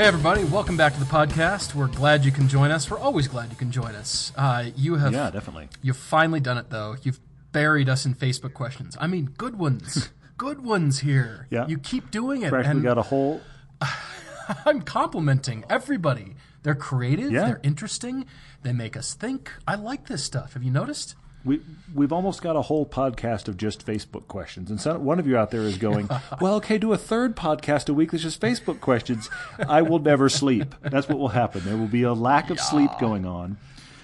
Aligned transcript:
Hey, 0.00 0.06
everybody, 0.06 0.44
welcome 0.44 0.78
back 0.78 0.94
to 0.94 0.98
the 0.98 1.04
podcast. 1.04 1.74
We're 1.74 1.86
glad 1.86 2.24
you 2.24 2.32
can 2.32 2.48
join 2.48 2.70
us. 2.70 2.90
We're 2.90 2.98
always 2.98 3.28
glad 3.28 3.50
you 3.50 3.56
can 3.56 3.70
join 3.70 3.94
us. 3.94 4.32
Uh, 4.34 4.70
you 4.74 4.94
have, 4.94 5.12
Yeah, 5.12 5.30
definitely. 5.30 5.68
You've 5.82 5.98
finally 5.98 6.40
done 6.40 6.56
it, 6.56 6.70
though. 6.70 6.96
You've 7.02 7.20
buried 7.52 7.86
us 7.90 8.06
in 8.06 8.14
Facebook 8.14 8.54
questions. 8.54 8.96
I 8.98 9.06
mean, 9.06 9.26
good 9.36 9.58
ones. 9.58 10.08
good 10.38 10.64
ones 10.64 11.00
here. 11.00 11.46
Yeah. 11.50 11.66
You 11.66 11.76
keep 11.76 12.10
doing 12.10 12.40
it. 12.40 12.50
We 12.50 12.56
actually 12.60 12.80
got 12.80 12.96
a 12.96 13.02
whole. 13.02 13.42
I'm 14.64 14.80
complimenting 14.80 15.66
everybody. 15.68 16.34
They're 16.62 16.74
creative, 16.74 17.30
Yeah. 17.30 17.44
they're 17.44 17.60
interesting, 17.62 18.24
they 18.62 18.72
make 18.72 18.96
us 18.96 19.12
think. 19.12 19.52
I 19.68 19.74
like 19.74 20.08
this 20.08 20.24
stuff. 20.24 20.54
Have 20.54 20.62
you 20.62 20.70
noticed? 20.70 21.14
We 21.44 21.60
we've 21.94 22.12
almost 22.12 22.42
got 22.42 22.54
a 22.56 22.62
whole 22.62 22.84
podcast 22.84 23.48
of 23.48 23.56
just 23.56 23.86
Facebook 23.86 24.28
questions, 24.28 24.70
and 24.70 24.80
some, 24.80 25.04
one 25.04 25.18
of 25.18 25.26
you 25.26 25.36
out 25.36 25.50
there 25.50 25.62
is 25.62 25.78
going, 25.78 26.08
"Well, 26.40 26.54
okay, 26.56 26.76
do 26.76 26.92
a 26.92 26.98
third 26.98 27.34
podcast 27.34 27.88
a 27.88 27.94
week 27.94 28.10
that's 28.10 28.22
just 28.22 28.40
Facebook 28.40 28.80
questions." 28.80 29.30
I 29.66 29.82
will 29.82 29.98
never 29.98 30.28
sleep. 30.28 30.74
That's 30.82 31.08
what 31.08 31.18
will 31.18 31.28
happen. 31.28 31.62
There 31.64 31.76
will 31.76 31.86
be 31.86 32.02
a 32.02 32.12
lack 32.12 32.50
of 32.50 32.60
sleep 32.60 32.90
going 33.00 33.24
on. 33.24 33.56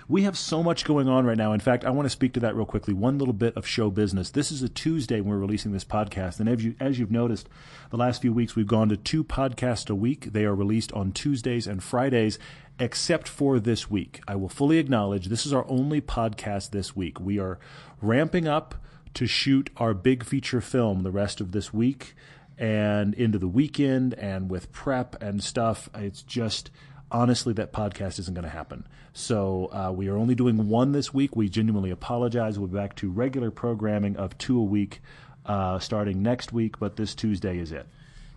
We 0.09 0.23
have 0.23 0.39
so 0.39 0.63
much 0.63 0.85
going 0.85 1.09
on 1.09 1.27
right 1.27 1.37
now. 1.37 1.53
In 1.53 1.59
fact, 1.59 1.85
I 1.85 1.91
want 1.91 2.07
to 2.07 2.11
speak 2.11 2.33
to 2.35 2.41
that 2.41 2.55
real 2.55 2.65
quickly. 2.65 2.95
One 2.95 3.19
little 3.19 3.35
bit 3.35 3.57
of 3.57 3.67
show 3.67 3.91
business. 3.91 4.31
This 4.31 4.53
is 4.53 4.63
a 4.63 4.69
Tuesday 4.69 5.21
when 5.21 5.31
we're 5.31 5.39
releasing 5.39 5.73
this 5.73 5.85
podcast, 5.85 6.39
and 6.39 6.49
as 6.49 6.65
you 6.65 6.77
as 6.79 7.01
you've 7.01 7.11
noticed, 7.11 7.49
the 7.91 7.97
last 7.97 8.23
few 8.23 8.33
weeks 8.33 8.55
we've 8.55 8.69
gone 8.69 8.89
to 8.91 8.97
two 8.97 9.25
podcasts 9.25 9.91
a 9.91 9.97
week. 9.97 10.33
They 10.33 10.45
are 10.45 10.55
released 10.55 10.93
on 10.93 11.11
Tuesdays 11.11 11.67
and 11.67 11.83
Fridays 11.83 12.39
except 12.79 13.27
for 13.27 13.59
this 13.59 13.91
week. 13.91 14.21
I 14.29 14.37
will 14.37 14.49
fully 14.49 14.79
acknowledge 14.79 15.27
this 15.27 15.45
is 15.45 15.53
our 15.53 15.69
only 15.69 16.01
podcast 16.01 16.71
this 16.71 16.95
week. 16.95 17.19
We 17.19 17.41
are 17.41 17.59
ramping 18.01 18.47
up 18.47 18.77
to 19.15 19.27
shoot 19.27 19.71
our 19.77 19.93
big 19.93 20.23
feature 20.23 20.61
film 20.61 21.03
the 21.03 21.11
rest 21.11 21.41
of 21.41 21.51
this 21.51 21.75
week 21.75 22.15
and 22.57 23.13
into 23.15 23.39
the 23.39 23.49
weekend 23.49 24.15
and 24.15 24.49
with 24.49 24.71
prep 24.71 25.21
and 25.21 25.43
stuff. 25.43 25.89
It's 25.97 26.23
just 26.23 26.71
honestly 27.17 27.53
that 27.55 27.73
podcast 27.73 28.19
isn't 28.19 28.35
going 28.35 28.45
to 28.45 28.51
happen. 28.51 28.87
So 29.13 29.71
uh, 29.73 29.93
we 29.93 30.09
are 30.09 30.17
only 30.17 30.35
doing 30.35 30.69
one 30.69 30.93
this 30.93 31.13
week. 31.15 31.35
We 31.35 31.49
genuinely 31.49 31.91
apologize. 31.91 32.59
We'll 32.59 32.69
be 32.69 32.77
back 32.77 32.95
to 32.97 33.11
regular 33.11 33.51
programming 33.51 34.17
of 34.17 34.37
two 34.39 34.59
a 34.59 34.63
week 34.63 35.01
uh, 35.47 35.79
starting 35.79 36.23
next 36.23 36.53
week, 36.53 36.79
but 36.79 36.97
this 36.97 37.15
Tuesday 37.15 37.59
is 37.59 37.73
it. 37.73 37.87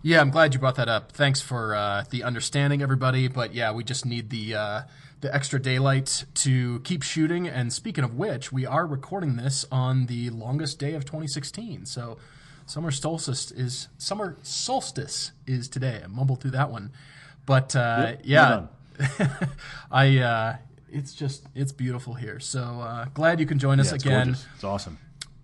Yeah, 0.02 0.22
I'm 0.22 0.30
glad 0.30 0.54
you 0.54 0.60
brought 0.60 0.76
that 0.76 0.88
up. 0.88 1.12
Thanks 1.12 1.42
for 1.42 1.74
uh, 1.74 2.04
the 2.08 2.22
understanding, 2.22 2.80
everybody. 2.80 3.28
But 3.28 3.52
yeah, 3.52 3.72
we 3.72 3.84
just 3.84 4.06
need 4.06 4.30
the 4.30 4.54
uh, 4.54 4.80
the 5.20 5.34
extra 5.34 5.60
daylight 5.60 6.24
to 6.36 6.80
keep 6.80 7.02
shooting. 7.02 7.46
And 7.46 7.70
speaking 7.70 8.02
of 8.02 8.14
which, 8.14 8.50
we 8.50 8.64
are 8.64 8.86
recording 8.86 9.36
this 9.36 9.66
on 9.70 10.06
the 10.06 10.30
longest 10.30 10.78
day 10.78 10.94
of 10.94 11.04
2016. 11.04 11.84
So 11.84 12.16
summer 12.64 12.90
solstice 12.90 13.50
is 13.50 13.88
summer 13.98 14.38
solstice 14.42 15.32
is 15.46 15.68
today. 15.68 16.00
I 16.02 16.06
mumbled 16.06 16.40
through 16.40 16.52
that 16.52 16.70
one, 16.70 16.92
but 17.50 17.74
uh, 17.74 18.12
Yep, 18.12 18.20
yeah, 18.24 18.48
well 18.50 18.70
I 19.90 20.18
uh, 20.18 20.56
it's 20.88 21.12
just 21.14 21.46
it's 21.54 21.72
beautiful 21.72 22.14
here. 22.14 22.38
So 22.40 22.60
uh, 22.62 23.06
glad 23.14 23.40
you 23.40 23.46
can 23.46 23.58
join 23.58 23.80
us 23.80 23.88
Yeah, 23.88 23.94
it's 23.96 24.04
again. 24.04 24.26
gorgeous. 24.26 24.46
It's 24.54 24.64
awesome. 24.64 24.98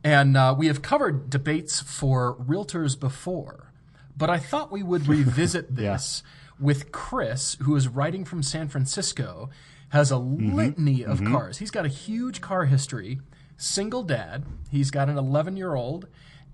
And 0.04 0.36
uh, 0.36 0.54
we 0.56 0.68
have 0.68 0.82
covered 0.82 1.30
debates 1.30 1.80
for 1.80 2.36
realtors 2.36 2.98
before, 2.98 3.72
but 4.16 4.30
I 4.30 4.38
thought 4.38 4.70
we 4.70 4.82
would 4.84 5.08
revisit 5.16 5.74
this 5.74 6.22
with 6.60 6.92
Chris, 6.92 7.56
who 7.62 7.74
is 7.74 7.88
writing 7.88 8.24
from 8.24 8.42
San 8.42 8.68
Francisco, 8.68 9.50
has 9.90 10.10
a 10.12 10.14
Mm-hmm. 10.14 10.54
litany 10.54 11.04
of 11.04 11.24
cars. 11.24 11.58
He's 11.58 11.70
got 11.72 11.84
a 11.84 11.88
huge 12.06 12.40
car 12.40 12.66
history, 12.66 13.20
single 13.56 14.02
dad. 14.04 14.44
He's 14.70 14.90
got 14.92 15.08
an 15.08 15.18
11 15.18 15.56
year 15.56 15.74
old, 15.74 16.06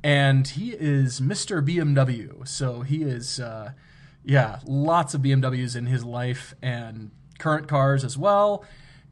and 0.03 0.49
he 0.49 0.71
is 0.71 1.21
Mr. 1.21 1.55
BMW. 1.69 2.47
So 2.49 2.81
he 2.83 3.03
is, 3.03 3.39
uh, 3.39 3.73
yeah, 4.25 4.59
lots 4.67 5.15
of 5.15 5.23
BMWs 5.23 5.77
in 5.77 5.87
his 5.87 6.05
life 6.05 6.55
and 6.63 7.11
current 7.39 7.69
cars 7.69 8.05
as 8.05 8.17
well. 8.17 8.65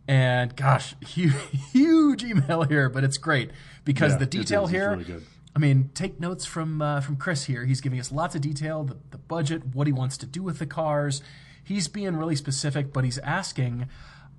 And 0.09 0.56
gosh, 0.56 0.94
huge, 1.06 1.34
huge 1.72 2.25
email 2.25 2.62
here, 2.62 2.88
but 2.88 3.04
it's 3.04 3.19
great 3.19 3.50
because 3.84 4.12
Yeah, 4.12 4.19
the 4.19 4.26
detail 4.26 4.65
is. 4.65 4.71
It's 4.71 4.76
here. 4.78 4.91
really 4.93 5.04
good. 5.04 5.26
I 5.54 5.59
mean, 5.59 5.91
take 5.94 6.21
notes 6.21 6.44
from 6.47 6.81
uh, 6.81 7.00
from 7.00 7.16
Chris 7.16 7.44
here. 7.44 7.65
He's 7.65 7.81
giving 7.81 7.98
us 8.00 8.12
lots 8.12 8.34
of 8.34 8.41
detail, 8.41 8.84
the, 8.84 8.97
the 9.10 9.19
budget, 9.19 9.75
what 9.75 9.87
he 9.87 9.93
wants 9.93 10.16
to 10.19 10.26
do 10.26 10.43
with 10.43 10.59
the 10.59 10.66
cars. 10.66 11.22
He's 11.62 11.88
being 11.88 12.16
really 12.16 12.37
specific, 12.37 12.92
but 12.92 13.04
he's 13.04 13.19
asking. 13.19 13.88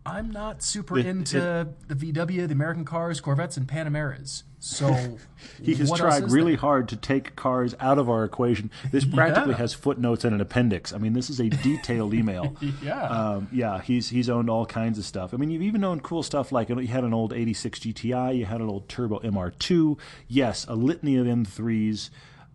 I'm 0.06 0.32
not 0.32 0.64
super 0.64 0.98
into 0.98 1.68
the 1.88 1.96
VW, 1.96 2.48
the 2.48 2.54
American 2.54 2.86
cars, 2.86 3.22
Corvettes, 3.22 3.56
and 3.58 3.68
Panameras. 3.68 4.44
So 4.60 5.18
He 5.64 5.76
has 5.76 5.92
tried 5.92 6.32
really 6.32 6.54
there? 6.54 6.60
hard 6.62 6.90
to 6.90 6.96
take 6.96 7.36
cars 7.36 7.76
out 7.80 7.98
of 8.00 8.10
our 8.10 8.24
equation. 8.24 8.72
This 8.92 9.06
practically 9.06 9.52
Yeah. 9.52 9.58
has 9.58 9.74
footnotes 9.74 10.24
and 10.26 10.34
an 10.36 10.42
appendix. 10.42 10.92
I 10.94 10.98
mean, 10.98 11.14
this 11.14 11.30
is 11.30 11.40
a 11.40 11.50
detailed 11.50 12.14
email. 12.14 12.56
Yeah. 12.84 13.04
Um, 13.04 13.48
yeah, 13.52 13.80
he's 13.82 14.10
he's 14.10 14.30
owned 14.30 14.50
all 14.50 14.66
kinds 14.66 14.98
of 14.98 15.06
stuff. 15.06 15.34
I 15.34 15.38
mean, 15.38 15.52
you've 15.52 15.62
even 15.62 15.84
owned 15.84 16.02
cool 16.04 16.24
stuff 16.24 16.52
like 16.52 16.70
you 16.70 16.76
had 16.88 17.04
an 17.04 17.14
old 17.14 17.32
86 17.34 17.80
GTI, 17.80 18.38
you 18.38 18.46
had 18.46 18.60
an 18.62 18.68
old 18.70 18.88
Turbo 18.90 19.20
MR2, 19.20 19.98
yes, 20.28 20.66
a 20.68 20.76
litany 20.76 21.18
of 21.18 21.28
M3s. 21.28 22.10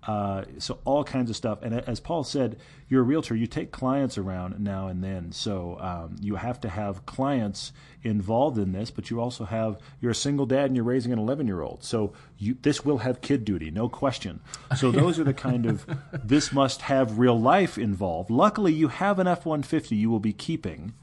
Uh, 0.06 0.44
so 0.58 0.78
all 0.84 1.02
kinds 1.02 1.30
of 1.30 1.36
stuff. 1.36 1.62
And 1.62 1.74
as 1.74 1.98
Paul 1.98 2.22
said, 2.22 2.58
you're 2.88 3.00
a 3.00 3.04
realtor. 3.04 3.34
You 3.34 3.48
take 3.48 3.72
clients 3.72 4.16
around 4.16 4.60
now 4.60 4.86
and 4.86 5.02
then. 5.02 5.32
So 5.32 5.78
um, 5.80 6.16
you 6.20 6.36
have 6.36 6.60
to 6.60 6.68
have 6.68 7.04
clients 7.06 7.72
involved 8.04 8.56
in 8.56 8.70
this, 8.70 8.92
but 8.92 9.10
you 9.10 9.20
also 9.20 9.44
have 9.44 9.80
you're 10.00 10.12
a 10.12 10.14
single 10.14 10.46
dad 10.46 10.66
and 10.66 10.76
you're 10.76 10.84
raising 10.84 11.12
an 11.12 11.18
11 11.18 11.48
year 11.48 11.60
old. 11.60 11.82
So 11.82 12.12
you, 12.38 12.56
this 12.62 12.84
will 12.84 12.98
have 12.98 13.20
kid 13.20 13.44
duty, 13.44 13.72
no 13.72 13.88
question. 13.88 14.40
So 14.76 14.92
those 14.92 15.18
are 15.18 15.24
the 15.24 15.34
kind 15.34 15.66
of 15.66 15.84
this 16.12 16.52
must 16.52 16.82
have 16.82 17.18
real 17.18 17.40
life 17.40 17.76
involved. 17.76 18.30
Luckily, 18.30 18.72
you 18.72 18.88
have 18.88 19.18
an 19.18 19.26
F-150 19.26 19.96
you 19.96 20.08
will 20.08 20.20
be 20.20 20.32
keeping 20.32 20.94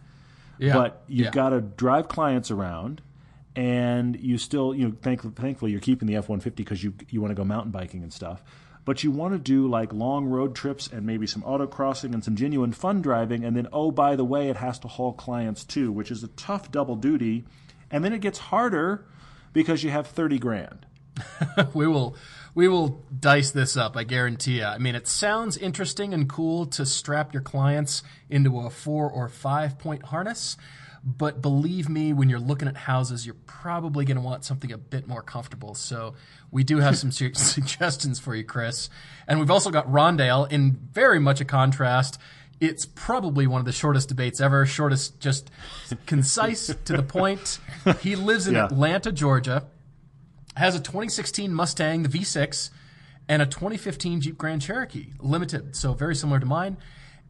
yeah. 0.58 0.74
but 0.74 1.04
you've 1.08 1.26
yeah. 1.26 1.32
got 1.32 1.50
to 1.50 1.62
drive 1.62 2.08
clients 2.08 2.52
around 2.52 3.02
and 3.56 4.20
you 4.20 4.38
still 4.38 4.74
you 4.74 4.88
know 4.88 4.96
thank, 5.02 5.22
thankfully 5.36 5.72
you're 5.72 5.82
keeping 5.82 6.08
the 6.08 6.16
F150 6.16 6.56
because 6.56 6.84
you 6.84 6.94
you 7.10 7.22
want 7.22 7.32
to 7.32 7.36
go 7.36 7.44
mountain 7.44 7.72
biking 7.72 8.02
and 8.02 8.12
stuff 8.12 8.44
but 8.86 9.04
you 9.04 9.12
want 9.12 9.34
to 9.34 9.40
do 9.40 9.68
like 9.68 9.94
long 9.94 10.26
road 10.26 10.56
trips 10.56 10.88
and 10.88 11.06
maybe 11.06 11.26
some 11.26 11.42
autocrossing 11.44 12.14
and 12.14 12.24
some 12.24 12.36
genuine 12.36 12.72
fun 12.72 13.02
driving 13.02 13.44
and 13.44 13.56
then 13.56 13.68
oh 13.72 13.92
by 13.92 14.16
the 14.16 14.26
way 14.26 14.50
it 14.50 14.58
has 14.58 14.80
to 14.80 14.88
haul 14.88 15.14
clients 15.14 15.64
too 15.64 15.92
which 15.92 16.12
is 16.12 16.24
a 16.24 16.28
tough 16.30 16.72
double 16.72 16.96
duty. 16.96 17.46
And 17.92 18.04
then 18.04 18.14
it 18.14 18.22
gets 18.22 18.40
harder 18.40 19.06
because 19.54 19.84
you 19.84 19.92
have 19.92 20.08
30 20.08 20.40
grand. 20.40 20.86
We 21.74 21.88
will 21.88 22.16
we 22.56 22.68
will 22.68 23.04
dice 23.20 23.52
this 23.52 23.76
up 23.76 23.98
i 23.98 24.04
guarantee 24.04 24.60
you 24.60 24.66
i 24.66 24.78
mean 24.78 24.96
it 24.96 25.08
sounds 25.08 25.58
interesting 25.58 26.14
and 26.14 26.30
cool 26.30 26.66
to 26.68 26.86
strap 26.86 27.34
your 27.34 27.42
clients 27.42 28.04
into 28.30 28.60
a 28.60 28.70
four 28.70 29.10
or 29.10 29.28
five 29.30 29.80
point 29.80 30.04
harness 30.06 30.58
but 31.06 31.42
believe 31.42 31.90
me 31.90 32.14
when 32.14 32.30
you're 32.30 32.40
looking 32.40 32.68
at 32.68 32.78
houses 32.78 33.26
you're 33.26 33.36
probably 33.46 34.06
going 34.06 34.16
to 34.16 34.22
want 34.24 34.46
something 34.46 34.72
a 34.72 34.78
bit 34.78 35.06
more 35.08 35.22
comfortable 35.22 35.74
so 35.76 36.14
we 36.50 36.64
do 36.64 36.78
have 36.78 36.98
some 36.98 37.12
su- 37.12 37.34
suggestions 37.36 38.20
for 38.20 38.34
you 38.36 38.44
chris 38.44 38.90
and 39.28 39.40
we've 39.40 39.52
also 39.52 39.70
got 39.70 39.86
rondale 39.92 40.50
in 40.52 40.72
very 40.94 41.20
much 41.20 41.42
a 41.42 41.46
contrast 41.46 42.18
it's 42.62 42.86
probably 42.86 43.46
one 43.48 43.60
of 43.60 43.66
the 43.66 43.72
shortest 43.74 44.08
debates 44.08 44.40
ever 44.40 44.66
shortest 44.66 45.20
just 45.20 45.52
concise 46.06 46.68
to 46.86 46.94
the 46.96 47.04
point 47.04 47.60
he 48.00 48.16
lives 48.16 48.48
in 48.48 48.54
Yeah. 48.56 48.66
atlanta 48.66 49.12
georgia 49.12 49.66
has 50.56 50.76
a 50.76 50.80
2016 50.80 51.52
Mustang, 51.52 52.04
the 52.04 52.10
V6, 52.10 52.70
and 53.28 53.42
a 53.42 53.46
2015 53.48 54.22
Jeep 54.22 54.38
Grand 54.38 54.62
Cherokee 54.62 55.08
Limited. 55.20 55.76
So 55.76 55.96
very 55.96 56.16
similar 56.16 56.40
to 56.40 56.46
mine. 56.46 56.78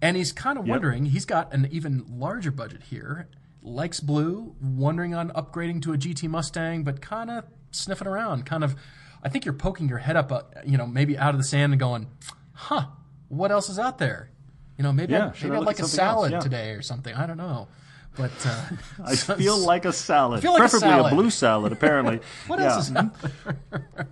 And 0.01 0.17
he's 0.17 0.33
kind 0.33 0.57
of 0.59 0.67
wondering, 0.67 1.05
he's 1.05 1.23
got 1.23 1.53
an 1.53 1.69
even 1.71 2.03
larger 2.09 2.51
budget 2.51 2.83
here, 2.83 3.29
likes 3.63 3.99
blue, 3.99 4.55
wondering 4.61 5.15
on 5.15 5.31
upgrading 5.31 5.81
to 5.83 5.93
a 5.93 5.97
GT 5.97 6.29
Mustang, 6.29 6.83
but 6.83 7.01
kind 7.01 7.29
of 7.31 7.45
sniffing 7.71 8.07
around, 8.07 8.45
kind 8.45 8.63
of, 8.63 8.75
I 9.23 9.29
think 9.29 9.45
you're 9.45 9.53
poking 9.53 9.87
your 9.89 9.99
head 9.99 10.15
up, 10.17 10.31
uh, 10.31 10.41
you 10.65 10.77
know, 10.77 10.85
maybe 10.85 11.17
out 11.17 11.33
of 11.33 11.37
the 11.39 11.43
sand 11.45 11.71
and 11.73 11.79
going, 11.79 12.07
huh, 12.53 12.87
what 13.29 13.51
else 13.51 13.69
is 13.69 13.79
out 13.79 13.97
there? 13.97 14.29
You 14.77 14.83
know, 14.83 14.91
maybe, 14.91 15.13
Yeah, 15.13 15.27
I'd, 15.27 15.43
maybe 15.43 15.55
I 15.55 15.59
I'd 15.59 15.65
like 15.65 15.79
a 15.79 15.85
salad 15.87 16.31
Yeah. 16.33 16.39
today 16.39 16.71
or 16.71 16.81
something. 16.81 17.15
I 17.15 17.25
don't 17.25 17.37
know. 17.37 17.67
But 18.15 18.31
uh, 18.45 18.61
I 19.05 19.15
feel 19.15 19.57
like 19.57 19.85
a 19.85 19.93
salad 19.93 20.41
feel 20.41 20.51
like 20.53 20.59
a 20.59 20.69
preferably 20.69 20.89
salad. 20.89 21.13
blue 21.13 21.29
salad 21.31 21.71
apparently 21.71 22.19
What 22.47 22.59
yeah. 22.59 22.73
else 22.75 22.89
is 22.89 22.95
out 22.95 23.15
there? 23.21 24.07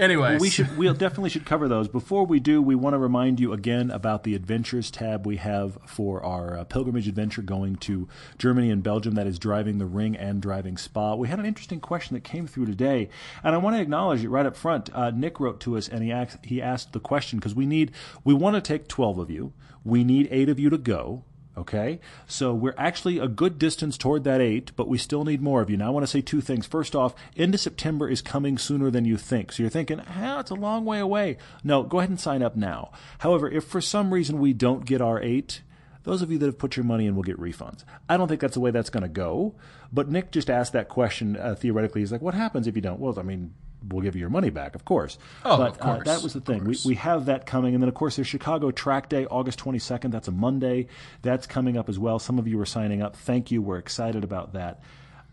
Anyway, 0.00 0.38
we 0.40 0.48
should 0.48 0.78
we 0.78 0.90
definitely 0.94 1.28
should 1.28 1.44
cover 1.44 1.68
those. 1.68 1.86
Before 1.86 2.24
we 2.24 2.40
do, 2.40 2.62
we 2.62 2.74
want 2.74 2.94
to 2.94 2.98
remind 2.98 3.38
you 3.38 3.52
again 3.52 3.90
about 3.90 4.24
the 4.24 4.34
adventures 4.34 4.90
tab 4.90 5.26
we 5.26 5.36
have 5.36 5.76
for 5.84 6.24
our 6.24 6.56
uh, 6.56 6.64
pilgrimage 6.64 7.06
adventure 7.06 7.42
going 7.42 7.76
to 7.76 8.08
Germany 8.38 8.70
and 8.70 8.82
Belgium. 8.82 9.14
That 9.14 9.26
is 9.26 9.38
driving 9.38 9.76
the 9.76 9.84
Ring 9.84 10.16
and 10.16 10.40
driving 10.40 10.78
Spa. 10.78 11.16
We 11.16 11.28
had 11.28 11.38
an 11.38 11.44
interesting 11.44 11.80
question 11.80 12.14
that 12.14 12.24
came 12.24 12.46
through 12.46 12.64
today, 12.64 13.10
and 13.44 13.54
I 13.54 13.58
want 13.58 13.76
to 13.76 13.82
acknowledge 13.82 14.24
it 14.24 14.30
right 14.30 14.46
up 14.46 14.56
front. 14.56 14.88
Uh, 14.94 15.10
Nick 15.10 15.38
wrote 15.38 15.60
to 15.60 15.76
us 15.76 15.86
and 15.86 16.02
he 16.02 16.10
asked 16.10 16.46
he 16.46 16.62
asked 16.62 16.94
the 16.94 17.00
question 17.00 17.38
because 17.38 17.54
we 17.54 17.66
need 17.66 17.92
we 18.24 18.32
want 18.32 18.56
to 18.56 18.62
take 18.62 18.88
twelve 18.88 19.18
of 19.18 19.30
you. 19.30 19.52
We 19.84 20.02
need 20.02 20.28
eight 20.30 20.48
of 20.48 20.58
you 20.58 20.70
to 20.70 20.78
go. 20.78 21.24
Okay, 21.60 22.00
so 22.26 22.54
we're 22.54 22.74
actually 22.78 23.18
a 23.18 23.28
good 23.28 23.58
distance 23.58 23.98
toward 23.98 24.24
that 24.24 24.40
eight, 24.40 24.72
but 24.76 24.88
we 24.88 24.96
still 24.96 25.24
need 25.24 25.42
more 25.42 25.60
of 25.60 25.68
you. 25.68 25.76
Now, 25.76 25.88
I 25.88 25.90
want 25.90 26.04
to 26.04 26.10
say 26.10 26.22
two 26.22 26.40
things. 26.40 26.66
First 26.66 26.96
off, 26.96 27.14
end 27.36 27.54
of 27.54 27.60
September 27.60 28.08
is 28.08 28.22
coming 28.22 28.56
sooner 28.56 28.90
than 28.90 29.04
you 29.04 29.18
think. 29.18 29.52
So 29.52 29.62
you're 29.62 29.68
thinking, 29.68 30.00
ah, 30.08 30.40
it's 30.40 30.50
a 30.50 30.54
long 30.54 30.86
way 30.86 31.00
away. 31.00 31.36
No, 31.62 31.82
go 31.82 31.98
ahead 31.98 32.08
and 32.08 32.18
sign 32.18 32.42
up 32.42 32.56
now. 32.56 32.92
However, 33.18 33.46
if 33.46 33.64
for 33.64 33.82
some 33.82 34.14
reason 34.14 34.40
we 34.40 34.54
don't 34.54 34.86
get 34.86 35.02
our 35.02 35.22
eight, 35.22 35.60
those 36.04 36.22
of 36.22 36.32
you 36.32 36.38
that 36.38 36.46
have 36.46 36.58
put 36.58 36.76
your 36.76 36.84
money 36.84 37.06
in 37.06 37.14
will 37.14 37.22
get 37.22 37.38
refunds. 37.38 37.84
I 38.08 38.16
don't 38.16 38.26
think 38.26 38.40
that's 38.40 38.54
the 38.54 38.60
way 38.60 38.70
that's 38.70 38.88
going 38.88 39.02
to 39.02 39.08
go. 39.08 39.54
But 39.92 40.08
Nick 40.08 40.32
just 40.32 40.48
asked 40.48 40.72
that 40.72 40.88
question 40.88 41.36
uh, 41.36 41.56
theoretically. 41.56 42.00
He's 42.00 42.10
like, 42.10 42.22
what 42.22 42.32
happens 42.32 42.66
if 42.66 42.74
you 42.74 42.80
don't? 42.80 43.00
Well, 43.00 43.18
I 43.18 43.22
mean, 43.22 43.52
we'll 43.88 44.02
give 44.02 44.14
you 44.14 44.20
your 44.20 44.30
money 44.30 44.50
back, 44.50 44.74
of 44.74 44.84
course. 44.84 45.18
Oh, 45.44 45.56
but, 45.56 45.70
of 45.72 45.78
course. 45.78 46.00
Uh, 46.00 46.14
that 46.14 46.22
was 46.22 46.32
the 46.32 46.40
thing. 46.40 46.64
We, 46.64 46.76
we 46.84 46.94
have 46.96 47.26
that 47.26 47.46
coming. 47.46 47.74
And 47.74 47.82
then, 47.82 47.88
of 47.88 47.94
course, 47.94 48.16
there's 48.16 48.28
Chicago 48.28 48.70
Track 48.70 49.08
Day, 49.08 49.26
August 49.26 49.58
22nd. 49.60 50.10
That's 50.10 50.28
a 50.28 50.32
Monday. 50.32 50.88
That's 51.22 51.46
coming 51.46 51.76
up 51.76 51.88
as 51.88 51.98
well. 51.98 52.18
Some 52.18 52.38
of 52.38 52.46
you 52.46 52.60
are 52.60 52.66
signing 52.66 53.02
up. 53.02 53.16
Thank 53.16 53.50
you. 53.50 53.62
We're 53.62 53.78
excited 53.78 54.24
about 54.24 54.52
that. 54.54 54.82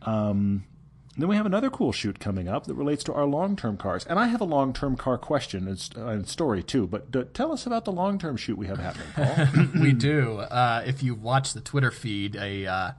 Um, 0.04 0.64
then 1.18 1.28
we 1.28 1.36
have 1.36 1.48
another 1.48 1.72
cool 1.72 1.92
shoot 1.92 2.20
coming 2.20 2.48
up 2.48 2.68
that 2.68 2.76
relates 2.76 3.04
to 3.06 3.14
our 3.14 3.26
long-term 3.26 3.78
cars, 3.78 4.06
and 4.06 4.20
I 4.20 4.28
have 4.28 4.40
a 4.40 4.46
long-term 4.46 4.98
car 4.98 5.18
question 5.18 5.68
and, 5.68 5.90
and 5.96 6.28
story 6.28 6.62
too. 6.62 6.86
But 6.86 7.10
d- 7.10 7.24
tell 7.34 7.52
us 7.52 7.66
about 7.66 7.86
the 7.86 7.92
long-term 7.92 8.38
shoot 8.38 8.56
we 8.56 8.68
have 8.68 8.78
happening, 8.78 9.08
Paul. 9.16 9.72
we 9.82 9.94
do. 9.94 10.38
Uh, 10.38 10.84
if 10.86 11.02
you 11.02 11.16
watch 11.16 11.54
the 11.54 11.62
Twitter 11.62 11.90
feed, 11.90 12.36
a 12.36 12.68
uh, 12.68 12.92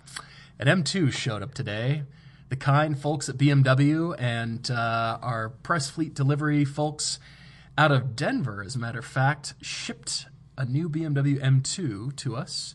an 0.58 0.66
M2 0.82 1.12
showed 1.12 1.42
up 1.44 1.54
today. 1.54 2.02
The 2.48 2.56
kind 2.56 2.98
folks 2.98 3.28
at 3.28 3.36
BMW 3.36 4.14
and 4.18 4.70
uh, 4.70 5.18
our 5.20 5.50
press 5.50 5.90
fleet 5.90 6.14
delivery 6.14 6.64
folks 6.64 7.18
out 7.76 7.92
of 7.92 8.16
Denver, 8.16 8.62
as 8.64 8.74
a 8.74 8.78
matter 8.78 8.98
of 9.00 9.04
fact, 9.04 9.54
shipped 9.60 10.26
a 10.56 10.64
new 10.64 10.88
BMW 10.88 11.38
M2 11.40 12.16
to 12.16 12.36
us, 12.36 12.74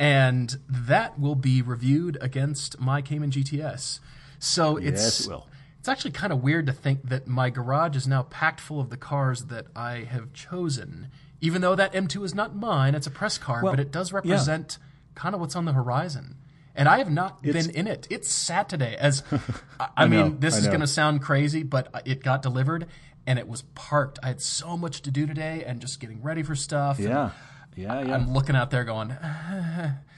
and 0.00 0.56
that 0.68 1.18
will 1.18 1.36
be 1.36 1.62
reviewed 1.62 2.18
against 2.20 2.80
my 2.80 3.00
Cayman 3.00 3.30
GTS. 3.30 4.00
So 4.40 4.76
it's 4.76 5.00
Yes, 5.02 5.20
it 5.26 5.28
will. 5.30 5.46
it's 5.78 5.88
actually 5.88 6.10
kind 6.10 6.32
of 6.32 6.42
weird 6.42 6.66
to 6.66 6.72
think 6.72 7.08
that 7.08 7.28
my 7.28 7.50
garage 7.50 7.96
is 7.96 8.06
now 8.08 8.24
packed 8.24 8.60
full 8.60 8.80
of 8.80 8.90
the 8.90 8.96
cars 8.96 9.44
that 9.44 9.66
I 9.76 9.98
have 10.00 10.32
chosen. 10.32 11.08
Even 11.40 11.62
though 11.62 11.74
that 11.76 11.92
M2 11.92 12.24
is 12.24 12.34
not 12.34 12.54
mine, 12.56 12.94
it's 12.96 13.06
a 13.06 13.10
press 13.12 13.38
car, 13.38 13.62
Well, 13.62 13.72
but 13.72 13.80
it 13.80 13.92
does 13.92 14.12
represent 14.12 14.78
kind 15.14 15.34
of 15.34 15.40
what's 15.40 15.54
on 15.54 15.64
the 15.66 15.72
horizon. 15.72 16.36
And 16.74 16.88
I 16.88 16.98
have 16.98 17.10
not 17.10 17.38
It's- 17.42 17.66
been 17.66 17.74
in 17.74 17.86
it. 17.86 18.06
It's 18.10 18.28
Saturday. 18.28 18.96
as 18.96 19.22
I, 19.80 19.88
I 19.96 20.06
mean, 20.06 20.20
know, 20.20 20.36
this 20.38 20.54
I 20.56 20.58
is 20.58 20.66
going 20.66 20.80
to 20.80 20.86
sound 20.86 21.22
crazy, 21.22 21.62
but 21.62 21.88
it 22.04 22.22
got 22.22 22.42
delivered 22.42 22.86
and 23.26 23.38
it 23.38 23.46
was 23.48 23.62
parked. 23.74 24.18
I 24.22 24.28
had 24.28 24.40
so 24.40 24.76
much 24.76 25.02
to 25.02 25.10
do 25.10 25.26
today 25.26 25.64
and 25.66 25.80
just 25.80 26.00
getting 26.00 26.20
ready 26.22 26.42
for 26.42 26.54
stuff. 26.54 26.98
yeah, 26.98 27.30
yeah, 27.76 28.02
yeah. 28.02 28.14
I'm 28.14 28.32
looking 28.32 28.56
out 28.56 28.70
there 28.70 28.84
going, 28.84 29.10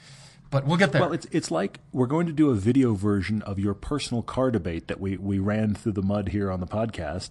but 0.51 0.67
we'll 0.67 0.77
get 0.77 0.93
there. 0.93 1.03
Well, 1.03 1.13
it's 1.13 1.27
it's 1.33 1.51
like 1.51 1.81
we're 1.93 2.07
going 2.07 2.27
to 2.27 2.33
do 2.33 2.51
a 2.51 2.55
video 2.55 2.95
version 2.95 3.43
of 3.43 3.59
your 3.59 3.75
personal 3.75 4.23
car 4.23 4.51
debate 4.51 4.89
that 4.89 5.01
we, 5.01 5.17
we 5.17 5.39
ran 5.39 5.75
through 5.75 5.93
the 5.93 6.03
mud 6.03 6.29
here 6.31 6.51
on 6.51 6.61
the 6.61 6.67
podcast. 6.67 7.31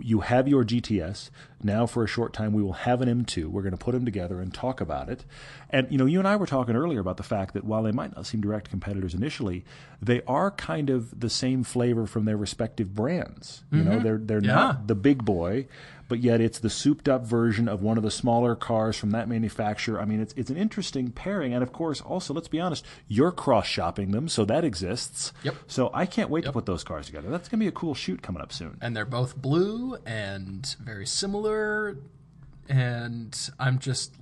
You 0.00 0.20
have 0.20 0.48
your 0.48 0.64
GTS. 0.64 1.30
Now, 1.62 1.86
for 1.86 2.02
a 2.02 2.06
short 2.08 2.32
time, 2.32 2.52
we 2.52 2.62
will 2.62 2.72
have 2.72 3.00
an 3.02 3.24
M2. 3.24 3.46
We're 3.46 3.62
going 3.62 3.72
to 3.72 3.78
put 3.78 3.92
them 3.92 4.04
together 4.04 4.40
and 4.40 4.52
talk 4.52 4.80
about 4.80 5.08
it. 5.08 5.24
And, 5.70 5.86
you 5.90 5.98
know, 5.98 6.06
you 6.06 6.18
and 6.18 6.26
I 6.26 6.34
were 6.36 6.46
talking 6.46 6.74
earlier 6.74 6.98
about 6.98 7.18
the 7.18 7.22
fact 7.22 7.54
that 7.54 7.64
while 7.64 7.82
they 7.82 7.92
might 7.92 8.16
not 8.16 8.26
seem 8.26 8.40
direct 8.40 8.70
competitors 8.70 9.14
initially, 9.14 9.64
they 10.00 10.22
are 10.26 10.50
kind 10.50 10.90
of 10.90 11.20
the 11.20 11.30
same 11.30 11.62
flavor 11.62 12.06
from 12.06 12.24
their 12.24 12.36
respective 12.36 12.94
brands. 12.94 13.62
You 13.70 13.84
know, 13.84 13.92
mm-hmm. 13.92 14.02
they're, 14.02 14.18
they're 14.18 14.42
Yeah. 14.44 14.54
not 14.54 14.86
the 14.88 14.94
big 14.96 15.24
boy, 15.24 15.66
but 16.12 16.20
yet 16.20 16.42
it's 16.42 16.58
the 16.58 16.68
souped 16.68 17.08
up 17.08 17.24
version 17.26 17.68
of 17.68 17.80
one 17.80 17.96
of 17.96 18.02
the 18.02 18.10
smaller 18.10 18.54
cars 18.54 18.98
from 18.98 19.12
that 19.12 19.30
manufacturer. 19.30 19.98
I 19.98 20.04
mean, 20.04 20.20
it's 20.20 20.34
it's 20.36 20.50
an 20.50 20.58
interesting 20.58 21.10
pairing, 21.10 21.54
and 21.54 21.62
of 21.62 21.72
course, 21.72 22.02
also 22.02 22.34
let's 22.34 22.48
be 22.48 22.60
honest, 22.60 22.84
you're 23.08 23.32
cross 23.32 23.66
shopping 23.66 24.10
them, 24.10 24.28
so 24.28 24.44
that 24.44 24.62
exists. 24.62 25.32
Yep. 25.42 25.54
So 25.66 25.90
I 25.94 26.04
can't 26.04 26.28
wait 26.28 26.44
to 26.44 26.52
put 26.52 26.66
those 26.66 26.84
cars 26.84 27.06
together. 27.06 27.30
That's 27.30 27.48
gonna 27.48 27.60
be 27.62 27.66
a 27.68 27.72
cool 27.72 27.94
shoot 27.94 28.20
coming 28.20 28.42
up 28.42 28.52
soon. 28.52 28.76
and 28.82 28.94
they're 28.94 29.06
both 29.06 29.36
blue 29.36 29.96
and 30.04 30.76
very 30.80 31.06
similar 31.06 31.96
and 32.68 33.50
i'm 33.58 33.78
just 33.78 34.14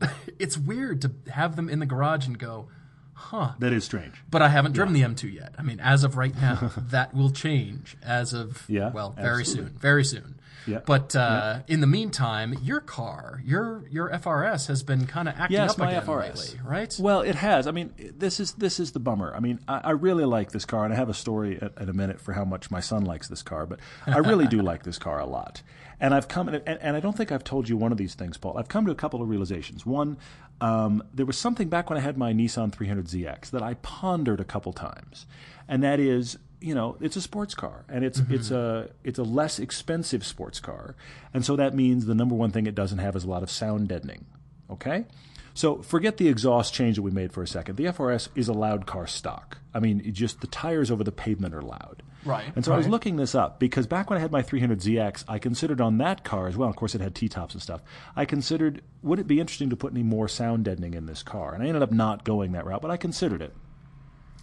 it's 0.38 0.56
weird 0.56 1.02
to 1.02 1.10
have 1.32 1.56
them 1.56 1.68
in 1.68 1.78
the 1.78 1.86
garage 1.86 2.26
and 2.26 2.38
go 2.38 2.68
huh 3.12 3.52
That 3.58 3.72
is 3.72 3.84
strange. 3.84 4.14
but 4.30 4.40
i 4.42 4.48
haven't 4.48 4.72
driven 4.72 4.94
the 4.94 5.02
m2 5.02 5.32
yet 5.32 5.54
i 5.58 5.62
mean 5.62 5.80
as 5.80 6.04
of 6.04 6.16
right 6.16 6.34
now 6.36 6.70
that 6.76 7.12
will 7.14 7.30
change 7.30 7.96
as 8.02 8.32
of 8.32 8.64
Yeah, 8.68 8.90
well 8.92 9.10
very 9.18 9.40
absolutely. 9.40 9.70
soon 9.72 9.78
very 9.78 10.04
soon 10.04 10.37
Yeah. 10.66 10.80
but 10.84 11.14
uh, 11.16 11.60
in 11.68 11.80
the 11.80 11.86
meantime 11.86 12.54
your 12.62 12.80
car 12.80 13.40
your 13.44 13.84
your 13.90 14.10
frs 14.10 14.66
has 14.66 14.82
been 14.82 15.06
kind 15.06 15.28
of 15.28 15.34
acting 15.36 15.56
Yes, 15.58 15.72
up 15.72 15.78
my 15.78 15.90
again 15.92 16.02
FRS. 16.06 16.36
lately 16.54 16.60
right 16.64 16.96
Well, 17.00 17.20
it 17.22 17.34
has. 17.36 17.66
I 17.66 17.70
mean, 17.70 17.94
this 18.16 18.40
is 18.40 18.52
this 18.52 18.78
is 18.80 18.92
the 18.92 19.00
bummer. 19.00 19.32
I 19.34 19.40
mean, 19.40 19.60
I, 19.68 19.80
I 19.84 19.90
really 19.92 20.24
like 20.24 20.52
this 20.52 20.64
car, 20.64 20.84
and 20.84 20.92
I 20.92 20.96
have 20.96 21.08
a 21.08 21.14
story 21.14 21.58
at, 21.60 21.72
at 21.78 21.88
a 21.88 21.92
minute 21.92 22.20
for 22.20 22.32
how 22.32 22.44
much 22.44 22.70
my 22.70 22.80
son 22.80 23.04
likes 23.04 23.28
this 23.28 23.42
car. 23.42 23.66
But 23.66 23.80
I 24.06 24.18
really 24.18 24.46
do 24.46 24.60
like 24.62 24.82
this 24.82 24.98
car 24.98 25.18
a 25.20 25.26
lot. 25.26 25.62
And 26.00 26.14
I've 26.14 26.28
come, 26.28 26.48
and, 26.48 26.62
and 26.66 26.96
I 26.96 27.00
don't 27.00 27.16
think 27.16 27.32
I've 27.32 27.42
told 27.44 27.68
you 27.68 27.76
one 27.76 27.90
of 27.92 27.98
these 27.98 28.14
things, 28.14 28.36
Paul. 28.38 28.56
I've 28.56 28.68
come 28.68 28.86
to 28.86 28.92
a 28.92 28.94
couple 28.94 29.20
of 29.22 29.28
realizations. 29.28 29.84
One, 29.84 30.16
um, 30.60 31.02
there 31.12 31.26
was 31.26 31.36
something 31.36 31.68
back 31.68 31.90
when 31.90 31.96
I 31.98 32.02
had 32.02 32.16
my 32.16 32.32
Nissan 32.32 32.70
300ZX 32.70 33.50
that 33.50 33.62
I 33.62 33.74
pondered 33.74 34.40
a 34.40 34.44
couple 34.44 34.72
times, 34.72 35.26
and 35.68 35.82
that 35.82 35.98
is 36.00 36.38
you 36.60 36.74
know, 36.74 36.96
it's 37.00 37.16
a 37.16 37.20
sports 37.20 37.54
car, 37.54 37.84
and 37.88 38.04
it's 38.04 38.20
mm-hmm. 38.20 38.34
it's 38.34 38.50
a 38.50 38.90
it's 39.04 39.18
a 39.18 39.22
less 39.22 39.58
expensive 39.58 40.24
sports 40.24 40.60
car, 40.60 40.96
and 41.32 41.44
so 41.44 41.56
that 41.56 41.74
means 41.74 42.06
the 42.06 42.14
number 42.14 42.34
one 42.34 42.50
thing 42.50 42.66
it 42.66 42.74
doesn't 42.74 42.98
have 42.98 43.16
is 43.16 43.24
a 43.24 43.28
lot 43.28 43.42
of 43.42 43.50
sound 43.50 43.88
deadening. 43.88 44.26
Okay, 44.70 45.06
so 45.54 45.82
forget 45.82 46.18
the 46.18 46.28
exhaust 46.28 46.72
change 46.72 46.96
that 46.96 47.02
we 47.02 47.10
made 47.10 47.32
for 47.32 47.42
a 47.42 47.46
second. 47.46 47.76
The 47.76 47.86
FRS 47.86 48.28
is 48.34 48.48
a 48.48 48.52
loud 48.52 48.86
car 48.86 49.06
stock. 49.06 49.58
I 49.74 49.80
mean, 49.80 50.12
just 50.12 50.40
the 50.40 50.46
tires 50.46 50.90
over 50.90 51.02
the 51.02 51.12
pavement 51.12 51.54
are 51.54 51.62
loud. 51.62 52.02
Right, 52.24 52.44
And 52.54 52.64
so 52.64 52.72
I 52.72 52.76
was 52.76 52.88
looking 52.88 53.16
this 53.16 53.34
up 53.34 53.58
because 53.58 53.86
back 53.86 54.10
when 54.10 54.18
I 54.18 54.20
had 54.20 54.32
my 54.32 54.42
300ZX, 54.42 55.24
I 55.28 55.38
considered 55.38 55.80
on 55.80 55.98
that 55.98 56.24
car 56.24 56.46
as 56.46 56.56
well. 56.56 56.68
Of 56.68 56.76
course, 56.76 56.94
it 56.94 57.00
had 57.00 57.14
T-tops 57.14 57.54
and 57.54 57.62
stuff. 57.62 57.80
I 58.14 58.24
considered 58.24 58.82
would 59.02 59.18
it 59.18 59.26
be 59.26 59.40
interesting 59.40 59.70
to 59.70 59.76
put 59.76 59.92
any 59.92 60.02
more 60.02 60.28
sound 60.28 60.64
deadening 60.64 60.94
in 60.94 61.06
this 61.06 61.22
car, 61.22 61.54
and 61.54 61.62
I 61.62 61.66
ended 61.66 61.82
up 61.82 61.92
not 61.92 62.24
going 62.24 62.52
that 62.52 62.66
route, 62.66 62.82
but 62.82 62.90
I 62.90 62.96
considered 62.96 63.40
it. 63.40 63.54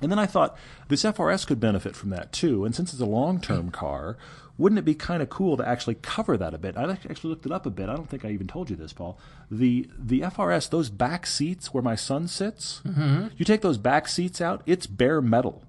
And 0.01 0.11
then 0.11 0.19
I 0.19 0.25
thought 0.25 0.57
this 0.89 1.03
FRS 1.03 1.47
could 1.47 1.59
benefit 1.59 1.95
from 1.95 2.09
that 2.09 2.31
too. 2.31 2.65
And 2.65 2.75
since 2.75 2.91
it's 2.91 3.01
a 3.01 3.05
long 3.05 3.39
term 3.39 3.65
hmm. 3.65 3.69
car, 3.69 4.17
wouldn't 4.57 4.79
it 4.79 4.85
be 4.85 4.95
kind 4.95 5.21
of 5.21 5.29
cool 5.29 5.57
to 5.57 5.67
actually 5.67 5.95
cover 5.95 6.37
that 6.37 6.53
a 6.53 6.57
bit? 6.57 6.77
I 6.77 6.89
actually 6.91 7.29
looked 7.29 7.45
it 7.45 7.51
up 7.51 7.65
a 7.65 7.69
bit. 7.69 7.89
I 7.89 7.95
don't 7.95 8.09
think 8.09 8.23
I 8.23 8.29
even 8.29 8.47
told 8.47 8.69
you 8.69 8.75
this, 8.75 8.93
Paul. 8.93 9.17
The 9.51 9.89
the 9.97 10.21
FRS, 10.21 10.69
those 10.69 10.89
back 10.89 11.25
seats 11.25 11.73
where 11.73 11.83
my 11.83 11.95
son 11.95 12.27
sits, 12.27 12.81
mm-hmm. 12.85 13.27
you 13.37 13.45
take 13.45 13.61
those 13.61 13.77
back 13.77 14.07
seats 14.07 14.39
out, 14.39 14.61
it's 14.65 14.87
bare 14.87 15.21
metal. 15.21 15.63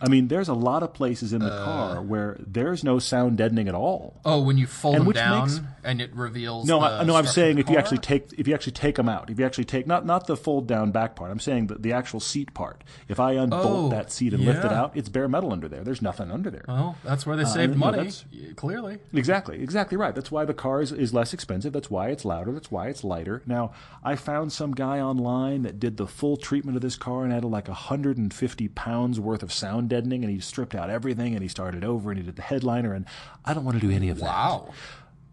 I 0.00 0.08
mean, 0.08 0.28
there's 0.28 0.48
a 0.48 0.54
lot 0.54 0.82
of 0.82 0.92
places 0.92 1.32
in 1.32 1.40
the 1.40 1.48
car 1.48 2.02
where 2.02 2.36
there's 2.38 2.84
no 2.84 2.98
sound 2.98 3.38
deadening 3.38 3.66
at 3.66 3.74
all. 3.74 4.20
Oh, 4.26 4.42
when 4.42 4.58
you 4.58 4.66
fold 4.66 4.96
And 4.96 5.06
them 5.06 5.12
down 5.14 5.40
makes- 5.48 5.60
and 5.84 6.00
it 6.02 6.14
reveals. 6.14 6.66
No, 6.66 6.80
I, 6.80 7.02
no, 7.04 7.16
I'm 7.16 7.26
saying 7.26 7.58
if 7.58 7.70
you 7.70 7.76
actually 7.78 7.98
take 7.98 8.32
if 8.36 8.46
you 8.46 8.52
actually 8.54 8.72
take 8.72 8.96
them 8.96 9.08
out, 9.08 9.30
if 9.30 9.38
you 9.38 9.46
actually 9.46 9.64
take 9.64 9.86
not 9.86 10.04
not 10.04 10.26
the 10.26 10.36
fold 10.36 10.66
down 10.68 10.90
back 10.92 11.16
part. 11.16 11.30
I'm 11.30 11.40
saying 11.40 11.68
the, 11.68 11.76
the 11.76 11.92
actual 11.92 12.20
seat 12.20 12.52
part. 12.52 12.84
If 13.08 13.18
I 13.20 13.32
unbolt 13.32 13.64
Oh, 13.66 13.88
that 13.88 14.12
seat 14.12 14.34
and 14.34 14.44
lift 14.44 14.64
it 14.64 14.72
out, 14.72 14.94
it's 14.96 15.08
bare 15.08 15.28
metal 15.28 15.50
under 15.52 15.68
there. 15.68 15.82
There's 15.82 16.02
nothing 16.02 16.30
under 16.30 16.50
there. 16.50 16.64
Well, 16.68 16.96
that's 17.02 17.24
where 17.24 17.36
they 17.36 17.44
saved 17.44 17.72
Uh, 17.72 17.90
know, 17.90 17.96
money. 17.96 18.10
Clearly, 18.56 18.98
Exactly, 19.14 19.62
exactly 19.62 19.96
right. 19.96 20.14
That's 20.14 20.30
why 20.30 20.44
the 20.44 20.54
car 20.54 20.80
is, 20.82 20.92
is 20.92 21.14
less 21.14 21.32
expensive. 21.32 21.72
That's 21.72 21.90
why 21.90 22.08
it's 22.08 22.24
louder. 22.24 22.52
That's 22.52 22.70
why 22.70 22.88
it's 22.88 23.02
lighter. 23.02 23.42
Now, 23.46 23.72
I 24.04 24.14
found 24.16 24.52
some 24.52 24.72
guy 24.72 25.00
online 25.00 25.62
that 25.62 25.80
did 25.80 25.96
the 25.96 26.06
full 26.06 26.36
treatment 26.36 26.76
of 26.76 26.82
this 26.82 26.96
car 26.96 27.24
and 27.24 27.32
added 27.32 27.48
like 27.48 27.68
150 27.68 28.68
pounds 28.68 29.18
worth 29.20 29.42
of 29.42 29.52
sound 29.52 29.85
deadening, 29.88 30.24
and 30.24 30.32
he 30.32 30.40
stripped 30.40 30.74
out 30.74 30.90
everything 30.90 31.34
and 31.34 31.42
he 31.42 31.48
started 31.48 31.84
over 31.84 32.10
and 32.10 32.18
he 32.18 32.24
did 32.24 32.36
the 32.36 32.42
headliner. 32.42 32.92
And 32.92 33.06
I 33.44 33.54
don't 33.54 33.64
want 33.64 33.80
to 33.80 33.86
do 33.86 33.92
any 33.92 34.08
of 34.08 34.18
that. 34.18 34.26
wow, 34.26 34.72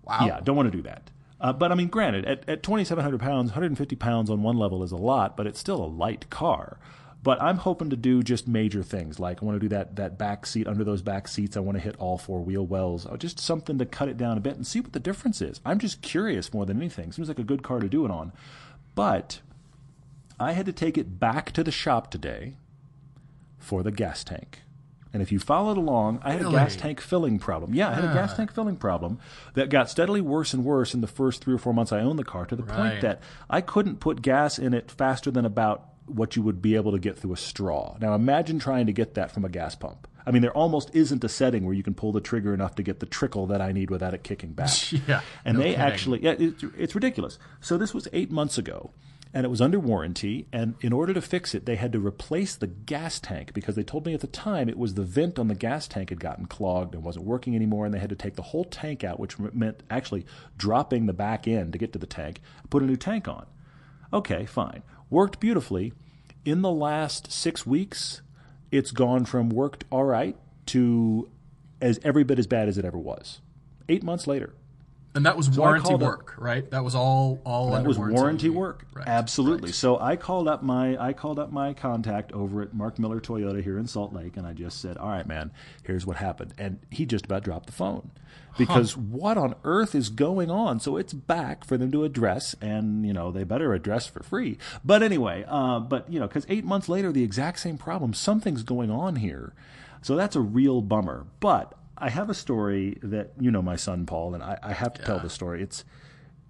wow. 0.03 0.25
Yeah, 0.25 0.39
don't 0.43 0.55
want 0.55 0.71
to 0.71 0.77
do 0.77 0.83
that. 0.83 1.09
Uh, 1.39 1.51
but 1.51 1.71
I 1.71 1.75
mean, 1.75 1.89
granted, 1.89 2.25
at, 2.25 2.47
at 2.47 2.63
2,700 2.63 3.19
pounds, 3.19 3.51
150 3.51 3.95
pounds 3.97 4.29
on 4.29 4.41
one 4.43 4.57
level 4.57 4.81
is 4.81 4.93
a 4.93 4.97
lot, 4.97 5.35
but 5.35 5.45
it's 5.45 5.59
still 5.59 5.83
a 5.83 5.85
light 5.85 6.29
car. 6.29 6.77
But 7.21 7.41
I'm 7.41 7.57
hoping 7.57 7.89
to 7.89 7.95
do 7.95 8.21
just 8.21 8.47
major 8.49 8.83
things, 8.83 9.17
like 9.17 9.41
I 9.41 9.45
want 9.45 9.55
to 9.55 9.59
do 9.59 9.69
that 9.69 9.95
that 9.95 10.17
back 10.17 10.45
seat 10.45 10.67
under 10.67 10.83
those 10.83 11.01
back 11.01 11.29
seats. 11.29 11.55
I 11.55 11.61
want 11.61 11.77
to 11.77 11.83
hit 11.83 11.95
all 11.97 12.17
four 12.17 12.41
wheel 12.41 12.65
wells, 12.65 13.07
just 13.17 13.39
something 13.39 13.77
to 13.77 13.85
cut 13.85 14.09
it 14.09 14.17
down 14.17 14.37
a 14.37 14.41
bit 14.41 14.55
and 14.55 14.67
see 14.67 14.81
what 14.81 14.91
the 14.91 14.99
difference 14.99 15.41
is. 15.41 15.61
I'm 15.65 15.79
just 15.79 16.01
curious 16.01 16.53
more 16.53 16.65
than 16.65 16.77
anything. 16.77 17.13
Seems 17.13 17.29
like 17.29 17.39
a 17.39 17.43
good 17.43 17.63
car 17.63 17.79
to 17.79 17.87
do 17.87 18.03
it 18.03 18.11
on, 18.11 18.33
but 18.93 19.39
I 20.37 20.51
had 20.51 20.65
to 20.65 20.73
take 20.73 20.97
it 20.97 21.17
back 21.19 21.51
to 21.53 21.63
the 21.63 21.71
shop 21.71 22.11
today 22.11 22.55
for 23.63 23.81
the 23.83 23.91
gas 23.91 24.23
tank. 24.23 24.59
And 25.13 25.21
if 25.21 25.31
you 25.31 25.37
followed 25.39 25.77
along, 25.77 26.19
I 26.23 26.31
had 26.31 26.41
Really? 26.41 26.55
a 26.55 26.59
gas 26.59 26.75
tank 26.75 26.99
filling 26.99 27.37
problem. 27.37 27.73
Yeah, 27.75 27.89
I 27.89 27.93
had 27.93 28.03
a 28.03 28.13
gas 28.13 28.31
ah. 28.33 28.37
tank 28.37 28.51
filling 28.51 28.75
problem 28.77 29.19
that 29.53 29.69
got 29.69 29.87
steadily 29.89 30.21
worse 30.21 30.53
and 30.55 30.65
worse 30.65 30.93
in 30.95 31.01
the 31.01 31.07
first 31.07 31.43
three 31.43 31.53
or 31.53 31.59
four 31.59 31.73
months 31.73 31.91
I 31.91 31.99
owned 31.99 32.17
the 32.17 32.23
car 32.23 32.45
to 32.47 32.55
the 32.55 32.63
Right. 32.63 32.75
point 32.75 33.01
that 33.01 33.21
I 33.49 33.61
couldn't 33.61 33.99
put 33.99 34.23
gas 34.23 34.57
in 34.57 34.73
it 34.73 34.89
faster 34.89 35.29
than 35.29 35.45
about 35.45 35.85
what 36.07 36.35
you 36.35 36.41
would 36.41 36.61
be 36.63 36.75
able 36.75 36.91
to 36.93 36.99
get 36.99 37.17
through 37.17 37.33
a 37.33 37.37
straw. 37.37 37.95
Now 38.01 38.15
imagine 38.15 38.57
trying 38.59 38.87
to 38.87 38.91
get 38.91 39.13
that 39.13 39.31
from 39.31 39.45
a 39.45 39.49
gas 39.49 39.75
pump. 39.75 40.07
I 40.25 40.31
mean, 40.31 40.41
there 40.41 40.55
almost 40.57 40.89
isn't 40.95 41.23
a 41.23 41.29
setting 41.29 41.63
where 41.65 41.75
you 41.75 41.83
can 41.83 41.93
pull 41.93 42.11
the 42.11 42.21
trigger 42.21 42.53
enough 42.53 42.75
to 42.75 42.83
get 42.83 42.99
the 42.99 43.05
trickle 43.05 43.45
that 43.47 43.61
I 43.61 43.71
need 43.71 43.91
without 43.91 44.13
it 44.15 44.23
kicking 44.23 44.53
back. 44.53 44.69
Yeah, 45.07 45.21
And 45.45 45.57
no 45.57 45.63
they 45.63 45.71
kidding. 45.71 45.81
actually, 45.85 46.23
yeah, 46.23 46.35
it's, 46.39 46.63
it's 46.77 46.95
ridiculous. 46.95 47.37
So 47.61 47.77
this 47.77 47.93
was 47.93 48.07
eight 48.13 48.31
months 48.31 48.57
ago, 48.57 48.91
and 49.33 49.45
it 49.45 49.49
was 49.49 49.61
under 49.61 49.79
warranty. 49.79 50.47
And 50.53 50.75
in 50.81 50.93
order 50.93 51.13
to 51.13 51.21
fix 51.21 51.55
it, 51.55 51.65
they 51.65 51.75
had 51.75 51.91
to 51.93 52.05
replace 52.05 52.55
the 52.55 52.67
gas 52.67 53.19
tank 53.19 53.53
because 53.53 53.75
they 53.75 53.83
told 53.83 54.05
me 54.05 54.13
at 54.13 54.21
the 54.21 54.27
time 54.27 54.69
it 54.69 54.77
was 54.77 54.93
the 54.93 55.03
vent 55.03 55.39
on 55.39 55.47
the 55.47 55.55
gas 55.55 55.87
tank 55.87 56.09
had 56.09 56.19
gotten 56.19 56.45
clogged 56.45 56.93
and 56.93 57.03
wasn't 57.03 57.25
working 57.25 57.55
anymore, 57.55 57.85
and 57.85 57.93
they 57.93 57.99
had 57.99 58.09
to 58.09 58.15
take 58.15 58.35
the 58.35 58.43
whole 58.43 58.65
tank 58.65 59.03
out, 59.03 59.19
which 59.19 59.39
meant 59.39 59.81
actually 59.89 60.25
dropping 60.57 61.07
the 61.07 61.13
back 61.13 61.47
end 61.47 61.73
to 61.73 61.79
get 61.79 61.93
to 61.93 61.99
the 61.99 62.05
tank, 62.05 62.41
put 62.69 62.83
a 62.83 62.85
new 62.85 62.95
tank 62.95 63.27
on. 63.27 63.45
Okay, 64.11 64.45
fine. 64.45 64.83
Worked 65.09 65.39
beautifully. 65.39 65.93
In 66.45 66.61
the 66.61 66.71
last 66.71 67.31
six 67.31 67.65
weeks, 67.65 68.21
it's 68.71 68.91
gone 68.91 69.25
from 69.25 69.49
worked 69.49 69.85
all 69.89 70.03
right 70.03 70.35
to 70.67 71.29
as 71.81 71.99
every 72.03 72.23
bit 72.23 72.39
as 72.39 72.47
bad 72.47 72.67
as 72.67 72.77
it 72.77 72.85
ever 72.85 72.97
was. 72.97 73.41
Eight 73.89 74.03
months 74.03 74.27
later. 74.27 74.53
And 75.15 75.25
that 75.27 75.37
was 75.37 75.47
I 75.55 75.61
warranty 75.61 75.89
called 75.89 76.01
up- 76.03 76.07
work, 76.09 76.35
right? 76.37 76.69
That 76.71 76.83
was 76.83 76.95
all 76.95 77.39
all 77.45 77.71
That 77.71 77.85
was 77.85 77.99
warranty, 77.99 78.49
work. 78.49 78.85
Right. 78.93 79.07
Absolutely. 79.07 79.67
right. 79.67 79.75
So 79.75 79.99
I 79.99 80.15
called 80.15 80.47
up 80.47 80.63
my 80.63 80.97
I 80.97 81.13
called 81.13 81.37
up 81.37 81.51
my 81.51 81.73
contact 81.73 82.31
over 82.31 82.61
at 82.63 82.73
Mark 82.73 82.97
Miller 82.97 83.19
Toyota 83.19 83.61
here 83.63 83.77
in 83.77 83.85
Salt 83.87 84.11
Lake 84.13 84.37
and 84.37 84.47
I 84.47 84.53
just 84.53 84.81
said, 84.81 84.97
"All 84.97 85.09
right, 85.09 85.27
man, 85.27 85.51
here's 85.83 86.05
what 86.07 86.17
happened." 86.17 86.53
And 86.57 86.79
he 86.89 87.05
just 87.05 87.25
about 87.25 87.43
dropped 87.43 87.67
the 87.67 87.73
phone. 87.73 88.09
Because 88.57 88.95
what 88.95 89.35
on 89.35 89.55
earth 89.63 89.95
is 89.95 90.09
going 90.09 90.51
on? 90.51 90.79
So 90.79 90.95
it's 90.97 91.11
back 91.13 91.65
for 91.65 91.75
them 91.75 91.91
to 91.91 92.03
address 92.03 92.55
and, 92.61 93.03
you 93.03 93.11
know, 93.11 93.31
they 93.31 93.43
better 93.43 93.73
address 93.73 94.05
for 94.05 94.21
free. 94.21 94.59
But 94.85 95.01
anyway, 95.01 95.43
uh, 95.47 95.79
but 95.79 96.07
you 96.11 96.19
know, 96.19 96.27
cuz 96.27 96.45
8 96.47 96.63
months 96.63 96.87
later 96.87 97.11
the 97.11 97.23
exact 97.23 97.59
same 97.59 97.77
problem, 97.79 98.13
something's 98.13 98.61
going 98.61 98.91
on 98.91 99.15
here. 99.17 99.53
So 100.03 100.15
that's 100.15 100.35
a 100.35 100.41
real 100.41 100.81
bummer. 100.81 101.25
But 101.39 101.73
I 102.03 102.09
have 102.09 102.29
a 102.29 102.33
story 102.33 102.97
that 103.01 103.31
you 103.39 103.49
know 103.49 103.61
my 103.61 103.77
son 103.77 104.05
Paul 104.05 104.33
and 104.33 104.43
I, 104.43 104.59
I 104.61 104.73
have 104.73 104.93
to 104.95 105.01
tell 105.03 105.19
the 105.19 105.29
story. 105.29 105.63
It's 105.63 105.85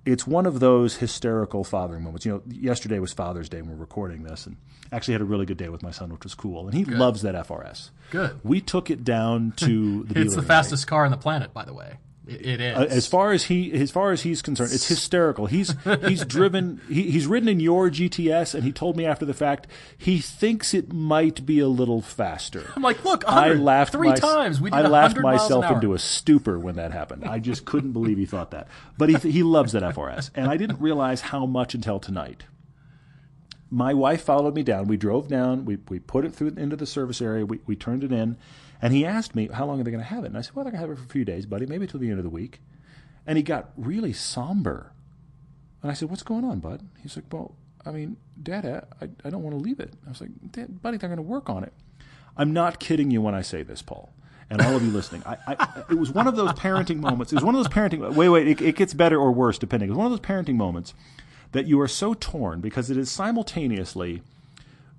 it's 0.04 0.26
one 0.26 0.48
of 0.48 0.60
those 0.60 0.96
hysterical 0.96 1.64
fathering 1.64 2.04
moments. 2.04 2.26
You 2.26 2.32
know, 2.34 2.42
yesterday 2.48 2.98
was 2.98 3.14
Father's 3.14 3.50
Day 3.50 3.62
when 3.62 3.70
we 3.70 3.76
we're 3.76 3.82
recording 3.82 4.24
this, 4.24 4.48
and 4.48 4.58
actually 4.92 5.14
had 5.14 5.22
a 5.22 5.26
really 5.26 5.46
good 5.46 5.58
day 5.58 5.70
with 5.70 5.84
my 5.84 5.92
son, 5.92 6.12
which 6.12 6.24
was 6.24 6.34
cool. 6.34 6.66
And 6.68 6.74
he 6.74 6.86
loves 6.86 7.22
that 7.22 7.36
FRS. 7.36 7.92
Good. 8.10 8.40
We 8.44 8.62
took 8.62 8.90
it 8.90 9.04
down 9.04 9.54
to 9.58 10.04
the. 10.08 10.22
It's 10.22 10.36
the 10.36 10.42
fastest 10.42 10.88
car 10.88 11.06
on 11.06 11.12
the 11.12 11.18
planet, 11.18 11.54
by 11.54 11.66
the 11.66 11.74
way. 11.74 11.98
It, 12.26 12.46
it 12.46 12.62
is. 12.62 12.78
uh, 12.78 12.82
as 12.90 13.06
far 13.06 13.34
as 13.34 13.44
he 13.46 13.74
as 13.74 13.92
far 13.92 14.12
as 14.12 14.22
he's 14.22 14.42
concerned, 14.42 14.72
it's 14.72 14.88
hysterical. 14.88 15.46
He's 15.48 15.76
he's 16.08 16.24
driven 16.26 16.80
he, 16.88 17.12
he's 17.12 17.28
ridden 17.28 17.50
in 17.50 17.60
your 17.60 17.90
GTS, 17.90 18.56
and 18.56 18.64
he 18.64 18.72
told 18.72 18.96
me 18.96 19.06
after 19.06 19.26
the 19.26 19.34
fact 19.34 19.68
he 19.98 20.20
thinks 20.20 20.74
it 20.74 20.94
might 20.94 21.46
be 21.46 21.60
a 21.60 21.68
little 21.68 22.02
faster. 22.02 22.72
I'm 22.76 22.82
like, 22.82 23.04
look, 23.04 23.28
I 23.28 23.50
laughed 23.54 23.92
three 23.92 24.10
my- 24.10 24.16
times. 24.16 24.62
We 24.62 24.70
did 24.70 24.78
I 24.78 24.88
laughed 24.88 25.18
100 25.18 25.22
miles 25.22 25.52
an 25.52 25.60
myself 25.60 25.76
into 25.76 25.94
a 25.94 26.00
stupor 26.00 26.58
when 26.58 26.76
that 26.76 26.92
happened. 26.94 27.26
I 27.26 27.40
just 27.40 27.66
couldn't 27.66 27.92
believe 27.92 28.18
he 28.18 28.26
thought 28.26 28.52
that. 28.52 28.68
But 28.98 29.10
he 29.10 29.16
he 29.32 29.44
loves 29.44 29.74
that 29.74 29.84
FRS, 29.84 30.30
and 30.34 30.48
I 30.48 30.56
didn't 30.56 30.80
realize 30.80 31.20
how 31.22 31.46
much 31.46 31.74
until 31.74 32.00
tonight. 32.00 32.44
My 33.70 33.94
wife 33.94 34.22
followed 34.22 34.54
me 34.54 34.62
down. 34.62 34.88
We 34.88 34.98
drove 34.98 35.28
down. 35.28 35.66
We 35.66 35.78
we 35.90 36.00
put 36.00 36.26
it 36.26 36.34
through 36.34 36.54
into 36.58 36.76
the 36.76 36.86
service 36.86 37.22
area. 37.22 37.46
We 37.46 37.60
we 37.66 37.76
turned 37.76 38.04
it 38.04 38.12
in, 38.12 38.38
and 38.84 38.94
he 38.94 39.06
asked 39.06 39.34
me 39.34 39.48
how 39.48 39.66
long 39.66 39.80
are 39.80 39.84
they 39.86 39.92
going 39.92 40.04
to 40.04 40.10
have 40.10 40.26
it. 40.26 40.28
And 40.28 40.38
I 40.38 40.42
said, 40.42 40.54
well, 40.54 40.66
they're 40.66 40.74
going 40.74 40.84
to 40.84 40.90
have 40.90 40.98
it 40.98 41.02
for 41.02 41.08
a 41.08 41.10
few 41.10 41.24
days, 41.24 41.46
buddy, 41.46 41.66
maybe 41.66 41.88
till 41.88 42.02
the 42.02 42.10
end 42.10 42.20
of 42.20 42.26
the 42.26 42.30
week. 42.30 42.60
And 43.26 43.38
he 43.38 43.44
got 43.44 43.72
really 43.78 44.12
somber. 44.12 44.92
And 45.82 45.90
I 45.90 45.94
said, 45.94 46.10
What's 46.10 46.22
going 46.22 46.44
on, 46.44 46.60
bud? 46.60 46.86
He's 47.02 47.16
like, 47.16 47.32
Well, 47.32 47.56
I 47.86 47.92
mean, 47.92 48.18
Dad, 48.42 48.66
I, 49.02 49.08
I 49.24 49.30
don't 49.30 49.42
want 49.42 49.58
to 49.58 49.64
leave 49.64 49.80
it. 49.80 49.94
I 50.06 50.10
was 50.10 50.20
like, 50.20 50.32
buddy, 50.82 50.98
they're 50.98 51.10
going 51.10 51.16
to 51.16 51.22
work 51.22 51.50
on 51.50 51.64
it. 51.64 51.72
I'm 52.36 52.52
not 52.52 52.80
kidding 52.80 53.10
you 53.10 53.22
when 53.22 53.36
I 53.36 53.42
say 53.42 53.64
this, 53.64 53.82
Paul. 53.82 54.12
And 54.50 54.62
all 54.62 54.76
of 54.76 54.84
you 54.84 54.92
listening, 54.92 55.24
I, 55.26 55.38
I, 55.48 55.84
it 55.90 55.96
was 55.96 56.12
one 56.12 56.28
of 56.28 56.36
those 56.36 56.52
parenting 56.52 57.00
moments. 57.00 57.32
It 57.32 57.38
was 57.38 57.46
one 57.46 57.56
of 57.56 57.64
those 57.64 57.74
parenting. 57.74 58.14
Wait, 58.14 58.30
wait, 58.30 58.48
it, 58.50 58.62
it 58.62 58.76
gets 58.76 58.94
better 58.94 59.18
or 59.18 59.32
worse 59.32 59.58
depending. 59.58 59.88
It 59.88 59.92
was 59.94 59.98
one 59.98 60.08
of 60.08 60.12
those 60.12 60.20
parenting 60.20 60.56
moments 60.56 60.94
that 61.54 61.68
you 61.68 61.80
are 61.80 61.88
so 61.88 62.14
torn 62.14 62.60
because 62.60 62.90
it 62.90 62.98
is 62.98 63.10
simultaneously 63.10 64.22